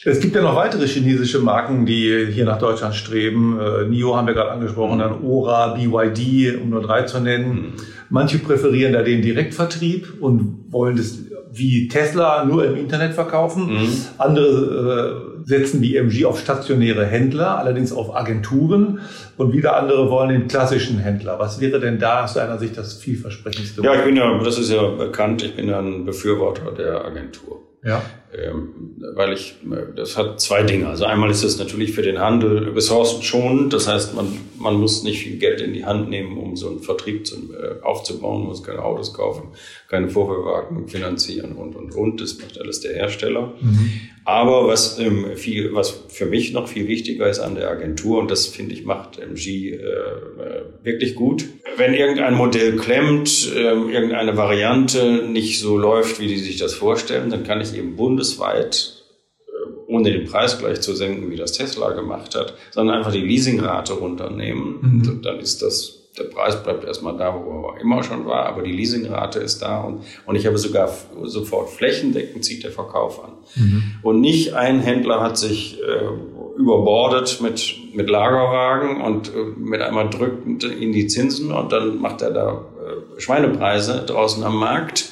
Es 0.04 0.21
gibt 0.21 0.35
ja 0.35 0.42
noch 0.42 0.57
weitere 0.57 0.87
chinesische 0.87 1.40
Marken, 1.40 1.85
die 1.85 2.26
hier 2.30 2.47
nach 2.47 2.59
Deutschland 2.59 2.95
streben. 2.95 3.59
Äh, 3.61 3.85
NIO 3.87 4.16
haben 4.16 4.26
wir 4.26 4.35
gerade 4.35 4.52
angesprochen, 4.52 4.97
mhm. 4.97 5.00
dann 5.00 5.23
Ora, 5.23 5.75
BYD, 5.75 6.61
um 6.62 6.71
nur 6.71 6.83
drei 6.83 7.02
zu 7.02 7.21
nennen. 7.21 7.50
Mhm. 7.50 7.73
Manche 8.09 8.38
präferieren 8.38 8.92
da 8.92 9.02
den 9.02 9.23
Direktvertrieb 9.23 10.14
und 10.21 10.64
wollen 10.71 10.97
das 10.97 11.19
wie 11.52 11.88
Tesla 11.88 12.45
nur 12.45 12.64
im 12.64 12.76
Internet 12.76 13.14
verkaufen. 13.14 13.75
Mhm. 13.75 13.88
Andere 14.19 15.35
äh, 15.42 15.49
setzen 15.49 15.83
wie 15.83 15.97
MG 15.97 16.25
auf 16.25 16.40
stationäre 16.40 17.04
Händler, 17.04 17.59
allerdings 17.59 17.92
auf 17.92 18.14
Agenturen. 18.14 19.00
Und 19.37 19.52
wieder 19.52 19.76
andere 19.76 20.11
wollen 20.11 20.30
den 20.30 20.49
klassischen 20.49 20.99
Händler. 20.99 21.38
Was 21.38 21.61
wäre 21.61 21.80
denn 21.80 21.99
da 21.99 22.25
aus 22.25 22.35
deiner 22.35 22.59
Sicht 22.59 22.76
das 22.76 22.95
vielversprechendste? 22.95 23.83
Ja, 23.83 23.95
ich 23.95 24.04
bin 24.04 24.16
ja, 24.16 24.38
das 24.42 24.59
ist 24.59 24.71
ja 24.71 24.87
bekannt, 24.88 25.42
ich 25.42 25.57
bin 25.57 25.69
ja 25.69 25.80
ein 25.80 26.04
Befürworter 26.04 26.73
der 26.73 27.04
Agentur. 27.04 27.62
Ja. 27.83 28.02
Ähm, 28.32 28.94
weil 29.16 29.32
ich, 29.32 29.56
das 29.96 30.16
hat 30.16 30.40
zwei 30.40 30.62
Dinge. 30.62 30.88
Also 30.88 31.04
einmal 31.04 31.30
ist 31.30 31.42
es 31.42 31.58
natürlich 31.58 31.92
für 31.92 32.02
den 32.02 32.20
Handel 32.20 32.68
ressourcenschonend. 32.68 33.72
Das 33.72 33.88
heißt, 33.88 34.14
man, 34.14 34.28
man 34.56 34.75
muss 34.75 35.02
nicht 35.02 35.20
viel 35.20 35.37
Geld 35.38 35.60
in 35.60 35.72
die 35.72 35.84
Hand 35.84 36.10
nehmen, 36.10 36.38
um 36.38 36.54
so 36.54 36.68
einen 36.68 36.78
Vertrieb 36.78 37.26
zu, 37.26 37.52
äh, 37.52 37.82
aufzubauen, 37.82 38.44
muss 38.44 38.62
keine 38.62 38.84
Autos 38.84 39.14
kaufen, 39.14 39.49
keine 39.88 40.08
Vorverwagen 40.08 40.87
finanzieren 40.87 41.56
und, 41.56 41.75
und, 41.75 41.92
und. 41.94 42.20
Das 42.20 42.38
macht 42.38 42.60
alles 42.60 42.80
der 42.80 42.94
Hersteller. 42.94 43.54
Mhm. 43.60 43.90
Aber 44.25 44.68
was, 44.68 44.99
ähm, 45.00 45.37
viel, 45.37 45.75
was 45.75 45.90
für 46.08 46.26
mich 46.26 46.52
noch 46.52 46.68
viel 46.68 46.87
wichtiger 46.87 47.28
ist 47.28 47.40
an 47.40 47.56
der 47.56 47.68
Agentur, 47.68 48.20
und 48.20 48.30
das 48.30 48.46
finde 48.46 48.75
ich 48.75 48.84
macht 48.84 49.18
MG 49.18 49.70
äh, 49.70 49.75
äh, 49.75 50.62
wirklich 50.84 51.16
gut, 51.16 51.46
wenn 51.76 51.94
irgendein 51.94 52.34
Modell 52.34 52.76
klemmt, 52.76 53.50
äh, 53.56 53.72
irgendeine 53.72 54.37
Variante 54.37 55.25
nicht 55.26 55.58
so 55.58 55.78
läuft, 55.78 56.20
wie 56.20 56.26
die 56.26 56.38
sich 56.38 56.58
das 56.58 56.75
vorstellen, 56.75 57.30
dann 57.30 57.44
kann 57.44 57.60
ich 57.60 57.75
eben 57.75 57.96
bundesweit 58.20 59.02
äh, 59.46 59.92
ohne 59.92 60.12
den 60.12 60.26
Preis 60.26 60.58
gleich 60.58 60.80
zu 60.80 60.94
senken, 60.94 61.30
wie 61.30 61.36
das 61.36 61.52
Tesla 61.52 61.92
gemacht 61.92 62.34
hat, 62.34 62.54
sondern 62.70 62.98
einfach 62.98 63.12
die 63.12 63.20
Leasingrate 63.20 63.94
runternehmen. 63.94 64.78
Mhm. 64.80 65.08
Und 65.08 65.26
dann 65.26 65.40
ist 65.40 65.62
das 65.62 65.96
der 66.18 66.24
Preis 66.24 66.60
bleibt 66.62 66.84
erstmal 66.84 67.16
da, 67.16 67.32
wo 67.32 67.68
er 67.68 67.80
immer 67.80 68.02
schon 68.02 68.26
war, 68.26 68.46
aber 68.46 68.62
die 68.62 68.72
Leasingrate 68.72 69.38
ist 69.38 69.62
da 69.62 69.80
und, 69.80 70.02
und 70.26 70.34
ich 70.34 70.44
habe 70.44 70.58
sogar 70.58 70.92
sofort 71.22 71.70
flächendeckend 71.70 72.44
zieht 72.44 72.64
der 72.64 72.72
Verkauf 72.72 73.22
an. 73.24 73.30
Mhm. 73.54 73.82
Und 74.02 74.20
nicht 74.20 74.54
ein 74.54 74.80
Händler 74.80 75.20
hat 75.20 75.38
sich 75.38 75.78
äh, 75.80 76.60
überbordet 76.60 77.40
mit, 77.40 77.76
mit 77.94 78.10
Lagerwagen 78.10 79.00
und 79.00 79.28
äh, 79.28 79.38
mit 79.56 79.80
einmal 79.80 80.10
drückt 80.10 80.64
ihn 80.64 80.92
die 80.92 81.06
Zinsen 81.06 81.52
und 81.52 81.70
dann 81.70 82.00
macht 82.00 82.22
er 82.22 82.32
da 82.32 82.52
äh, 82.54 83.20
Schweinepreise 83.20 84.04
draußen 84.04 84.42
am 84.42 84.56
Markt. 84.56 85.10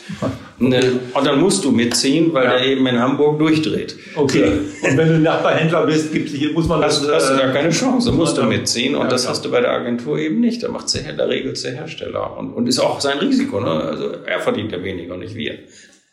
Okay. 0.60 0.90
Und 1.14 1.26
dann 1.26 1.40
musst 1.40 1.64
du 1.64 1.70
mitziehen, 1.70 2.32
weil 2.34 2.44
ja. 2.44 2.58
der 2.58 2.66
eben 2.66 2.86
in 2.86 2.98
Hamburg 2.98 3.38
durchdreht. 3.38 3.96
Okay. 4.16 4.58
Und 4.82 4.96
wenn 4.96 5.08
du 5.08 5.18
Nachbarhändler 5.20 5.86
bist, 5.86 6.12
gibt's 6.12 6.32
hier, 6.32 6.52
muss 6.52 6.66
man 6.66 6.80
das. 6.80 7.00
Hast, 7.00 7.10
hast 7.10 7.30
du 7.30 7.36
da 7.36 7.52
keine 7.52 7.70
Chance, 7.70 8.10
musst 8.10 8.36
du 8.36 8.42
mitziehen. 8.42 8.96
Und 8.96 9.02
ja, 9.02 9.08
das 9.08 9.22
klar. 9.22 9.34
hast 9.34 9.44
du 9.44 9.50
bei 9.50 9.60
der 9.60 9.70
Agentur 9.70 10.18
eben 10.18 10.40
nicht. 10.40 10.62
Da 10.62 10.68
macht 10.68 10.92
der, 10.94 11.12
der 11.12 11.28
regelt 11.28 11.62
der 11.62 11.72
Hersteller. 11.74 12.36
Und, 12.36 12.52
und 12.54 12.66
ist 12.66 12.80
auch 12.80 13.00
sein 13.00 13.18
Risiko. 13.18 13.60
Ne? 13.60 13.70
Also 13.70 14.10
er 14.26 14.40
verdient 14.40 14.72
ja 14.72 14.82
weniger, 14.82 15.16
nicht 15.16 15.36
wir. 15.36 15.58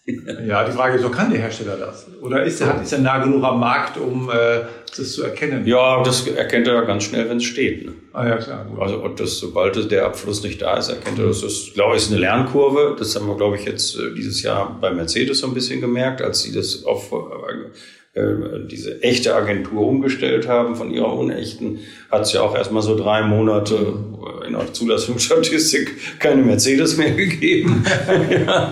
Ja, 0.48 0.64
die 0.64 0.72
Frage 0.72 0.96
ist, 0.96 1.02
so 1.02 1.10
kann 1.10 1.32
der 1.32 1.40
Hersteller 1.40 1.78
das? 1.78 2.08
Oder 2.22 2.44
ist 2.44 2.62
er, 2.62 2.82
ist 2.82 2.94
er 2.94 3.00
nah 3.00 3.24
genug 3.24 3.44
am 3.44 3.60
Markt, 3.60 3.98
um 3.98 4.30
äh, 4.30 4.62
das 4.96 5.14
zu 5.14 5.24
erkennen? 5.24 5.66
Ja, 5.66 6.04
das 6.04 6.28
erkennt 6.28 6.68
er 6.68 6.86
ganz 6.86 7.04
schnell, 7.06 7.28
wenn 7.30 7.38
es 7.38 7.44
steht. 7.44 7.86
Ne? 7.86 7.94
Ah 8.14 8.28
ja, 8.28 8.38
klar. 8.38 8.66
Gut. 8.66 8.80
Also 8.80 8.98
und 8.98 9.20
das, 9.20 9.38
sobald 9.40 9.92
der 9.92 10.06
Abfluss 10.06 10.44
nicht 10.44 10.62
da 10.62 10.78
ist, 10.78 10.90
erkennt 10.90 11.20
er, 11.20 11.26
das 11.28 11.44
ist, 11.44 11.74
glaube 11.74 11.96
ich, 11.96 12.04
ist 12.04 12.12
eine 12.12 12.20
Lernkurve. 12.20 12.96
Das 12.98 13.16
haben 13.16 13.28
wir, 13.28 13.36
glaube 13.36 13.58
ich, 13.58 13.66
jetzt 13.66 13.96
äh, 13.96 14.14
dieses 14.16 14.44
Jahr 14.44 14.78
bei 14.80 14.92
Mercedes 14.92 15.40
so 15.40 15.48
ein 15.48 15.54
bisschen 15.54 15.82
gemerkt, 15.82 16.22
als 16.22 16.44
sie 16.44 16.54
das 16.54 16.84
auf 16.86 17.12
äh, 17.12 17.16
diese 18.72 19.04
echte 19.04 19.36
Agentur 19.36 19.86
umgestellt 19.86 20.48
haben 20.48 20.78
von 20.78 20.90
ihrer 20.90 21.14
unechten, 21.14 21.80
hat 22.10 22.22
es 22.22 22.32
ja 22.32 22.42
auch 22.42 22.56
erstmal 22.56 22.82
so 22.82 22.96
drei 22.96 23.24
Monate 23.24 23.98
in 24.48 24.54
der 24.54 24.72
Zulassungsstatistik 24.72 26.20
keine 26.20 26.42
Mercedes 26.42 26.96
mehr 26.96 27.12
gegeben. 27.16 27.84
ja. 28.30 28.72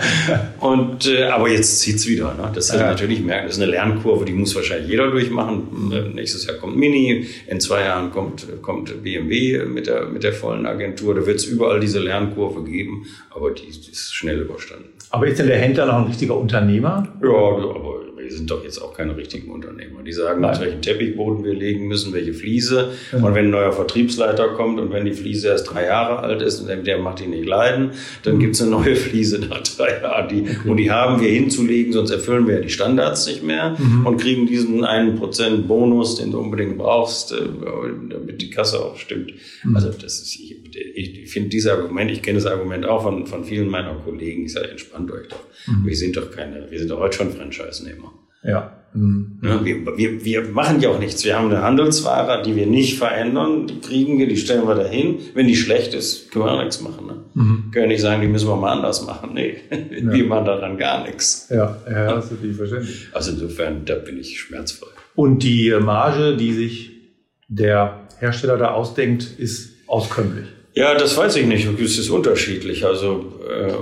Und 0.61 1.07
äh, 1.07 1.25
aber 1.25 1.49
jetzt 1.49 1.81
zieht's 1.81 2.07
wieder. 2.07 2.33
Ne? 2.35 2.51
Das 2.53 2.69
ja. 2.69 2.77
natürlich 2.77 3.21
merken. 3.21 3.47
Das 3.47 3.57
ist 3.57 3.61
eine 3.61 3.71
Lernkurve, 3.71 4.23
die 4.23 4.31
muss 4.31 4.55
wahrscheinlich 4.55 4.89
jeder 4.89 5.11
durchmachen. 5.11 5.91
Äh, 5.91 6.13
nächstes 6.13 6.45
Jahr 6.47 6.55
kommt 6.57 6.77
Mini, 6.77 7.27
in 7.47 7.59
zwei 7.59 7.81
Jahren 7.81 8.11
kommt 8.11 8.47
kommt 8.61 9.03
BMW 9.03 9.65
mit 9.65 9.87
der 9.87 10.05
mit 10.05 10.23
der 10.23 10.31
vollen 10.31 10.65
Agentur. 10.65 11.15
Da 11.15 11.25
wird 11.25 11.39
es 11.39 11.45
überall 11.45 11.81
diese 11.81 11.99
Lernkurve 11.99 12.63
geben, 12.63 13.07
aber 13.29 13.51
die, 13.51 13.63
die 13.63 13.91
ist 13.91 14.15
schnell 14.15 14.39
überstanden. 14.39 14.89
Aber 15.09 15.27
ist 15.27 15.37
denn 15.37 15.47
der 15.47 15.57
Händler 15.57 15.85
noch 15.85 15.95
ein 15.95 16.05
richtiger 16.05 16.37
Unternehmer? 16.37 17.07
Ja, 17.21 17.29
aber 17.29 18.01
wir 18.23 18.31
sind 18.31 18.49
doch 18.49 18.63
jetzt 18.63 18.79
auch 18.79 18.93
keine 18.95 19.15
richtigen 19.15 19.51
Unternehmer. 19.51 20.01
Die 20.03 20.13
sagen 20.13 20.41
Nein. 20.41 20.59
welchen 20.59 20.81
Teppichboden 20.81 21.43
wir 21.43 21.53
legen 21.53 21.87
müssen, 21.87 22.13
welche 22.13 22.33
Fliese. 22.33 22.91
Ja. 23.11 23.19
Und 23.19 23.35
wenn 23.35 23.45
ein 23.45 23.51
neuer 23.51 23.71
Vertriebsleiter 23.71 24.49
kommt 24.49 24.79
und 24.79 24.91
wenn 24.91 25.05
die 25.05 25.13
Fliese 25.13 25.49
erst 25.49 25.71
drei 25.71 25.85
Jahre 25.85 26.19
alt 26.19 26.41
ist 26.41 26.61
und 26.61 26.87
der 26.87 26.97
macht 26.99 27.19
die 27.19 27.27
nicht 27.27 27.45
leiden, 27.45 27.91
dann 28.23 28.35
mhm. 28.35 28.39
gibt 28.39 28.55
es 28.55 28.61
eine 28.61 28.71
neue 28.71 28.95
Fliese 28.95 29.39
nach 29.39 29.61
drei 29.61 30.01
Jahren. 30.01 30.29
Die, 30.29 30.41
okay. 30.41 30.69
Und 30.69 30.77
die 30.77 30.91
haben 30.91 31.21
wir 31.21 31.29
hinzulegen, 31.29 31.93
sonst 31.93 32.11
erfüllen 32.11 32.47
wir 32.47 32.61
die 32.61 32.69
Standards 32.69 33.27
nicht 33.27 33.43
mehr 33.43 33.75
mhm. 33.77 34.05
und 34.05 34.17
kriegen 34.17 34.47
diesen 34.47 34.83
einen 34.83 35.15
Prozent 35.15 35.67
Bonus, 35.67 36.15
den 36.15 36.31
du 36.31 36.39
unbedingt 36.39 36.77
brauchst, 36.77 37.31
äh, 37.33 37.37
damit 38.09 38.41
die 38.41 38.49
Kasse 38.49 38.79
auch 38.79 38.97
stimmt. 38.97 39.33
Mhm. 39.63 39.75
Also 39.75 39.89
das 39.89 40.21
ist, 40.21 40.35
ich, 40.35 40.55
ich 40.75 41.31
finde 41.31 41.49
dieses 41.49 41.71
Argument, 41.71 42.11
ich 42.11 42.21
kenne 42.21 42.39
das 42.39 42.45
Argument 42.45 42.85
auch 42.85 43.03
von, 43.03 43.25
von 43.27 43.43
vielen 43.43 43.69
meiner 43.69 43.93
Kollegen, 43.95 44.45
ich 44.45 44.53
sage, 44.53 44.69
entspannt 44.69 45.11
euch 45.11 45.27
doch. 45.27 45.43
Mhm. 45.67 45.85
Wir 45.85 45.95
sind 45.95 46.17
doch 46.17 46.31
keine, 46.31 46.69
wir 46.69 46.79
sind 46.79 46.89
doch 46.89 46.99
heute 46.99 47.17
schon 47.17 47.31
Franchise-Nehmer. 47.31 48.13
Ja. 48.43 48.77
Mhm. 48.93 49.39
ja 49.41 49.63
wir, 49.65 49.97
wir, 49.97 50.23
wir 50.25 50.41
machen 50.49 50.81
ja 50.81 50.89
auch 50.89 50.99
nichts. 50.99 51.23
Wir 51.23 51.37
haben 51.37 51.49
eine 51.49 51.61
Handelsware, 51.61 52.43
die 52.43 52.55
wir 52.55 52.67
nicht 52.67 52.97
verändern. 52.97 53.67
Die 53.67 53.79
kriegen 53.79 54.19
wir, 54.19 54.27
die 54.27 54.37
stellen 54.37 54.67
wir 54.67 54.75
dahin. 54.75 55.19
Wenn 55.33 55.47
die 55.47 55.55
schlecht 55.55 55.93
ist, 55.93 56.31
können 56.31 56.45
wir 56.45 56.51
auch 56.51 56.59
nichts 56.59 56.81
machen. 56.81 57.07
Ne? 57.07 57.23
Mhm. 57.33 57.71
Können 57.71 57.87
nicht 57.87 58.01
sagen, 58.01 58.21
die 58.21 58.27
müssen 58.27 58.47
wir 58.47 58.55
mal 58.55 58.73
anders 58.73 59.05
machen. 59.05 59.31
Nee, 59.33 59.57
ja. 59.71 60.11
wir 60.11 60.25
machen 60.25 60.45
daran 60.45 60.77
gar 60.77 61.03
nichts. 61.05 61.47
Ja, 61.49 61.77
ja 61.89 62.13
das 62.13 62.25
ist 62.25 62.31
natürlich 62.33 62.57
verständlich. 62.57 63.07
Also 63.13 63.31
insofern, 63.31 63.85
da 63.85 63.95
bin 63.95 64.19
ich 64.19 64.39
schmerzfrei. 64.39 64.87
Und 65.15 65.43
die 65.43 65.75
Marge, 65.79 66.37
die 66.37 66.53
sich 66.53 66.91
der 67.47 68.07
Hersteller 68.19 68.57
da 68.57 68.71
ausdenkt, 68.71 69.27
ist 69.37 69.73
auskömmlich. 69.87 70.47
Ja, 70.73 70.95
das 70.95 71.15
weiß 71.15 71.35
ich 71.35 71.45
nicht. 71.45 71.67
Es 71.79 71.97
ist 71.99 72.09
unterschiedlich. 72.09 72.85
Also 72.85 73.39
äh, 73.47 73.73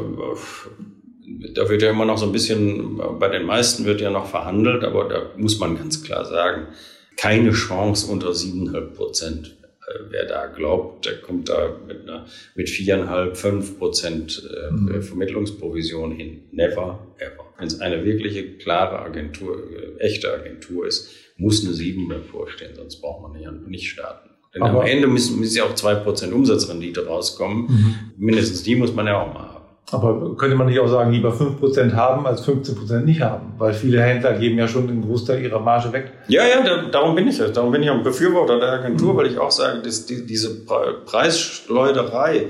da 1.54 1.70
wird 1.70 1.82
ja 1.82 1.90
immer 1.90 2.06
noch 2.06 2.18
so 2.18 2.26
ein 2.26 2.32
bisschen, 2.32 2.98
bei 3.20 3.30
den 3.30 3.46
meisten 3.46 3.86
wird 3.86 4.02
ja 4.02 4.10
noch 4.10 4.28
verhandelt, 4.28 4.84
aber 4.84 5.08
da 5.08 5.32
muss 5.38 5.60
man 5.60 5.78
ganz 5.78 6.04
klar 6.04 6.26
sagen, 6.26 6.68
keine 7.18 7.52
Chance 7.52 8.12
unter 8.12 8.34
siebeneinhalb 8.34 8.96
Prozent. 8.96 9.58
Äh, 9.88 10.00
wer 10.10 10.26
da 10.26 10.48
glaubt, 10.48 11.06
der 11.06 11.22
kommt 11.22 11.50
da 11.50 11.78
mit 11.88 12.02
einer, 12.02 12.26
mit 12.56 12.70
viereinhalb, 12.70 13.38
fünf 13.38 13.78
Prozent 13.78 14.50
äh, 14.50 14.72
mhm. 14.72 15.02
Vermittlungsprovision 15.02 16.12
hin. 16.12 16.44
Never, 16.52 17.08
ever. 17.18 17.54
Wenn 17.58 17.68
es 17.68 17.80
eine 17.80 18.04
wirkliche 18.04 18.58
klare 18.58 19.00
Agentur, 19.00 19.58
äh, 19.72 20.00
echte 20.00 20.34
Agentur 20.34 20.88
ist, 20.88 21.10
muss 21.38 21.64
eine 21.66 21.74
sieben 21.74 22.10
davor 22.10 22.50
stehen, 22.50 22.76
sonst 22.76 23.02
braucht 23.02 23.22
man 23.22 23.40
nicht, 23.40 23.68
nicht 23.68 23.90
starten. 23.90 24.31
Denn 24.54 24.64
Aber 24.64 24.82
am 24.82 24.88
Ende 24.88 25.08
müssen, 25.08 25.40
müssen 25.40 25.58
ja 25.58 25.64
auch 25.64 25.76
zwei 25.76 25.96
Prozent 25.96 26.34
Umsatzrendite 26.34 27.08
rauskommen. 27.08 27.68
Mhm. 27.68 27.96
Mindestens 28.18 28.64
die 28.64 28.76
muss 28.76 28.94
man 28.94 29.08
ja 29.08 29.22
auch 29.22 29.34
mal 29.34 29.44
haben. 29.44 29.62
Aber 29.92 30.36
könnte 30.38 30.56
man 30.56 30.68
nicht 30.68 30.80
auch 30.80 30.88
sagen, 30.88 31.12
lieber 31.12 31.34
5% 31.34 31.94
haben 31.94 32.26
als 32.26 32.48
15% 32.48 33.02
nicht 33.02 33.22
haben? 33.22 33.54
Weil 33.58 33.74
viele 33.74 34.02
Händler 34.02 34.38
geben 34.38 34.58
ja 34.58 34.68
schon 34.68 34.88
den 34.88 35.02
Großteil 35.02 35.44
ihrer 35.44 35.60
Marge 35.60 35.92
weg. 35.92 36.14
Ja, 36.28 36.44
ja, 36.46 36.64
da, 36.64 36.90
darum 36.90 37.16
bin 37.16 37.28
ich 37.28 37.40
ja. 37.40 37.48
Darum 37.50 37.72
bin 37.72 37.84
ich 37.84 37.90
auch 37.90 37.96
ein 37.96 38.04
Befürworter 38.04 38.60
der 38.60 38.72
Agentur, 38.72 39.14
mhm. 39.14 39.18
weil 39.18 39.28
ich 39.28 39.38
auch 39.38 39.52
sage, 39.52 39.82
dass 39.82 40.06
die, 40.06 40.26
diese 40.26 40.66
Preisschleuderei, 40.66 42.48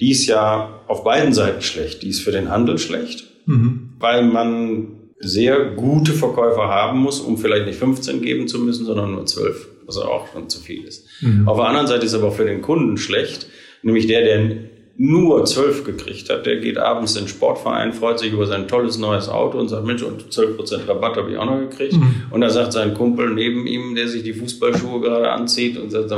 die 0.00 0.10
ist 0.10 0.26
ja 0.26 0.82
auf 0.86 1.02
beiden 1.02 1.32
Seiten 1.32 1.62
schlecht. 1.62 2.02
Die 2.02 2.08
ist 2.08 2.22
für 2.22 2.30
den 2.30 2.50
Handel 2.50 2.78
schlecht, 2.78 3.26
mhm. 3.46 3.90
weil 3.98 4.24
man 4.24 4.88
sehr 5.20 5.70
gute 5.70 6.12
Verkäufer 6.12 6.68
haben 6.68 7.00
muss, 7.00 7.20
um 7.20 7.38
vielleicht 7.38 7.66
nicht 7.66 7.78
15 7.78 8.22
geben 8.22 8.46
zu 8.46 8.60
müssen, 8.60 8.86
sondern 8.86 9.12
nur 9.12 9.26
12, 9.26 9.68
was 9.88 9.96
auch 9.96 10.30
schon 10.32 10.48
zu 10.48 10.60
viel 10.60 10.84
ist. 10.84 11.06
Mhm. 11.20 11.48
Auf 11.48 11.56
der 11.56 11.66
anderen 11.66 11.86
Seite 11.86 12.04
ist 12.04 12.12
es 12.12 12.18
aber 12.18 12.28
auch 12.28 12.36
für 12.36 12.44
den 12.44 12.62
Kunden 12.62 12.98
schlecht, 12.98 13.46
nämlich 13.82 14.06
der, 14.06 14.22
der 14.22 14.56
nur 15.00 15.44
zwölf 15.44 15.84
gekriegt 15.84 16.28
hat, 16.28 16.44
der 16.44 16.56
geht 16.56 16.76
abends 16.76 17.14
in 17.14 17.22
den 17.22 17.28
Sportverein, 17.28 17.92
freut 17.92 18.18
sich 18.18 18.32
über 18.32 18.46
sein 18.46 18.66
tolles 18.66 18.98
neues 18.98 19.28
Auto 19.28 19.56
und 19.56 19.68
sagt, 19.68 19.86
Mensch, 19.86 20.02
und 20.02 20.32
zwölf 20.32 20.56
Prozent 20.56 20.88
Rabatt 20.88 21.16
habe 21.16 21.30
ich 21.30 21.38
auch 21.38 21.46
noch 21.46 21.60
gekriegt. 21.60 21.92
Mhm. 21.92 22.24
Und 22.32 22.40
da 22.40 22.50
sagt 22.50 22.72
sein 22.72 22.94
Kumpel 22.94 23.30
neben 23.30 23.68
ihm, 23.68 23.94
der 23.94 24.08
sich 24.08 24.24
die 24.24 24.32
Fußballschuhe 24.32 25.00
gerade 25.00 25.30
anzieht 25.30 25.78
und 25.78 25.90
sagt, 25.90 26.10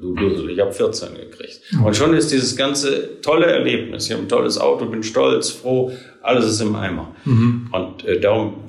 du 0.00 0.14
Dusel, 0.14 0.48
ich 0.48 0.60
habe 0.60 0.72
14 0.72 1.08
gekriegt. 1.16 1.60
Mhm. 1.72 1.84
Und 1.84 1.96
schon 1.96 2.14
ist 2.14 2.30
dieses 2.30 2.56
ganze 2.56 3.20
tolle 3.20 3.46
Erlebnis, 3.46 4.06
ich 4.06 4.12
habe 4.12 4.22
ein 4.22 4.28
tolles 4.28 4.60
Auto, 4.60 4.86
bin 4.86 5.02
stolz, 5.02 5.50
froh, 5.50 5.90
alles 6.22 6.44
ist 6.44 6.60
im 6.60 6.76
Eimer. 6.76 7.12
Mhm. 7.24 7.68
Und 7.72 8.04
äh, 8.04 8.20
darum, 8.20 8.62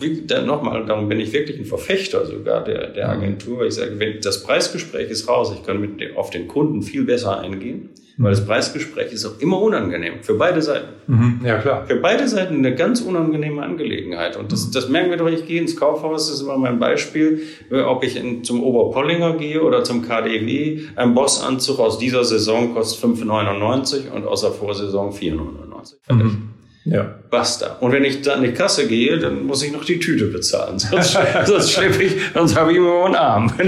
nochmal, 0.47 0.88
darum 0.88 1.08
bin 1.08 1.19
ich 1.19 1.32
wirklich 1.34 1.60
ein 1.60 1.65
Verfechter 1.65 2.26
sogar 2.26 2.63
der, 2.63 2.88
der 2.88 3.10
mhm. 3.10 3.21
Agentur. 3.21 3.65
Ich 3.67 3.76
sage, 3.76 3.91
wenn 4.00 4.19
das 4.21 4.41
Preisgespräch 4.41 5.12
ist 5.12 5.28
raus, 5.28 5.54
ich 5.56 5.63
kann 5.63 5.80
mit 5.80 6.02
dem, 6.02 6.17
auf 6.17 6.32
den 6.32 6.47
Kunden 6.47 6.82
viel 6.82 7.04
besser 7.04 7.39
eingehen. 7.39 7.89
Weil 8.17 8.32
das 8.32 8.45
Preisgespräch 8.45 9.12
ist 9.12 9.26
auch 9.26 9.39
immer 9.39 9.60
unangenehm 9.62 10.15
für 10.21 10.36
beide 10.36 10.62
Seiten. 10.62 10.89
Mhm, 11.08 11.41
ja, 11.43 11.58
klar. 11.58 11.86
Für 11.88 11.95
beide 11.95 12.28
Seiten 12.28 12.56
eine 12.56 12.76
ganz 12.76 13.02
unangenehme 13.02 13.63
Angelegenheit. 13.63 14.38
Und 14.38 14.52
das, 14.52 14.69
das 14.69 14.89
merken 14.89 15.10
wir 15.10 15.17
doch, 15.17 15.28
ich 15.28 15.45
gehe 15.47 15.62
ins 15.62 15.76
Kaufhaus, 15.76 16.28
das 16.28 16.36
ist 16.36 16.41
immer 16.41 16.58
mein 16.58 16.80
Beispiel, 16.80 17.41
äh, 17.71 17.82
ob 17.82 18.04
ich 18.04 18.17
in, 18.17 18.43
zum 18.43 18.63
Oberpollinger 18.63 19.38
gehe 19.38 19.62
oder 19.62 19.84
zum 19.84 20.06
KDW. 20.08 20.82
Ein 20.95 21.13
Bossanzug 21.13 21.80
aus 21.80 21.97
dieser 21.97 22.24
Saison 22.24 22.74
kostet 22.74 23.04
5,99 23.04 24.12
und 24.12 24.28
aus 24.28 24.41
der 24.41 24.52
Vorsaison 24.52 25.12
4,99. 25.12 26.13
Mhm. 26.13 26.52
Ja. 26.84 27.15
Basta. 27.30 27.78
Und 27.80 27.91
wenn 27.91 28.04
ich 28.04 28.21
dann 28.21 28.43
in 28.43 28.52
die 28.52 28.58
Kasse 28.58 28.88
gehe, 28.88 29.19
dann 29.19 29.45
muss 29.45 29.62
ich 29.63 29.71
noch 29.71 29.86
die 29.86 30.00
Tüte 30.00 30.26
bezahlen. 30.26 30.80
Sonst, 30.80 31.17
sonst 31.45 31.71
schleppe 31.71 32.04
ich, 32.04 32.13
sonst 32.34 32.56
habe 32.56 32.71
ich 32.71 32.78
immer 32.78 33.06
einen 33.06 33.15
Arm. 33.15 33.54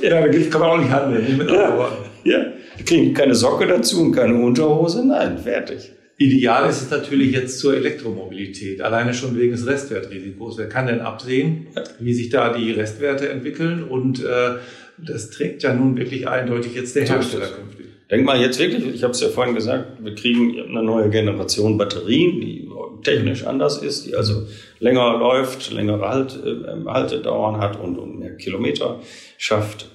ja, 0.00 0.26
da 0.26 0.28
kann 0.28 0.60
man 0.60 0.70
auch 0.70 0.78
nicht 0.78 0.90
handeln. 0.90 1.46
Ja. 1.46 1.88
ja. 2.24 2.38
Die 2.80 2.84
kriegen 2.84 3.14
keine 3.14 3.34
Socke 3.34 3.66
dazu 3.66 4.00
und 4.00 4.12
keine 4.12 4.34
Unterhose. 4.34 5.06
Nein, 5.06 5.36
fertig. 5.36 5.92
Ideal 6.16 6.68
ist 6.68 6.80
es 6.82 6.90
natürlich 6.90 7.32
jetzt 7.32 7.58
zur 7.58 7.76
Elektromobilität, 7.76 8.80
alleine 8.80 9.12
schon 9.14 9.38
wegen 9.38 9.52
des 9.52 9.66
Restwertrisikos. 9.66 10.56
Wer 10.56 10.68
kann 10.68 10.86
denn 10.86 11.00
absehen, 11.00 11.68
wie 11.98 12.14
sich 12.14 12.30
da 12.30 12.52
die 12.52 12.72
Restwerte 12.72 13.28
entwickeln? 13.28 13.84
Und 13.84 14.24
äh, 14.24 14.56
das 14.96 15.30
trägt 15.30 15.62
ja 15.62 15.74
nun 15.74 15.96
wirklich 15.98 16.26
eindeutig 16.26 16.74
jetzt 16.74 16.96
der 16.96 17.06
Hersteller 17.06 17.48
künftig. 17.48 17.86
Denk 18.10 18.24
mal 18.24 18.40
jetzt 18.40 18.58
wirklich, 18.58 18.86
ich 18.94 19.02
habe 19.02 19.12
es 19.12 19.20
ja 19.20 19.28
vorhin 19.28 19.54
gesagt, 19.54 20.02
wir 20.02 20.14
kriegen 20.14 20.58
eine 20.58 20.82
neue 20.82 21.10
Generation 21.10 21.78
Batterien, 21.78 22.40
die 22.40 22.68
technisch 23.02 23.46
anders 23.46 23.82
ist, 23.82 24.06
die 24.06 24.14
also 24.14 24.46
länger 24.78 25.18
läuft, 25.18 25.70
längere 25.70 26.08
halt, 26.08 26.38
äh, 26.44 26.84
Haltedauern 26.86 27.58
hat 27.58 27.78
und, 27.78 27.98
und 27.98 28.18
mehr 28.18 28.36
Kilometer 28.36 29.00
schafft. 29.38 29.90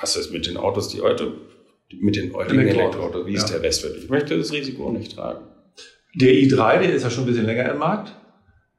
Was 0.00 0.16
ist 0.16 0.32
mit 0.32 0.46
den 0.46 0.56
Autos, 0.56 0.88
die 0.88 1.00
heute 1.00 1.32
mit 2.00 2.16
den 2.16 2.32
heutigen 2.32 2.66
Elektroautos, 2.66 3.26
wie 3.26 3.34
ist 3.34 3.46
der 3.46 3.62
Restwert? 3.62 3.96
Ich 3.96 4.10
möchte 4.10 4.36
das 4.36 4.52
Risiko 4.52 4.90
nicht 4.90 5.14
tragen. 5.14 5.44
Der 6.14 6.32
i3, 6.32 6.78
der 6.80 6.94
ist 6.94 7.02
ja 7.02 7.10
schon 7.10 7.24
ein 7.24 7.26
bisschen 7.26 7.46
länger 7.46 7.70
im 7.70 7.78
Markt. 7.78 8.12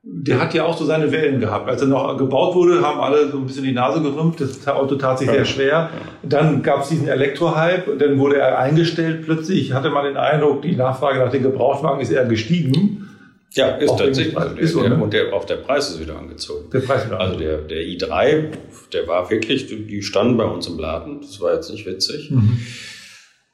Der 0.10 0.40
hat 0.40 0.54
ja 0.54 0.64
auch 0.64 0.78
so 0.78 0.86
seine 0.86 1.12
Wellen 1.12 1.40
gehabt. 1.40 1.68
Als 1.68 1.82
er 1.82 1.88
noch 1.88 2.18
gebaut 2.18 2.56
wurde, 2.56 2.82
haben 2.82 3.00
alle 3.00 3.30
so 3.30 3.38
ein 3.38 3.46
bisschen 3.46 3.66
die 3.66 3.74
Nase 3.74 4.02
gerümpft. 4.02 4.40
Das 4.40 4.66
Auto 4.68 4.96
tat 4.96 5.20
sich 5.20 5.30
sehr 5.30 5.44
schwer. 5.44 5.90
Dann 6.24 6.64
gab 6.64 6.84
es 6.84 6.90
diesen 6.90 7.10
Elektro-Hype. 7.10 8.00
Dann 8.00 8.18
wurde 8.18 8.38
er 8.38 8.58
eingestellt 8.58 9.24
plötzlich. 9.26 9.60
Ich 9.60 9.74
hatte 9.74 9.90
mal 9.90 10.08
den 10.08 10.16
Eindruck, 10.16 10.62
die 10.62 10.76
Nachfrage 10.76 11.20
nach 11.20 11.32
den 11.32 11.44
Gebrauchtwagen 11.44 12.00
ist 12.00 12.10
eher 12.10 12.26
gestiegen. 12.26 13.10
Ja, 13.52 13.70
ist 13.76 13.90
auch 13.90 14.00
tatsächlich. 14.00 14.36
Ist 14.58 14.74
so, 14.74 14.88
ne? 14.88 14.96
Und 14.96 15.14
der, 15.14 15.34
auch 15.34 15.46
der 15.46 15.56
Preis 15.58 15.90
ist 15.90 16.00
wieder 16.00 16.18
angezogen. 16.18 16.70
Der 16.72 16.80
Preis 16.80 17.06
wieder 17.06 17.20
Also 17.20 17.38
der, 17.38 17.58
der 17.60 17.82
i3, 17.82 18.46
der 18.94 19.08
war 19.08 19.30
wirklich, 19.30 19.68
die 19.68 20.02
standen 20.04 20.38
bei 20.38 20.46
uns 20.46 20.68
im 20.68 20.80
Laden. 20.80 21.22
Das 21.22 21.42
war 21.42 21.54
jetzt 21.54 21.70
nicht 21.70 21.86
witzig. 21.86 22.32
Mhm. 22.32 22.60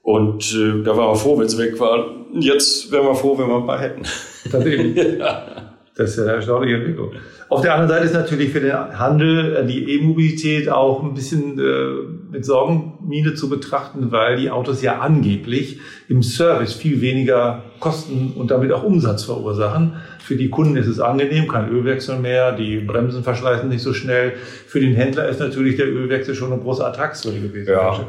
Und 0.03 0.53
äh, 0.53 0.83
da 0.83 0.95
waren 0.97 1.11
wir 1.11 1.15
froh, 1.15 1.39
wenn 1.39 1.45
es 1.45 1.57
weg 1.57 1.79
war. 1.79 2.13
Jetzt 2.33 2.91
wären 2.91 3.05
wir 3.05 3.15
froh, 3.15 3.37
wenn 3.37 3.47
wir 3.47 3.55
ein 3.55 3.65
paar 3.65 3.79
hätten. 3.79 4.03
Das, 4.51 4.65
ja. 5.17 5.62
Das 5.95 6.11
ist 6.11 6.17
ja 6.17 6.23
eine 6.23 6.33
erstaunliche 6.33 6.77
Entwicklung. 6.77 7.11
Auf 7.49 7.61
der 7.61 7.75
anderen 7.75 7.89
Seite 7.89 8.05
ist 8.05 8.13
natürlich 8.13 8.49
für 8.49 8.61
den 8.61 8.73
Handel 8.73 9.55
äh, 9.55 9.65
die 9.67 9.93
E-Mobilität 9.93 10.67
auch 10.69 11.03
ein 11.03 11.13
bisschen 11.13 11.59
äh, 11.59 12.31
mit 12.31 12.45
Sorgenmine 12.45 13.35
zu 13.35 13.47
betrachten, 13.47 14.11
weil 14.11 14.37
die 14.37 14.49
Autos 14.49 14.81
ja 14.81 14.99
angeblich 14.99 15.79
im 16.09 16.23
Service 16.23 16.73
viel 16.73 16.99
weniger 17.01 17.63
Kosten 17.79 18.33
und 18.35 18.49
damit 18.49 18.71
auch 18.71 18.83
Umsatz 18.83 19.25
verursachen. 19.25 19.93
Für 20.19 20.35
die 20.35 20.49
Kunden 20.49 20.77
ist 20.77 20.87
es 20.87 20.99
angenehm, 20.99 21.47
kein 21.47 21.69
Ölwechsel 21.69 22.17
mehr, 22.17 22.53
die 22.53 22.77
Bremsen 22.77 23.23
verschleißen 23.23 23.69
nicht 23.69 23.83
so 23.83 23.93
schnell. 23.93 24.33
Für 24.65 24.79
den 24.79 24.95
Händler 24.95 25.29
ist 25.29 25.39
natürlich 25.39 25.75
der 25.75 25.87
Ölwechsel 25.87 26.33
schon 26.33 26.53
eine 26.53 26.61
große 26.61 26.81
Ertragsquelle 26.81 27.39
gewesen. 27.39 27.71
Ja. 27.71 27.99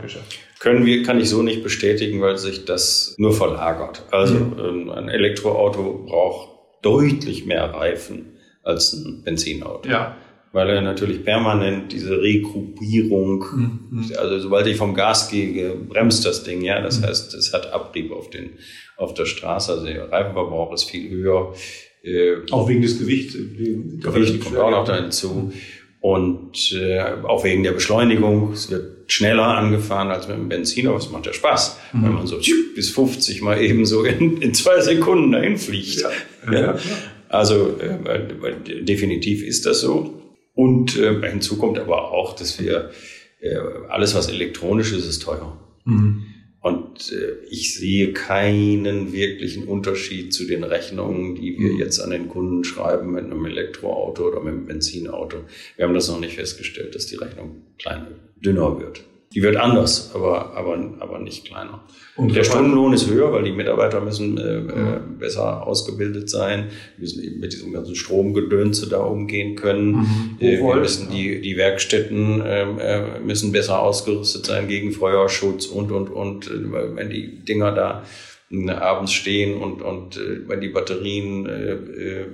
Können 0.59 0.87
wir, 0.87 1.03
kann 1.03 1.21
ich 1.21 1.29
so 1.29 1.43
nicht 1.43 1.63
bestätigen, 1.63 2.23
weil 2.23 2.39
sich 2.39 2.65
das 2.65 3.15
nur 3.19 3.35
verlagert. 3.35 4.05
Also 4.11 4.37
mhm. 4.37 4.89
ein 4.91 5.09
Elektroauto 5.11 6.07
braucht 6.07 6.54
deutlich 6.85 7.47
mehr 7.47 7.65
Reifen 7.65 8.27
als 8.63 8.93
ein 8.93 9.23
Benzinauto. 9.23 9.89
Ja. 9.89 10.17
Weil 10.53 10.71
er 10.71 10.83
natürlich 10.83 11.25
permanent 11.25 11.93
diese 11.93 12.21
Regruppierung, 12.21 13.45
mhm. 13.91 14.13
also 14.17 14.39
sobald 14.39 14.69
ich 14.69 14.77
vom 14.77 14.95
Gas 14.95 15.29
gehe, 15.29 15.75
bremst 15.75 16.25
das 16.25 16.45
Ding, 16.45 16.63
ja. 16.63 16.81
Das 16.81 17.01
mhm. 17.01 17.07
heißt, 17.07 17.35
es 17.35 17.53
hat 17.53 17.73
Abrieb 17.73 18.13
auf 18.13 18.31
den, 18.31 18.51
auf 18.97 19.15
der 19.15 19.27
Straße. 19.27 19.73
Also 19.73 19.87
der 19.87 20.13
Reifenverbrauch 20.13 20.73
ist 20.73 20.85
viel 20.85 21.11
höher. 21.11 21.55
Äh, 22.05 22.37
auch 22.53 22.69
wegen 22.69 22.83
des 22.83 22.99
Gewichts. 22.99 23.35
Gewicht 23.35 24.45
kommt 24.45 24.57
auch 24.59 24.71
noch 24.71 24.85
dazu. 24.85 25.53
Und 26.01 26.73
äh, 26.73 27.01
auch 27.25 27.45
wegen 27.45 27.63
der 27.63 27.73
Beschleunigung. 27.73 28.53
Es 28.53 28.71
wird 28.71 29.11
schneller 29.11 29.47
angefahren 29.47 30.11
als 30.11 30.29
mit 30.29 30.37
dem 30.37 30.49
Benziner, 30.49 30.91
aber 30.91 30.99
es 30.99 31.11
macht 31.11 31.27
ja 31.27 31.33
Spaß, 31.33 31.79
mhm. 31.93 32.05
wenn 32.05 32.15
man 32.15 32.27
so 32.27 32.39
bis 32.75 32.91
50 32.91 33.43
mal 33.43 33.61
eben 33.61 33.87
so 33.87 34.05
in, 34.05 34.41
in 34.41 34.55
zwei 34.55 34.81
Sekunden 34.81 35.33
dahin 35.33 35.57
fliegt. 35.57 36.03
Ja. 36.03 36.11
Ja, 36.53 36.79
also 37.29 37.79
äh, 37.79 38.83
definitiv 38.85 39.43
ist 39.43 39.67
das 39.67 39.81
so. 39.81 40.21
Und 40.55 40.97
äh, 40.97 41.29
hinzu 41.29 41.59
kommt 41.59 41.79
aber 41.79 42.13
auch, 42.13 42.37
dass 42.37 42.61
wir 42.61 42.91
äh, 43.41 43.57
alles, 43.89 44.15
was 44.15 44.29
elektronisch 44.29 44.93
ist, 44.93 45.07
ist 45.07 45.23
teuer. 45.23 45.59
Mhm. 45.85 46.27
Und 46.61 47.13
äh, 47.13 47.45
ich 47.51 47.75
sehe 47.75 48.15
keinen 48.15 49.13
wirklichen 49.13 49.65
Unterschied 49.65 50.33
zu 50.33 50.47
den 50.47 50.65
Rechnungen, 50.65 51.35
die 51.35 51.59
wir 51.59 51.75
mhm. 51.75 51.79
jetzt 51.79 52.01
an 52.01 52.11
den 52.11 52.29
Kunden 52.29 52.65
schreiben 52.65 53.13
mit 53.13 53.25
einem 53.25 53.45
Elektroauto 53.45 54.29
oder 54.29 54.41
mit 54.41 54.55
einem 54.55 54.67
Benzinauto. 54.67 55.39
Wir 55.77 55.85
haben 55.85 55.93
das 55.93 56.09
noch 56.09 56.21
nicht 56.21 56.37
festgestellt, 56.37 56.95
dass 56.95 57.07
die 57.07 57.17
Rechnung 57.17 57.67
kleiner, 57.79 58.09
dünner 58.37 58.81
wird. 58.81 59.05
Die 59.35 59.43
wird 59.43 59.57
anders, 59.57 60.13
aber, 60.15 60.55
aber, 60.57 60.79
aber 61.01 61.19
nicht 61.19 61.45
kleiner. 61.45 61.83
Und 62.17 62.37
der 62.37 62.45
Stundenlohn 62.45 62.93
ist 62.93 63.11
höher, 63.11 63.33
weil 63.33 63.43
die 63.43 63.51
Mitarbeiter 63.51 64.01
müssen 64.01 64.39
äh, 64.39 64.61
mhm. 64.61 65.19
besser 65.19 65.67
ausgebildet 65.67 66.31
sein, 66.31 66.69
müssen 66.99 67.25
eben 67.25 67.41
mit 67.41 67.53
diesem 67.53 67.73
ganzen 67.73 67.97
Stromgedönse 67.97 68.89
da 68.89 68.99
umgehen 68.99 69.57
können. 69.57 69.93
Mhm. 69.93 70.37
Äh, 70.39 70.59
wir 70.59 70.77
müssen 70.77 71.11
die, 71.11 71.41
die 71.41 71.57
Werkstätten 71.57 72.43
ähm, 72.47 72.79
äh, 72.79 73.19
müssen 73.19 73.51
besser 73.51 73.81
ausgerüstet 73.81 74.47
sein 74.47 74.69
gegen 74.69 74.93
Feuerschutz 74.93 75.67
und, 75.67 75.91
und, 75.91 76.11
und. 76.11 76.47
Äh, 76.47 76.95
wenn 76.95 77.11
die 77.11 77.45
Dinger 77.45 77.73
da 77.73 78.05
abends 78.51 79.13
stehen 79.13 79.61
und, 79.61 79.83
und 79.83 80.17
äh, 80.17 80.47
wenn 80.47 80.61
die 80.61 80.69
Batterien 80.69 81.47
äh, 81.47 81.73
äh, 81.73 82.27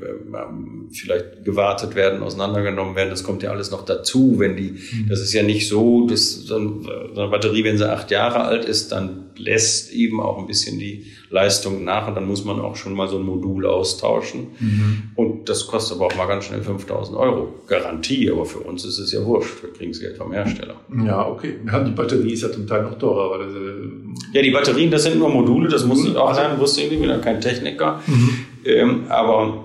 vielleicht 0.93 1.45
gewartet 1.45 1.95
werden, 1.95 2.23
auseinandergenommen 2.23 2.97
werden, 2.97 3.11
das 3.11 3.25
kommt 3.25 3.43
ja 3.43 3.51
alles 3.51 3.71
noch 3.71 3.85
dazu, 3.85 4.39
wenn 4.39 4.57
die, 4.57 4.73
mhm. 4.73 5.09
das 5.09 5.21
ist 5.21 5.33
ja 5.33 5.43
nicht 5.43 5.69
so, 5.69 6.07
dass 6.07 6.33
so 6.33 6.57
eine 6.57 7.29
Batterie, 7.29 7.65
wenn 7.65 7.79
sie 7.79 7.91
acht 7.91 8.11
Jahre 8.11 8.43
alt 8.43 8.65
ist, 8.65 8.93
dann 8.93 9.30
lässt 9.41 9.93
eben 9.93 10.21
auch 10.21 10.39
ein 10.39 10.47
bisschen 10.47 10.79
die 10.79 11.07
Leistung 11.31 11.85
nach 11.85 12.09
und 12.09 12.15
dann 12.17 12.27
muss 12.27 12.45
man 12.45 12.61
auch 12.61 12.77
schon 12.77 12.95
mal 12.95 13.09
so 13.09 13.17
ein 13.17 13.23
Modul 13.23 13.67
austauschen. 13.67 14.49
Mhm. 14.59 15.03
Und 15.15 15.49
das 15.49 15.67
kostet 15.67 15.97
aber 15.97 16.07
auch 16.07 16.17
mal 16.17 16.27
ganz 16.27 16.45
schnell 16.45 16.63
5000 16.63 17.17
Euro. 17.17 17.55
Garantie, 17.67 18.31
aber 18.31 18.45
für 18.45 18.59
uns 18.59 18.85
ist 18.85 18.99
es 18.99 19.13
ja 19.13 19.25
wurscht. 19.25 19.63
Wir 19.63 19.73
kriegen 19.73 19.93
das 19.93 20.01
Geld 20.01 20.17
vom 20.17 20.33
Hersteller. 20.33 20.75
Ja, 21.07 21.29
okay. 21.29 21.55
Ja, 21.67 21.83
die 21.83 21.93
Batterie 21.93 22.33
ist 22.33 22.43
ja 22.43 22.51
zum 22.51 22.67
Teil 22.67 22.83
noch 22.83 22.99
teurer. 22.99 23.31
Weil 23.31 23.47
das, 23.47 23.55
äh 23.55 24.35
ja, 24.35 24.43
die 24.43 24.51
Batterien, 24.51 24.91
das 24.91 25.05
sind 25.05 25.19
nur 25.19 25.29
Module, 25.29 25.69
das 25.69 25.85
muss 25.85 26.05
ich 26.05 26.17
auch 26.17 26.35
sein, 26.35 26.59
wusste 26.59 26.83
ich 26.83 26.91
wieder 26.91 27.19
kein 27.19 27.41
Techniker. 27.41 28.01
Mhm. 28.07 28.31
Ähm, 28.65 29.05
aber 29.09 29.65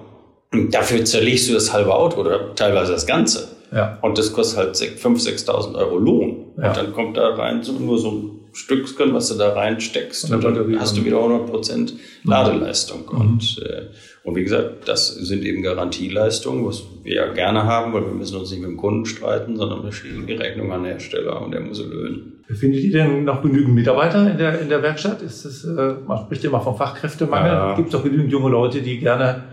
dafür 0.71 1.03
zerlegst 1.03 1.49
du 1.49 1.53
das 1.53 1.73
halbe 1.73 1.93
Auto 1.95 2.21
oder 2.21 2.53
teilweise 2.55 2.93
das 2.93 3.07
Ganze. 3.07 3.55
Ja. 3.71 3.97
Und 4.01 4.17
das 4.17 4.31
kostet 4.31 4.57
halt 4.57 4.75
5.000, 4.75 5.47
6.000 5.47 5.75
Euro 5.75 5.97
Lohn. 5.97 6.45
Ja. 6.57 6.69
Und 6.69 6.77
dann 6.77 6.93
kommt 6.93 7.17
da 7.17 7.29
rein 7.35 7.63
so, 7.63 7.73
nur 7.73 7.97
so 7.97 8.11
ein 8.11 8.31
Stückchen, 8.55 9.13
was 9.13 9.27
du 9.27 9.35
da 9.35 9.53
reinsteckst. 9.53 10.31
Und 10.31 10.43
dann 10.43 10.79
hast 10.79 10.97
du 10.97 11.03
wieder 11.03 11.17
100% 11.17 11.93
Ladeleistung. 12.23 13.03
Mhm. 13.11 13.19
Und, 13.19 13.61
äh, 13.65 13.87
und 14.23 14.35
wie 14.35 14.43
gesagt, 14.43 14.87
das 14.87 15.13
sind 15.13 15.43
eben 15.43 15.61
Garantieleistungen, 15.61 16.65
was 16.65 16.83
wir 17.03 17.15
ja 17.15 17.33
gerne 17.33 17.65
haben, 17.65 17.93
weil 17.93 18.05
wir 18.05 18.13
müssen 18.13 18.37
uns 18.37 18.51
nicht 18.51 18.61
mit 18.61 18.69
dem 18.69 18.77
Kunden 18.77 19.05
streiten, 19.05 19.57
sondern 19.57 19.83
wir 19.83 19.91
schieben 19.91 20.25
die 20.25 20.33
Rechnung 20.33 20.71
an 20.71 20.83
den 20.83 20.93
Hersteller 20.93 21.41
und 21.41 21.51
der 21.51 21.61
muss 21.61 21.77
sie 21.77 21.83
lösen. 21.83 22.43
Findet 22.47 22.83
ihr 22.83 22.91
denn 22.91 23.23
noch 23.25 23.41
genügend 23.41 23.75
Mitarbeiter 23.75 24.31
in 24.31 24.37
der, 24.37 24.61
in 24.61 24.69
der 24.69 24.81
Werkstatt? 24.81 25.21
Ist 25.21 25.45
das, 25.45 25.65
äh, 25.65 25.95
man 26.07 26.19
spricht 26.19 26.43
immer 26.45 26.61
vom 26.61 26.77
Fachkräftemangel. 26.77 27.51
Ja. 27.51 27.75
Gibt 27.75 27.89
es 27.89 27.91
doch 27.91 28.03
genügend 28.03 28.31
junge 28.31 28.49
Leute, 28.49 28.81
die 28.81 28.99
gerne 28.99 29.43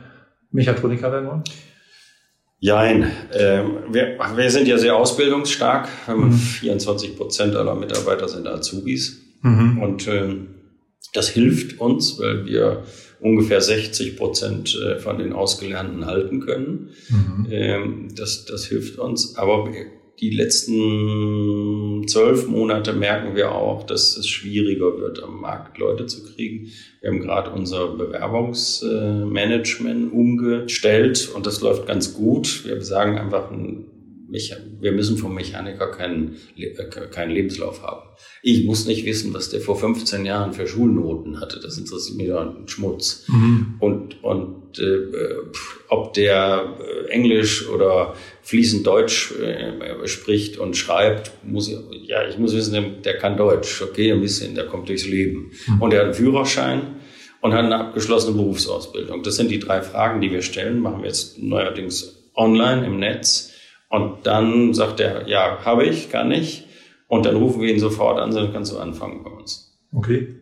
Mechatroniker 0.52 1.10
werden 1.10 1.26
wollen? 1.26 1.42
Jein. 2.62 3.10
Ähm, 3.32 3.78
wir, 3.90 4.18
wir 4.36 4.50
sind 4.52 4.68
ja 4.68 4.78
sehr 4.78 4.94
ausbildungsstark. 4.94 5.88
Mhm. 6.06 6.32
24 6.32 7.16
Prozent 7.16 7.56
aller 7.56 7.74
Mitarbeiter 7.74 8.28
sind 8.28 8.46
Azubis. 8.46 9.20
Mhm. 9.42 9.82
Und 9.82 10.06
ähm, 10.06 10.46
das 11.12 11.28
hilft 11.28 11.80
uns, 11.80 12.20
weil 12.20 12.46
wir 12.46 12.84
ungefähr 13.18 13.60
60 13.60 14.16
Prozent 14.16 14.78
äh, 14.80 15.00
von 15.00 15.18
den 15.18 15.32
Ausgelernten 15.32 16.06
halten 16.06 16.38
können. 16.38 16.90
Mhm. 17.08 17.46
Ähm, 17.50 18.08
das, 18.14 18.44
das 18.44 18.64
hilft 18.66 18.96
uns. 18.96 19.36
Aber 19.36 19.68
die 20.20 20.30
letzten 20.30 22.06
zwölf 22.06 22.46
Monate 22.46 22.92
merken 22.92 23.34
wir 23.34 23.52
auch, 23.52 23.84
dass 23.84 24.16
es 24.16 24.28
schwieriger 24.28 24.98
wird, 24.98 25.20
am 25.22 25.40
Markt 25.40 25.78
Leute 25.78 26.04
zu 26.06 26.24
kriegen. 26.24 26.70
Wir 27.00 27.10
haben 27.10 27.20
gerade 27.20 27.50
unser 27.50 27.88
Bewerbungsmanagement 27.88 30.12
umgestellt 30.12 31.30
und 31.34 31.46
das 31.46 31.60
läuft 31.60 31.86
ganz 31.86 32.14
gut. 32.14 32.64
Wir 32.64 32.80
sagen 32.82 33.18
einfach, 33.18 33.50
wir 34.32 34.92
müssen 34.92 35.18
vom 35.18 35.34
Mechaniker 35.34 35.90
keinen, 35.90 36.36
äh, 36.56 36.72
keinen 37.10 37.32
Lebenslauf 37.32 37.82
haben. 37.82 38.08
Ich 38.42 38.64
muss 38.64 38.86
nicht 38.86 39.04
wissen, 39.04 39.34
was 39.34 39.50
der 39.50 39.60
vor 39.60 39.76
15 39.76 40.24
Jahren 40.24 40.52
für 40.52 40.66
Schulnoten 40.66 41.40
hatte. 41.40 41.60
Das 41.60 41.76
interessiert 41.76 42.16
mich 42.16 42.28
doch 42.28 42.40
ein 42.40 42.66
Schmutz. 42.66 43.26
Mhm. 43.28 43.74
Und, 43.78 44.24
und 44.24 44.78
äh, 44.78 45.06
ob 45.88 46.14
der 46.14 46.76
äh, 46.80 47.10
Englisch 47.10 47.68
oder 47.68 48.14
fließend 48.42 48.86
Deutsch 48.86 49.32
äh, 49.32 50.06
spricht 50.08 50.56
und 50.56 50.76
schreibt, 50.76 51.32
muss 51.44 51.68
ich, 51.68 51.76
ja, 52.06 52.26
ich 52.26 52.38
muss 52.38 52.54
wissen, 52.54 52.72
der, 52.72 52.82
der, 52.82 53.18
kann 53.18 53.36
Deutsch, 53.36 53.82
okay, 53.82 54.12
ein 54.12 54.20
bisschen, 54.20 54.54
der 54.54 54.66
kommt 54.66 54.88
durchs 54.88 55.06
Leben. 55.06 55.52
Mhm. 55.66 55.82
Und 55.82 55.92
er 55.92 56.00
hat 56.00 56.06
einen 56.06 56.14
Führerschein 56.14 56.96
und 57.42 57.52
hat 57.52 57.64
eine 57.64 57.78
abgeschlossene 57.78 58.36
Berufsausbildung. 58.36 59.22
Das 59.22 59.36
sind 59.36 59.50
die 59.50 59.58
drei 59.58 59.82
Fragen, 59.82 60.20
die 60.20 60.30
wir 60.30 60.42
stellen, 60.42 60.80
machen 60.80 61.02
wir 61.02 61.08
jetzt 61.08 61.38
neuerdings 61.42 62.30
online 62.34 62.86
im 62.86 62.98
Netz. 62.98 63.51
Und 63.92 64.26
dann 64.26 64.72
sagt 64.72 65.00
er, 65.00 65.28
ja, 65.28 65.58
habe 65.66 65.84
ich, 65.84 66.08
kann 66.08 66.32
ich. 66.32 66.66
Und 67.08 67.26
dann 67.26 67.36
rufen 67.36 67.60
wir 67.60 67.70
ihn 67.70 67.78
sofort 67.78 68.18
an, 68.18 68.34
dann 68.34 68.50
kannst 68.50 68.72
du 68.72 68.78
anfangen 68.78 69.22
bei 69.22 69.28
uns. 69.30 69.78
Okay. 69.92 70.34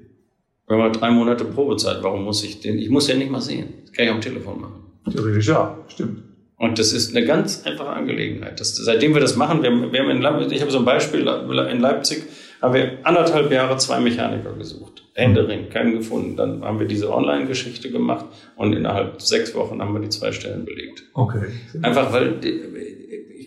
Wir 0.69 0.77
haben 0.77 0.93
drei 0.93 1.11
Monate 1.11 1.45
Probezeit. 1.45 1.97
Warum 2.03 2.23
muss 2.23 2.45
ich 2.45 2.61
den? 2.61 2.79
Ich 2.79 2.91
muss 2.91 3.09
den 3.09 3.19
nicht 3.19 3.33
mal 3.33 3.41
sehen. 3.41 3.75
Das 3.83 3.93
kann 3.93 4.05
ich 4.05 4.11
am 4.13 4.21
Telefon 4.21 4.61
machen. 4.61 4.85
Theoretisch 5.11 5.49
ja, 5.49 5.77
stimmt. 5.89 6.23
Und 6.59 6.79
das 6.79 6.93
ist 6.93 7.17
eine 7.17 7.27
ganz 7.27 7.67
einfache 7.67 7.89
Angelegenheit. 7.89 8.61
Das, 8.61 8.77
seitdem 8.77 9.15
wir 9.15 9.21
das 9.21 9.35
machen, 9.35 9.65
wir 9.65 9.71
haben, 9.73 9.93
wir 9.93 10.01
haben 10.01 10.11
in 10.11 10.23
Leipzig, 10.23 10.53
ich 10.53 10.61
habe 10.61 10.71
so 10.71 10.79
ein 10.79 10.85
Beispiel, 10.85 11.27
in 11.27 11.81
Leipzig 11.81 12.23
haben 12.63 12.75
wir 12.75 12.99
anderthalb 13.03 13.51
Jahre 13.51 13.79
zwei 13.79 13.99
Mechaniker 13.99 14.53
gesucht. 14.53 15.03
Händering, 15.15 15.71
keinen 15.71 15.99
gefunden. 15.99 16.37
Dann 16.37 16.63
haben 16.63 16.79
wir 16.79 16.87
diese 16.87 17.13
Online-Geschichte 17.13 17.91
gemacht 17.91 18.27
und 18.55 18.75
innerhalb 18.75 19.21
sechs 19.21 19.57
Wochen 19.57 19.83
haben 19.83 19.93
wir 19.93 20.01
die 20.01 20.09
zwei 20.09 20.31
Stellen 20.31 20.65
belegt. 20.65 21.03
Okay. 21.15 21.47
Einfach 21.83 22.13
weil, 22.13 22.39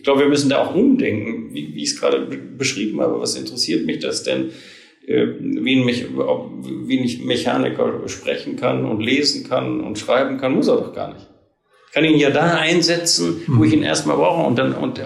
glaube, 0.04 0.20
wir 0.20 0.28
müssen 0.28 0.50
da 0.50 0.64
auch 0.64 0.74
umdenken, 0.74 1.54
wie, 1.54 1.74
wie 1.74 1.82
ich 1.82 1.90
es 1.90 2.00
gerade 2.00 2.20
beschrieben 2.20 3.00
habe. 3.00 3.20
Was 3.20 3.36
interessiert 3.36 3.86
mich 3.86 3.98
das 3.98 4.22
denn? 4.22 4.50
Äh, 5.06 5.26
wie 5.40 5.80
ein, 5.80 5.86
wie 5.86 6.98
ein 6.98 7.26
Mechaniker 7.26 8.08
sprechen 8.08 8.56
kann 8.56 8.84
und 8.84 9.00
lesen 9.00 9.48
kann 9.48 9.80
und 9.80 9.98
schreiben 9.98 10.38
kann, 10.38 10.54
muss 10.54 10.68
er 10.68 10.76
doch 10.76 10.94
gar 10.94 11.12
nicht 11.12 11.26
kann 11.94 12.04
ihn 12.04 12.18
ja 12.18 12.30
da 12.30 12.56
einsetzen, 12.56 13.42
wo 13.46 13.62
ich 13.62 13.72
ihn 13.72 13.84
erstmal 13.84 14.16
brauche. 14.16 14.44
Und 14.44 14.58
dann 14.58 14.74
und 14.74 15.00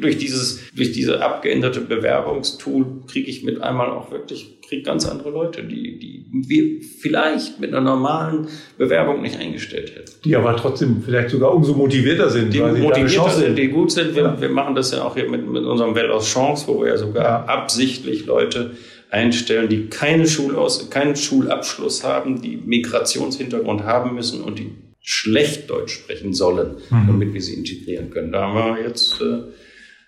durch 0.00 0.16
dieses, 0.16 0.70
durch 0.74 0.92
diese 0.92 1.22
abgeänderte 1.22 1.82
Bewerbungstool 1.82 3.02
kriege 3.06 3.28
ich 3.28 3.44
mit 3.44 3.60
einmal 3.60 3.90
auch 3.90 4.10
wirklich, 4.10 4.58
kriege 4.70 4.82
ganz 4.82 5.06
andere 5.06 5.30
Leute, 5.30 5.64
die, 5.64 5.98
die 5.98 6.26
wir 6.30 6.80
vielleicht 7.00 7.60
mit 7.60 7.70
einer 7.70 7.80
normalen 7.80 8.46
Bewerbung 8.78 9.20
nicht 9.20 9.38
eingestellt 9.38 9.94
hätten. 9.96 10.12
Die 10.24 10.36
aber 10.36 10.56
trotzdem 10.56 11.02
vielleicht 11.04 11.30
sogar 11.30 11.52
umso 11.52 11.74
motivierter 11.74 12.30
sind. 12.30 12.54
Die 12.54 12.60
motivierter 12.60 13.30
sind, 13.30 13.58
die 13.58 13.68
gut 13.68 13.90
sind. 13.90 14.14
Wir, 14.14 14.22
ja. 14.22 14.40
wir 14.40 14.48
machen 14.48 14.76
das 14.76 14.92
ja 14.92 15.02
auch 15.02 15.16
hier 15.16 15.28
mit, 15.28 15.46
mit 15.46 15.64
unserem 15.64 15.94
Well 15.94 16.10
aus 16.12 16.32
Chance, 16.32 16.68
wo 16.68 16.80
wir 16.80 16.90
ja 16.90 16.96
sogar 16.96 17.24
ja. 17.24 17.44
absichtlich 17.46 18.26
Leute 18.26 18.70
einstellen, 19.10 19.68
die 19.68 19.88
keine 19.88 20.28
Schulaus, 20.28 20.88
keinen 20.88 21.16
Schulabschluss 21.16 22.04
haben, 22.04 22.40
die 22.40 22.56
Migrationshintergrund 22.56 23.82
haben 23.82 24.14
müssen 24.14 24.40
und 24.40 24.60
die 24.60 24.70
schlecht 25.00 25.68
Deutsch 25.68 25.94
sprechen 25.94 26.32
sollen, 26.32 26.76
mhm. 26.90 27.06
damit 27.08 27.34
wir 27.34 27.42
sie 27.42 27.54
integrieren 27.54 28.10
können. 28.10 28.30
Da 28.30 28.42
haben 28.42 28.76
wir 28.76 28.84
jetzt 28.84 29.20
äh, 29.20 29.50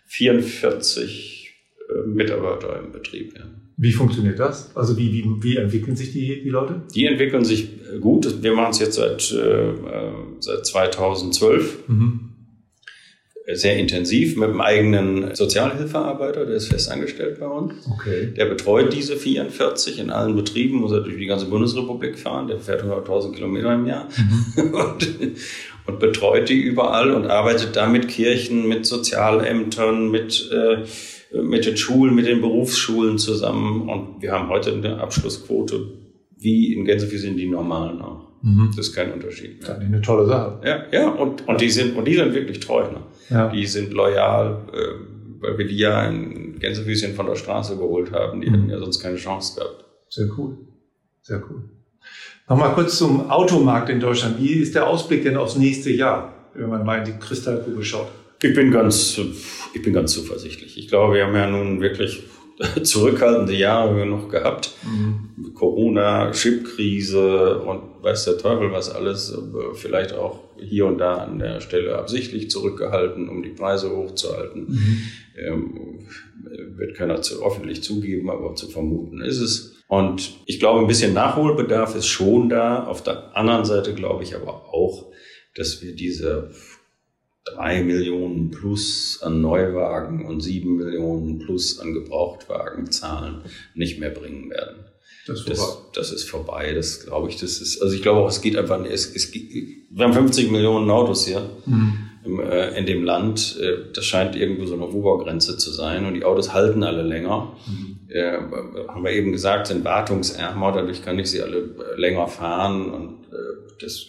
44 0.06 1.52
äh, 1.88 2.06
Mitarbeiter 2.06 2.78
im 2.78 2.92
Betrieb. 2.92 3.34
Ja. 3.36 3.44
Wie 3.76 3.92
funktioniert 3.92 4.38
das? 4.38 4.74
Also 4.76 4.96
wie, 4.96 5.12
wie, 5.12 5.24
wie 5.42 5.56
entwickeln 5.56 5.96
sich 5.96 6.12
die, 6.12 6.42
die 6.42 6.50
Leute? 6.50 6.82
Die 6.94 7.06
entwickeln 7.06 7.44
sich 7.44 7.70
gut. 8.00 8.42
Wir 8.42 8.52
machen 8.52 8.70
es 8.70 8.78
jetzt 8.78 8.94
seit, 8.94 9.32
äh, 9.32 9.70
äh 9.70 10.12
seit 10.40 10.66
2012. 10.66 11.88
Mhm 11.88 12.32
sehr 13.54 13.76
intensiv 13.76 14.36
mit 14.36 14.48
einem 14.48 14.60
eigenen 14.60 15.34
Sozialhilfearbeiter, 15.34 16.46
der 16.46 16.56
ist 16.56 16.68
fest 16.68 16.90
angestellt 16.90 17.40
bei 17.40 17.46
uns. 17.46 17.74
Okay. 17.90 18.32
Der 18.36 18.46
betreut 18.46 18.92
diese 18.92 19.16
44 19.16 19.98
in 19.98 20.10
allen 20.10 20.36
Betrieben, 20.36 20.76
muss 20.76 20.92
er 20.92 21.00
durch 21.00 21.16
die 21.16 21.26
ganze 21.26 21.46
Bundesrepublik 21.46 22.18
fahren, 22.18 22.46
der 22.46 22.58
fährt 22.60 22.84
100.000 22.84 23.32
Kilometer 23.32 23.74
im 23.74 23.86
Jahr 23.86 24.08
mhm. 24.16 24.74
und, 24.74 25.08
und, 25.86 25.98
betreut 25.98 26.48
die 26.48 26.60
überall 26.60 27.12
und 27.12 27.26
arbeitet 27.26 27.74
da 27.74 27.86
mit 27.86 28.08
Kirchen, 28.08 28.68
mit 28.68 28.86
Sozialämtern, 28.86 30.10
mit, 30.10 30.50
äh, 30.52 30.84
mit 31.32 31.64
den 31.64 31.76
Schulen, 31.76 32.14
mit 32.14 32.26
den 32.26 32.40
Berufsschulen 32.40 33.18
zusammen 33.18 33.88
und 33.88 34.20
wir 34.20 34.32
haben 34.32 34.48
heute 34.48 34.72
eine 34.72 35.00
Abschlussquote 35.00 35.86
wie 36.36 36.74
in 36.74 36.84
Gänsefüßchen 36.84 37.36
die 37.36 37.48
normalen 37.48 38.00
auch. 38.02 38.28
Mhm. 38.42 38.72
Das 38.76 38.88
ist 38.88 38.94
kein 38.94 39.12
Unterschied. 39.12 39.60
Mehr. 39.60 39.68
Das 39.68 39.78
ist 39.78 39.84
eine 39.84 40.00
tolle 40.00 40.26
Sache. 40.26 40.60
Ja, 40.64 40.84
ja 40.90 41.08
und, 41.10 41.46
und, 41.46 41.60
die, 41.60 41.70
sind, 41.70 41.96
und 41.96 42.06
die 42.06 42.14
sind 42.14 42.34
wirklich 42.34 42.60
treu. 42.60 42.82
Ne? 42.82 43.02
Ja. 43.30 43.48
Die 43.48 43.66
sind 43.66 43.92
loyal, 43.92 44.62
äh, 44.72 45.40
weil 45.40 45.58
wir 45.58 45.66
die 45.66 45.76
ja 45.76 46.00
ein 46.00 46.58
Gänsefüßchen 46.58 47.14
von 47.14 47.26
der 47.26 47.36
Straße 47.36 47.76
geholt 47.76 48.12
haben. 48.12 48.40
Die 48.40 48.50
mhm. 48.50 48.54
hätten 48.54 48.70
ja 48.70 48.78
sonst 48.78 49.00
keine 49.00 49.16
Chance 49.16 49.60
gehabt. 49.60 49.84
Sehr 50.08 50.28
cool. 50.36 50.58
Sehr 51.22 51.42
cool. 51.48 51.62
Nochmal 52.48 52.74
kurz 52.74 52.98
zum 52.98 53.30
Automarkt 53.30 53.88
in 53.88 54.00
Deutschland. 54.00 54.38
Wie 54.40 54.54
ist 54.54 54.74
der 54.74 54.88
Ausblick 54.88 55.22
denn 55.22 55.36
aufs 55.36 55.56
nächste 55.56 55.90
Jahr, 55.90 56.50
wenn 56.54 56.68
man 56.68 56.84
mal 56.84 56.98
in 56.98 57.04
die 57.04 57.18
Kristallkugel 57.18 57.84
schaut? 57.84 58.08
Ich 58.42 58.54
bin 58.54 58.70
ganz, 58.72 59.20
ich 59.72 59.82
bin 59.82 59.92
ganz 59.92 60.12
zuversichtlich. 60.12 60.76
Ich 60.76 60.88
glaube, 60.88 61.14
wir 61.14 61.26
haben 61.26 61.34
ja 61.34 61.48
nun 61.48 61.80
wirklich 61.80 62.24
zurückhaltende 62.82 63.54
Jahre 63.54 64.04
noch 64.04 64.28
gehabt. 64.28 64.72
Mhm. 64.84 65.54
Corona, 65.54 66.30
Chipkrise 66.32 67.60
und 67.60 68.02
weiß 68.02 68.24
der 68.24 68.38
Teufel 68.38 68.72
was 68.72 68.90
alles. 68.90 69.36
Vielleicht 69.74 70.12
auch 70.12 70.40
hier 70.58 70.86
und 70.86 70.98
da 70.98 71.18
an 71.18 71.38
der 71.38 71.60
Stelle 71.60 71.96
absichtlich 71.96 72.50
zurückgehalten, 72.50 73.28
um 73.28 73.42
die 73.42 73.50
Preise 73.50 73.94
hochzuhalten. 73.94 74.66
Mhm. 74.68 75.02
Ähm, 75.36 75.98
wird 76.76 76.96
keiner 76.96 77.22
zu, 77.22 77.44
öffentlich 77.44 77.82
zugeben, 77.82 78.28
aber 78.28 78.54
zu 78.54 78.68
vermuten 78.68 79.22
ist 79.22 79.40
es. 79.40 79.76
Und 79.86 80.36
ich 80.46 80.58
glaube, 80.58 80.80
ein 80.80 80.86
bisschen 80.86 81.14
Nachholbedarf 81.14 81.94
ist 81.94 82.06
schon 82.06 82.48
da. 82.48 82.84
Auf 82.86 83.02
der 83.02 83.36
anderen 83.36 83.64
Seite 83.64 83.94
glaube 83.94 84.24
ich 84.24 84.34
aber 84.34 84.74
auch, 84.74 85.12
dass 85.54 85.82
wir 85.82 85.94
diese 85.94 86.50
drei 87.54 87.82
Millionen 87.82 88.50
plus 88.50 89.20
an 89.22 89.40
Neuwagen 89.40 90.26
und 90.26 90.40
sieben 90.40 90.76
Millionen 90.76 91.38
plus 91.38 91.78
an 91.80 91.92
Gebrauchtwagenzahlen 91.92 93.42
nicht 93.74 94.00
mehr 94.00 94.10
bringen 94.10 94.50
werden. 94.50 94.84
Das 95.26 95.40
ist 95.40 95.46
vorbei. 95.46 95.82
Das, 95.92 96.08
das 96.08 96.12
ist 96.12 96.30
vorbei. 96.30 96.74
Das 96.74 97.06
glaube 97.06 97.28
ich, 97.28 97.36
das 97.36 97.60
ist, 97.60 97.80
also 97.80 97.94
ich 97.94 98.02
glaube 98.02 98.20
auch, 98.20 98.28
es 98.28 98.40
geht 98.40 98.56
einfach, 98.56 98.84
es, 98.84 99.14
es 99.14 99.32
wir 99.32 100.04
haben 100.04 100.12
50 100.12 100.50
Millionen 100.50 100.90
Autos 100.90 101.26
hier 101.26 101.48
mhm. 101.66 101.98
im, 102.24 102.40
äh, 102.40 102.76
in 102.76 102.86
dem 102.86 103.04
Land. 103.04 103.58
Äh, 103.60 103.92
das 103.94 104.04
scheint 104.04 104.34
irgendwo 104.34 104.66
so 104.66 104.74
eine 104.74 104.86
Obergrenze 104.86 105.58
zu 105.58 105.70
sein 105.70 106.06
und 106.06 106.14
die 106.14 106.24
Autos 106.24 106.52
halten 106.52 106.82
alle 106.82 107.02
länger. 107.02 107.56
Mhm. 107.66 107.98
Äh, 108.08 108.32
haben 108.88 109.04
wir 109.04 109.12
eben 109.12 109.32
gesagt, 109.32 109.68
sind 109.68 109.84
wartungsärmer, 109.84 110.72
dadurch 110.72 111.02
kann 111.02 111.18
ich 111.18 111.30
sie 111.30 111.40
alle 111.40 111.58
äh, 111.58 112.00
länger 112.00 112.26
fahren 112.26 112.90
und 112.90 113.24
äh, 113.32 113.76
das 113.80 114.06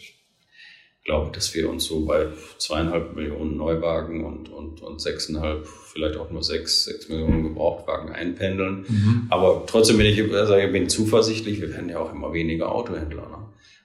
glaube, 1.04 1.32
dass 1.34 1.54
wir 1.54 1.70
uns 1.70 1.86
so 1.86 2.06
bei 2.06 2.28
zweieinhalb 2.58 3.16
Millionen 3.16 3.58
Neuwagen 3.58 4.24
und, 4.26 4.50
und, 4.50 4.82
und 4.82 5.02
sechseinhalb, 5.02 5.68
vielleicht 5.68 6.18
auch 6.18 6.32
nur 6.32 6.44
sechs, 6.44 6.86
sechs 6.86 7.10
Millionen 7.10 7.44
Gebrauchtwagen 7.44 8.10
einpendeln. 8.10 8.86
Mhm. 8.88 9.28
Aber 9.30 9.64
trotzdem 9.68 9.98
bin 9.98 10.06
ich, 10.06 10.34
also 10.34 10.56
ich 10.56 10.72
bin 10.72 10.90
zuversichtlich, 10.90 11.62
wir 11.62 11.70
werden 11.70 11.90
ja 11.90 12.00
auch 12.00 12.14
immer 12.14 12.34
weniger 12.34 12.74
Autohändler. 12.74 13.24
Ne? 13.24 13.38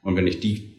Und 0.03 0.17
wenn 0.17 0.27
ich 0.27 0.41
die 0.41 0.75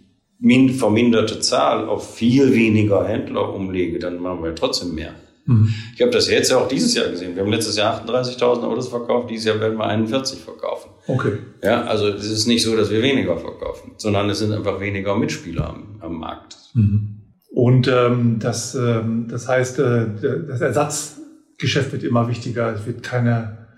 verminderte 0.74 1.42
Zahl 1.42 1.90
auf 1.90 2.16
viel 2.16 2.54
weniger 2.54 3.06
Händler 3.06 3.54
umlege, 3.54 4.00
dann 4.00 4.22
machen 4.22 4.44
wir 4.44 4.56
trotzdem 4.56 4.96
mehr. 4.96 5.14
Mhm. 5.50 5.74
Ich 5.96 6.02
habe 6.02 6.12
das 6.12 6.30
jetzt 6.30 6.52
ja 6.52 6.58
auch 6.58 6.68
dieses 6.68 6.94
Jahr 6.94 7.10
gesehen. 7.10 7.36
Wir 7.36 7.42
haben 7.42 7.52
letztes 7.52 7.76
Jahr 7.76 8.06
38.000 8.06 8.64
Autos 8.64 8.88
verkauft, 8.88 9.32
dieses 9.32 9.46
Jahr 9.46 9.60
werden 9.60 9.80
wir 9.80 9.86
41 9.86 10.40
verkaufen. 10.40 10.92
Okay. 11.08 11.40
Ja, 11.64 11.86
also 11.86 12.08
es 12.08 12.30
ist 12.30 12.46
nicht 12.46 12.62
so, 12.62 12.78
dass 12.78 12.92
wir 12.92 13.02
weniger 13.02 13.36
verkaufen, 13.36 13.94
sondern 13.98 14.30
es 14.30 14.40
sind 14.40 14.54
einfach 14.54 14.80
weniger 14.80 15.18
Mitspieler 15.18 15.70
am, 15.70 15.98
am 16.02 16.20
Markt. 16.20 16.56
Mhm. 16.76 17.22
Und 17.52 17.88
ähm, 17.88 18.38
das, 18.40 18.76
ähm, 18.76 19.28
das 19.28 19.48
heißt, 19.48 19.80
äh, 19.80 20.06
das 20.48 20.62
Ersatzgeschäft 20.62 21.94
wird 21.94 22.04
immer 22.04 22.28
wichtiger. 22.28 22.72
Es 22.76 22.86
wird 22.86 23.02
keine 23.02 23.69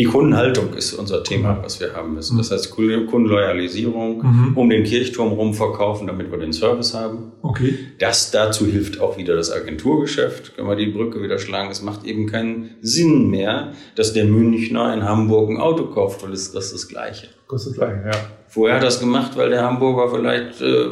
die 0.00 0.06
Kundenhaltung 0.06 0.72
ist 0.72 0.94
unser 0.94 1.22
Thema, 1.22 1.58
was 1.62 1.78
wir 1.78 1.92
haben 1.92 2.14
müssen. 2.14 2.38
Das 2.38 2.50
heißt 2.50 2.70
Kundenloyalisierung, 2.70 4.22
mhm. 4.22 4.56
um 4.56 4.70
den 4.70 4.82
Kirchturm 4.82 5.32
rumverkaufen, 5.32 6.06
damit 6.06 6.30
wir 6.30 6.38
den 6.38 6.54
Service 6.54 6.94
haben. 6.94 7.32
Okay. 7.42 7.74
Das 7.98 8.30
dazu 8.30 8.64
hilft 8.64 8.98
auch 8.98 9.18
wieder 9.18 9.36
das 9.36 9.52
Agenturgeschäft. 9.52 10.56
Können 10.56 10.68
wir 10.68 10.76
die 10.76 10.86
Brücke 10.86 11.22
wieder 11.22 11.38
schlagen. 11.38 11.70
Es 11.70 11.82
macht 11.82 12.06
eben 12.06 12.26
keinen 12.26 12.76
Sinn 12.80 13.28
mehr, 13.28 13.74
dass 13.94 14.14
der 14.14 14.24
Münchner 14.24 14.94
in 14.94 15.04
Hamburg 15.04 15.50
ein 15.50 15.58
Auto 15.58 15.88
kauft, 15.88 16.22
weil 16.22 16.32
es 16.32 16.50
das 16.50 16.66
ist 16.66 16.72
das 16.72 16.88
Gleiche. 16.88 17.28
Das 17.50 17.66
ist 17.66 17.72
das 17.72 17.76
Gleiche, 17.76 18.02
ja. 18.06 18.18
Vorher 18.48 18.76
hat 18.76 18.82
er 18.82 18.86
das 18.86 19.00
gemacht, 19.00 19.36
weil 19.36 19.50
der 19.50 19.62
Hamburger 19.62 20.16
vielleicht 20.16 20.62
äh, 20.62 20.86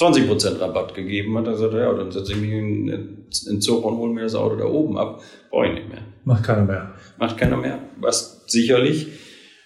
20% 0.00 0.60
Rabatt 0.60 0.94
gegeben 0.94 1.36
hat. 1.36 1.46
Er 1.46 1.56
sagt, 1.56 1.74
ja, 1.74 1.92
dann 1.92 2.10
setze 2.10 2.32
ich 2.32 2.40
mich 2.40 2.50
in 2.50 2.86
den 3.46 3.60
Zug 3.60 3.84
und 3.84 3.96
hole 3.96 4.12
mir 4.12 4.22
das 4.22 4.34
Auto 4.34 4.56
da 4.56 4.64
oben 4.64 4.96
ab. 4.96 5.22
Brauche 5.50 5.66
ich 5.66 5.74
nicht 5.74 5.88
mehr. 5.88 6.02
Macht 6.24 6.44
keiner 6.44 6.64
mehr. 6.64 6.94
Macht 7.18 7.36
keiner 7.36 7.56
mehr. 7.56 7.78
Was 8.00 8.44
sicherlich 8.46 9.08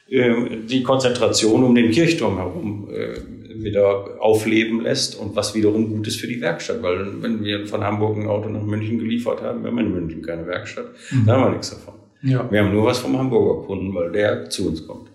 äh, 0.09 0.35
die 0.66 0.83
Konzentration 0.83 1.62
um 1.64 1.75
den 1.75 1.90
Kirchturm 1.90 2.37
herum 2.37 2.88
äh, 2.90 3.62
wieder 3.62 4.20
aufleben 4.20 4.81
lässt 4.81 5.18
und 5.18 5.37
was 5.37 5.55
wiederum 5.55 5.88
gut 5.88 6.07
ist 6.09 6.20
für 6.20 6.27
die 6.27 6.40
Werkstatt. 6.40 6.83
Weil 6.83 7.23
wenn 7.23 7.42
wir 7.44 7.66
von 7.66 7.85
Hamburg 7.85 8.16
ein 8.18 8.27
Auto 8.27 8.49
nach 8.49 8.62
München 8.62 8.99
geliefert 8.99 9.42
haben, 9.42 9.62
wir 9.62 9.70
haben 9.70 9.79
in 9.79 9.92
München 9.92 10.23
keine 10.23 10.47
Werkstatt, 10.47 10.87
mhm. 11.11 11.27
dann 11.27 11.37
haben 11.37 11.44
wir 11.44 11.51
nichts 11.51 11.70
davon. 11.70 11.94
Ja. 12.23 12.51
Wir 12.51 12.64
haben 12.64 12.73
nur 12.73 12.87
was 12.87 12.99
vom 12.99 13.16
Hamburger 13.16 13.66
Kunden, 13.66 13.94
weil 13.94 14.11
der 14.11 14.49
zu 14.51 14.68
uns 14.68 14.87
kommt. 14.87 15.11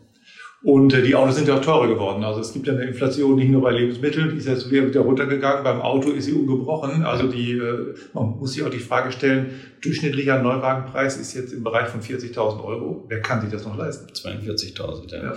Und 0.62 0.94
äh, 0.94 1.02
die 1.02 1.16
Autos 1.16 1.38
sind 1.38 1.48
ja 1.48 1.58
auch 1.58 1.62
teurer 1.62 1.88
geworden. 1.88 2.24
Also 2.24 2.42
es 2.42 2.52
gibt 2.52 2.68
ja 2.68 2.74
eine 2.74 2.84
Inflation 2.84 3.36
nicht 3.36 3.50
nur 3.50 3.62
bei 3.62 3.72
Lebensmitteln, 3.72 4.32
die 4.32 4.38
ist 4.38 4.48
jetzt 4.48 4.70
wieder 4.70 5.00
runtergegangen. 5.02 5.64
Beim 5.64 5.82
Auto 5.82 6.12
ist 6.12 6.26
sie 6.26 6.34
ungebrochen. 6.34 7.04
Also 7.04 7.28
die, 7.28 7.54
äh, 7.54 7.96
man 8.14 8.38
muss 8.38 8.54
sich 8.54 8.64
auch 8.64 8.70
die 8.70 8.80
Frage 8.80 9.12
stellen, 9.14 9.52
durchschnittlicher 9.82 10.42
Neuwagenpreis 10.42 11.18
ist 11.18 11.34
jetzt 11.34 11.54
im 11.54 11.64
Bereich 11.64 11.88
von 11.88 12.02
40.000 12.02 12.64
Euro. 12.64 13.06
Wer 13.08 13.22
kann 13.22 13.40
sich 13.40 13.52
das 13.52 13.66
noch 13.66 13.78
leisten? 13.78 14.12
42.000, 14.12 15.12
ja. 15.12 15.24
ja. 15.24 15.34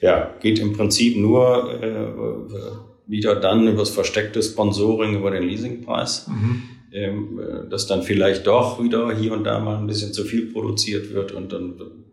ja. 0.00 0.34
geht 0.40 0.58
im 0.58 0.72
Prinzip 0.72 1.16
nur 1.16 1.80
äh, 1.80 2.08
wieder 3.06 3.36
dann 3.36 3.68
über 3.68 3.78
das 3.78 3.90
versteckte 3.90 4.42
Sponsoring 4.42 5.16
über 5.16 5.30
den 5.30 5.44
Leasingpreis. 5.44 6.26
Mhm. 6.26 6.62
Ähm, 6.92 7.40
äh, 7.40 7.68
dass 7.68 7.86
dann 7.86 8.02
vielleicht 8.02 8.46
doch 8.46 8.82
wieder 8.82 9.14
hier 9.16 9.32
und 9.32 9.44
da 9.44 9.60
mal 9.60 9.78
ein 9.78 9.86
bisschen 9.86 10.12
zu 10.12 10.24
viel 10.24 10.52
produziert 10.52 11.12
wird 11.12 11.32
und 11.32 11.52
dann 11.52 12.03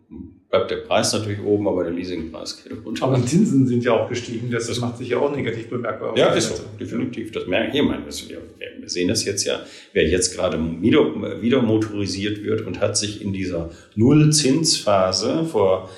bleibt 0.52 0.70
der 0.70 0.76
Preis 0.76 1.14
natürlich 1.14 1.40
oben, 1.42 1.66
aber 1.66 1.82
der 1.82 1.94
Leasingpreis 1.94 2.62
geht 2.62 2.76
runter. 2.84 3.06
Aber 3.06 3.16
die 3.16 3.24
Zinsen 3.24 3.66
sind 3.66 3.82
ja 3.84 3.92
auch 3.92 4.06
gestiegen, 4.06 4.50
das, 4.50 4.66
das 4.66 4.80
macht 4.80 4.98
sich 4.98 5.08
ja 5.08 5.16
auch 5.16 5.34
negativ 5.34 5.70
bemerkbar. 5.70 6.16
Ja, 6.16 6.28
ist 6.28 6.54
so, 6.54 6.62
definitiv. 6.78 7.32
Das 7.32 7.46
merke 7.46 7.68
ich 7.68 7.72
hier. 7.72 7.82
Meine, 7.82 8.04
wir 8.04 8.88
sehen 8.88 9.08
das 9.08 9.24
jetzt 9.24 9.44
ja, 9.46 9.60
wer 9.94 10.06
jetzt 10.06 10.36
gerade 10.36 10.58
wieder, 10.82 11.40
wieder 11.40 11.62
motorisiert 11.62 12.42
wird 12.44 12.66
und 12.66 12.80
hat 12.80 12.98
sich 12.98 13.22
in 13.22 13.32
dieser 13.32 13.70
Nullzinsphase 13.96 15.44
vor 15.46 15.88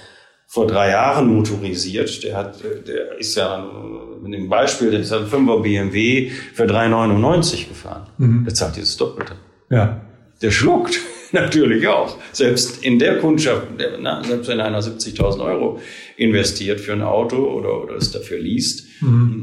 vor 0.47 0.69
drei 0.69 0.91
Jahren 0.91 1.35
motorisiert. 1.35 2.23
Der 2.23 2.37
hat, 2.37 2.63
der 2.87 3.19
ist 3.19 3.35
ja 3.35 3.69
mit 4.23 4.35
dem 4.35 4.49
Beispiel, 4.49 4.93
der 4.93 5.01
ist 5.01 5.13
ein 5.13 5.27
5er 5.27 5.63
BMW 5.63 6.31
für 6.31 6.63
3,99 6.63 7.71
gefahren. 7.71 8.07
Mhm. 8.19 8.45
Der 8.45 8.55
zahlt 8.55 8.77
dieses 8.77 8.97
Doppelte. 8.97 9.33
Ja. 9.69 10.01
Der 10.41 10.53
schluckt 10.53 11.01
natürlich 11.35 11.87
auch. 11.87 12.17
Selbst 12.33 12.83
in 12.83 12.99
der 12.99 13.19
Kundschaft, 13.19 13.67
na, 14.01 14.25
selbst 14.25 14.49
wenn 14.49 14.61
einer 14.61 14.81
70.000 14.81 15.45
Euro 15.45 15.81
investiert 16.17 16.81
für 16.81 16.93
ein 16.93 17.03
Auto 17.03 17.37
oder, 17.37 17.83
oder 17.83 17.97
es 17.97 18.11
dafür 18.11 18.39
liest, 18.39 18.87
mhm. 19.01 19.43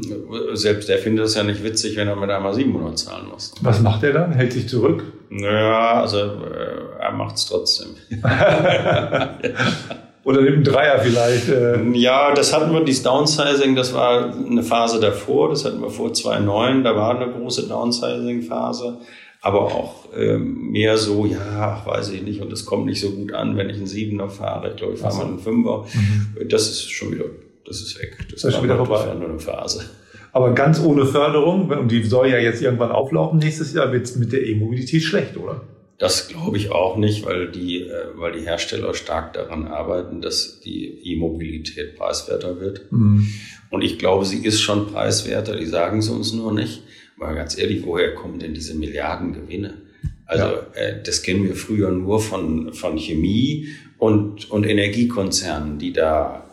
selbst 0.54 0.88
der 0.88 0.98
findet 0.98 1.26
es 1.26 1.36
ja 1.36 1.44
nicht 1.44 1.62
witzig, 1.62 1.96
wenn 1.96 2.08
er 2.08 2.16
mit 2.16 2.30
einmal 2.30 2.54
700 2.54 2.98
zahlen 2.98 3.28
muss. 3.28 3.54
Was 3.60 3.80
macht 3.80 4.02
er 4.02 4.12
dann? 4.12 4.32
Hält 4.32 4.52
sich 4.52 4.68
zurück? 4.68 5.04
Naja, 5.30 6.00
also 6.00 6.18
äh, 6.18 6.98
er 7.00 7.12
macht 7.12 7.36
es 7.36 7.46
trotzdem. 7.46 7.88
Oder 10.24 10.42
nimmt 10.42 10.66
Dreier 10.66 11.00
vielleicht. 11.00 11.48
Äh. 11.48 11.82
Ja, 11.94 12.32
das 12.32 12.54
hatten 12.54 12.72
wir, 12.72 12.84
dieses 12.84 13.02
Downsizing, 13.02 13.74
das 13.74 13.92
war 13.92 14.32
eine 14.34 14.62
Phase 14.62 15.00
davor, 15.00 15.50
das 15.50 15.64
hatten 15.64 15.80
wir 15.80 15.90
vor 15.90 16.10
2.9, 16.10 16.82
da 16.82 16.94
war 16.94 17.18
eine 17.18 17.32
große 17.32 17.66
Downsizing-Phase. 17.66 18.98
Aber 19.44 19.62
auch 19.62 20.08
ähm, 20.16 20.70
mehr 20.70 20.96
so, 20.96 21.26
ja, 21.26 21.82
weiß 21.84 22.10
ich 22.10 22.22
nicht, 22.22 22.40
und 22.40 22.50
das 22.50 22.64
kommt 22.64 22.86
nicht 22.86 23.00
so 23.00 23.10
gut 23.10 23.32
an, 23.32 23.56
wenn 23.56 23.68
ich 23.68 23.76
einen 23.76 23.88
Siebener 23.88 24.28
fahre. 24.28 24.70
Ich 24.70 24.76
glaube, 24.76 24.94
ich 24.94 25.00
fahre 25.00 25.16
mal 25.16 25.26
einen 25.26 25.40
Fünfer. 25.40 25.84
Mhm. 25.92 26.48
Das 26.48 26.70
ist 26.70 26.90
schon 26.90 27.12
wieder, 27.12 27.24
das 27.66 27.80
ist 27.80 28.00
weg. 28.00 28.16
Das, 28.30 28.42
das 28.42 28.44
ist 28.44 28.54
schon 28.54 28.64
wieder 28.64 28.76
vorbei. 28.76 29.12
Nur 29.14 29.28
eine 29.28 29.40
Phase. 29.40 29.84
Aber 30.30 30.52
ganz 30.54 30.80
ohne 30.80 31.06
Förderung, 31.06 31.68
und 31.70 31.90
die 31.90 32.04
soll 32.04 32.28
ja 32.28 32.38
jetzt 32.38 32.62
irgendwann 32.62 32.92
auflaufen 32.92 33.40
nächstes 33.40 33.74
Jahr, 33.74 33.92
wird 33.92 34.04
es 34.04 34.16
mit 34.16 34.32
der 34.32 34.46
E-Mobilität 34.46 35.02
schlecht, 35.02 35.36
oder? 35.36 35.62
Das 35.98 36.28
glaube 36.28 36.56
ich 36.56 36.70
auch 36.70 36.96
nicht, 36.96 37.26
weil 37.26 37.50
die, 37.50 37.82
äh, 37.82 37.92
weil 38.16 38.32
die 38.32 38.40
Hersteller 38.40 38.94
stark 38.94 39.34
daran 39.34 39.66
arbeiten, 39.66 40.20
dass 40.20 40.60
die 40.60 40.86
E-Mobilität 41.04 41.96
preiswerter 41.96 42.60
wird. 42.60 42.90
Mhm. 42.90 43.26
Und 43.70 43.82
ich 43.82 43.98
glaube, 43.98 44.24
sie 44.24 44.44
ist 44.44 44.60
schon 44.60 44.86
preiswerter, 44.86 45.56
die 45.56 45.66
sagen 45.66 45.98
es 45.98 46.08
uns 46.08 46.32
nur 46.32 46.52
nicht. 46.52 46.82
Mal 47.22 47.34
ganz 47.34 47.56
ehrlich, 47.56 47.84
woher 47.84 48.14
kommen 48.14 48.38
denn 48.38 48.54
diese 48.54 48.74
Milliardengewinne? 48.74 49.74
Also 50.26 50.44
ja. 50.44 50.66
äh, 50.74 51.02
das 51.02 51.22
kennen 51.22 51.44
wir 51.44 51.54
früher 51.54 51.90
nur 51.90 52.20
von, 52.20 52.72
von 52.72 52.98
Chemie 52.98 53.68
und, 53.98 54.50
und 54.50 54.64
Energiekonzernen, 54.64 55.78
die 55.78 55.92
da 55.92 56.50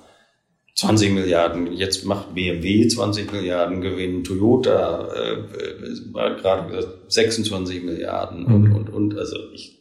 20 0.75 1.11
Milliarden, 1.11 1.73
jetzt 1.73 2.05
macht 2.05 2.35
BMW 2.35 2.87
20 2.87 3.31
Milliarden 3.31 3.81
Gewinn, 3.81 4.23
Toyota 4.23 5.09
äh, 5.13 6.13
war 6.13 6.35
gerade 6.35 6.69
gesagt 6.69 7.11
26 7.11 7.83
Milliarden 7.83 8.45
und, 8.45 8.63
mhm. 8.63 8.75
und, 8.75 8.89
und, 8.89 9.17
also 9.17 9.35
ich, 9.53 9.77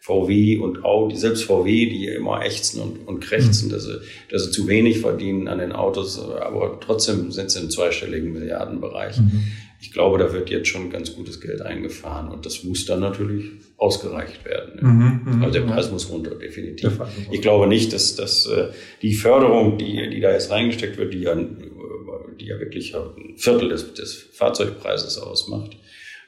VW 0.00 0.58
und 0.58 0.84
Audi, 0.84 1.16
selbst 1.16 1.44
VW, 1.44 1.86
die 1.90 2.06
immer 2.06 2.42
ächzen 2.42 2.80
und, 2.80 3.06
und 3.06 3.20
krächzen, 3.20 3.68
mhm. 3.68 3.72
dass, 3.72 3.84
sie, 3.84 3.98
dass 4.30 4.44
sie 4.44 4.50
zu 4.50 4.66
wenig 4.66 5.00
verdienen 5.00 5.48
an 5.48 5.58
den 5.58 5.72
Autos, 5.72 6.18
aber 6.18 6.78
trotzdem 6.80 7.32
sind 7.32 7.50
sie 7.50 7.60
im 7.60 7.70
zweistelligen 7.70 8.32
Milliardenbereich. 8.32 9.18
Mhm 9.18 9.42
ich 9.80 9.92
glaube, 9.92 10.18
da 10.18 10.32
wird 10.32 10.50
jetzt 10.50 10.68
schon 10.68 10.90
ganz 10.90 11.14
gutes 11.14 11.40
Geld 11.40 11.62
eingefahren 11.62 12.28
und 12.28 12.44
das 12.44 12.64
muss 12.64 12.84
dann 12.84 13.00
natürlich 13.00 13.50
ausgereicht 13.78 14.44
werden. 14.44 14.78
Mhm, 14.82 15.20
mhm 15.24 15.42
also 15.42 15.58
der 15.58 15.66
Preis 15.66 15.86
ja. 15.86 15.92
muss 15.92 16.10
runter, 16.10 16.34
definitiv. 16.34 16.98
Muss 16.98 17.08
ich 17.30 17.40
glaube 17.40 17.66
nicht, 17.66 17.92
dass, 17.92 18.14
dass 18.14 18.46
äh, 18.46 18.68
die 19.00 19.14
Förderung, 19.14 19.78
die, 19.78 20.10
die 20.10 20.20
da 20.20 20.32
jetzt 20.32 20.50
reingesteckt 20.50 20.98
wird, 20.98 21.14
die 21.14 21.20
ja, 21.20 21.34
die 21.34 22.44
ja 22.44 22.58
wirklich 22.58 22.94
ein 22.94 23.36
Viertel 23.36 23.70
des, 23.70 23.94
des 23.94 24.14
Fahrzeugpreises 24.32 25.16
ausmacht, 25.18 25.76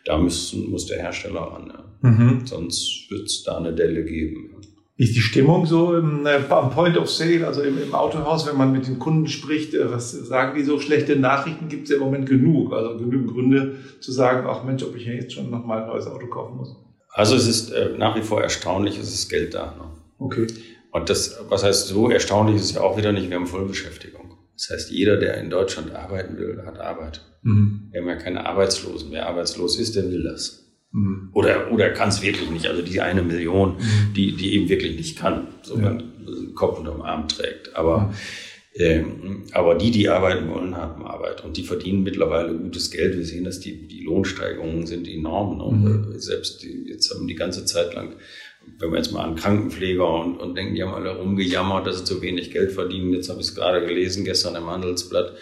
da 0.05 0.17
müssen, 0.19 0.71
muss 0.71 0.87
der 0.87 0.99
Hersteller 0.99 1.43
ran. 1.43 1.73
Ja. 2.03 2.09
Mhm. 2.11 2.47
Sonst 2.47 3.11
wird 3.11 3.27
es 3.27 3.43
da 3.43 3.59
eine 3.59 3.75
Delle 3.75 4.05
geben. 4.05 4.57
Ist 5.03 5.17
die 5.17 5.21
Stimmung 5.21 5.67
so 5.67 5.97
im, 5.97 6.27
äh, 6.27 6.39
am 6.49 6.71
Point 6.71 6.97
of 6.97 7.11
Sale, 7.11 7.45
also 7.45 7.61
im, 7.61 7.83
im, 7.83 7.93
Autohaus, 7.93 8.47
wenn 8.47 8.57
man 8.57 8.71
mit 8.71 8.87
den 8.87 9.01
Kunden 9.01 9.27
spricht? 9.27 9.75
Äh, 9.75 9.91
was 9.91 10.13
sagen 10.13 10.57
die 10.57 10.63
so? 10.63 10.79
Schlechte 10.79 11.17
Nachrichten 11.17 11.69
gibt 11.69 11.85
es 11.85 11.91
ja 11.91 11.97
im 11.97 12.05
Moment 12.05 12.29
genug. 12.29 12.73
Also 12.73 12.97
genügend 12.97 13.33
Gründe 13.33 13.79
zu 13.99 14.13
sagen, 14.13 14.47
ach 14.49 14.63
Mensch, 14.63 14.85
ob 14.85 14.95
ich 14.95 15.05
jetzt 15.05 15.33
schon 15.33 15.51
nochmal 15.51 15.83
ein 15.83 15.89
neues 15.89 16.07
Auto 16.07 16.29
kaufen 16.29 16.57
muss. 16.57 16.77
Also 17.09 17.35
es 17.35 17.49
ist 17.49 17.73
äh, 17.73 17.99
nach 17.99 18.15
wie 18.15 18.23
vor 18.23 18.43
erstaunlich, 18.43 18.97
es 18.97 19.13
ist 19.13 19.29
Geld 19.29 19.55
da. 19.55 19.75
Ne? 19.77 19.91
Okay. 20.21 20.47
Und 20.93 21.11
das, 21.11 21.37
was 21.49 21.65
heißt 21.65 21.89
so 21.89 22.09
erstaunlich 22.09 22.55
ist 22.55 22.67
es 22.67 22.75
ja 22.75 22.83
auch 22.83 22.97
wieder 22.97 23.11
nicht, 23.11 23.29
wir 23.29 23.35
haben 23.35 23.49
Vollbeschäftigung. 23.49 24.37
Das 24.55 24.71
heißt, 24.71 24.93
jeder, 24.93 25.17
der 25.17 25.39
in 25.39 25.51
Deutschland 25.51 25.93
arbeiten 25.93 26.39
will, 26.39 26.63
hat 26.65 26.79
Arbeit. 26.79 27.23
Mhm. 27.43 27.89
Wir 27.91 28.03
haben 28.03 28.09
ja 28.09 28.15
keine 28.15 28.47
Arbeitslosen. 28.47 29.11
Wer 29.11 29.27
arbeitslos 29.27 29.81
ist, 29.81 29.97
der 29.97 30.05
will 30.05 30.23
das. 30.23 30.72
Mhm. 30.93 31.31
Oder, 31.33 31.73
oder 31.73 31.91
kann 31.91 32.11
es 32.11 32.23
wirklich 32.23 32.51
nicht. 32.51 32.67
Also 32.67 32.83
die 32.83 33.01
eine 33.01 33.23
Million, 33.23 33.77
mhm. 33.77 34.15
die, 34.15 34.37
die 34.37 34.55
eben 34.55 34.69
wirklich 34.69 34.97
nicht 34.97 35.19
kann, 35.19 35.49
so 35.63 35.79
ja. 35.79 35.89
einen 35.91 36.55
Kopf 36.55 36.79
unterm 36.79 37.03
Arm 37.03 37.29
trägt. 37.29 37.75
Aber, 37.75 38.15
ähm, 38.75 39.45
aber 39.53 39.75
die, 39.75 39.91
die 39.91 40.09
arbeiten 40.09 40.49
wollen, 40.51 40.77
haben 40.77 41.05
Arbeit. 41.05 41.45
Und 41.45 41.57
die 41.57 41.65
verdienen 41.65 42.03
mittlerweile 42.03 42.55
gutes 42.55 42.91
Geld. 42.91 43.17
Wir 43.17 43.25
sehen, 43.25 43.45
dass 43.45 43.61
die, 43.61 43.89
die 43.89 44.03
Lohnsteigerungen 44.03 44.87
sind 44.87 45.09
enorm. 45.09 45.59
Ne? 45.59 45.91
Mhm. 45.91 46.19
Selbst 46.19 46.63
die, 46.63 46.85
jetzt 46.89 47.13
haben 47.15 47.27
die 47.27 47.37
ganze 47.37 47.65
Zeit 47.65 47.95
lang 47.95 48.15
wenn 48.79 48.91
wir 48.91 48.99
jetzt 48.99 49.13
mal 49.13 49.25
an 49.25 49.37
Krankenpfleger 49.37 50.09
und, 50.09 50.37
und 50.37 50.55
denken, 50.57 50.75
die 50.75 50.83
haben 50.83 50.95
alle 50.95 51.17
rumgejammert, 51.17 51.87
dass 51.87 51.99
sie 51.99 52.05
zu 52.05 52.23
wenig 52.23 52.51
Geld 52.51 52.73
verdienen. 52.73 53.13
Jetzt 53.13 53.29
habe 53.29 53.41
ich 53.41 53.49
es 53.49 53.55
gerade 53.55 53.85
gelesen, 53.85 54.25
gestern 54.25 54.57
im 54.57 54.67
Handelsblatt, 54.67 55.31
äh, 55.31 55.37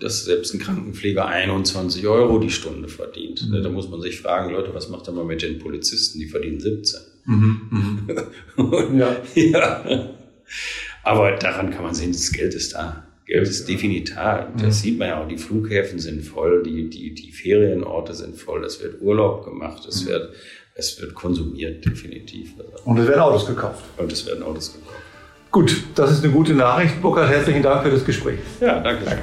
dass 0.00 0.24
selbst 0.24 0.54
ein 0.54 0.60
Krankenpfleger 0.60 1.26
21 1.26 2.06
Euro 2.06 2.38
die 2.38 2.50
Stunde 2.50 2.88
verdient. 2.88 3.48
Mhm. 3.48 3.62
Da 3.62 3.68
muss 3.68 3.88
man 3.88 4.00
sich 4.00 4.20
fragen, 4.20 4.52
Leute, 4.52 4.72
was 4.74 4.88
macht 4.88 5.12
mal 5.12 5.24
mit 5.24 5.42
den 5.42 5.58
Polizisten? 5.58 6.18
Die 6.18 6.26
verdienen 6.26 6.60
17. 6.60 7.00
Mhm. 7.24 8.06
Mhm. 8.56 8.98
ja. 8.98 9.16
ja. 9.34 10.10
Aber 11.02 11.32
daran 11.32 11.70
kann 11.70 11.84
man 11.84 11.94
sehen, 11.94 12.12
das 12.12 12.32
Geld 12.32 12.54
ist 12.54 12.74
da. 12.74 13.06
Geld 13.26 13.48
ist 13.48 13.68
definitiv 13.68 14.14
da. 14.14 14.52
Das 14.56 14.62
mhm. 14.62 14.70
sieht 14.70 14.98
man 14.98 15.08
ja 15.08 15.22
auch. 15.22 15.28
Die 15.28 15.38
Flughäfen 15.38 15.98
sind 15.98 16.22
voll, 16.22 16.62
die, 16.62 16.88
die, 16.88 17.14
die 17.14 17.32
Ferienorte 17.32 18.14
sind 18.14 18.36
voll, 18.36 18.64
es 18.64 18.82
wird 18.82 19.02
Urlaub 19.02 19.44
gemacht, 19.44 19.84
es 19.86 20.04
mhm. 20.04 20.08
wird 20.08 20.32
es 20.76 21.00
wird 21.00 21.14
konsumiert, 21.14 21.84
definitiv. 21.84 22.52
Und 22.84 22.98
es 22.98 23.08
werden 23.08 23.20
Autos 23.20 23.46
gekauft. 23.46 23.82
Und 23.96 24.12
es 24.12 24.26
werden 24.26 24.42
Autos 24.42 24.74
gekauft. 24.74 25.00
Gut, 25.50 25.84
das 25.94 26.12
ist 26.12 26.22
eine 26.22 26.32
gute 26.32 26.52
Nachricht. 26.52 27.00
Burkhard, 27.00 27.30
herzlichen 27.30 27.62
Dank 27.62 27.82
für 27.82 27.90
das 27.90 28.04
Gespräch. 28.04 28.38
Ja, 28.60 28.80
danke. 28.80 29.06
danke. 29.06 29.22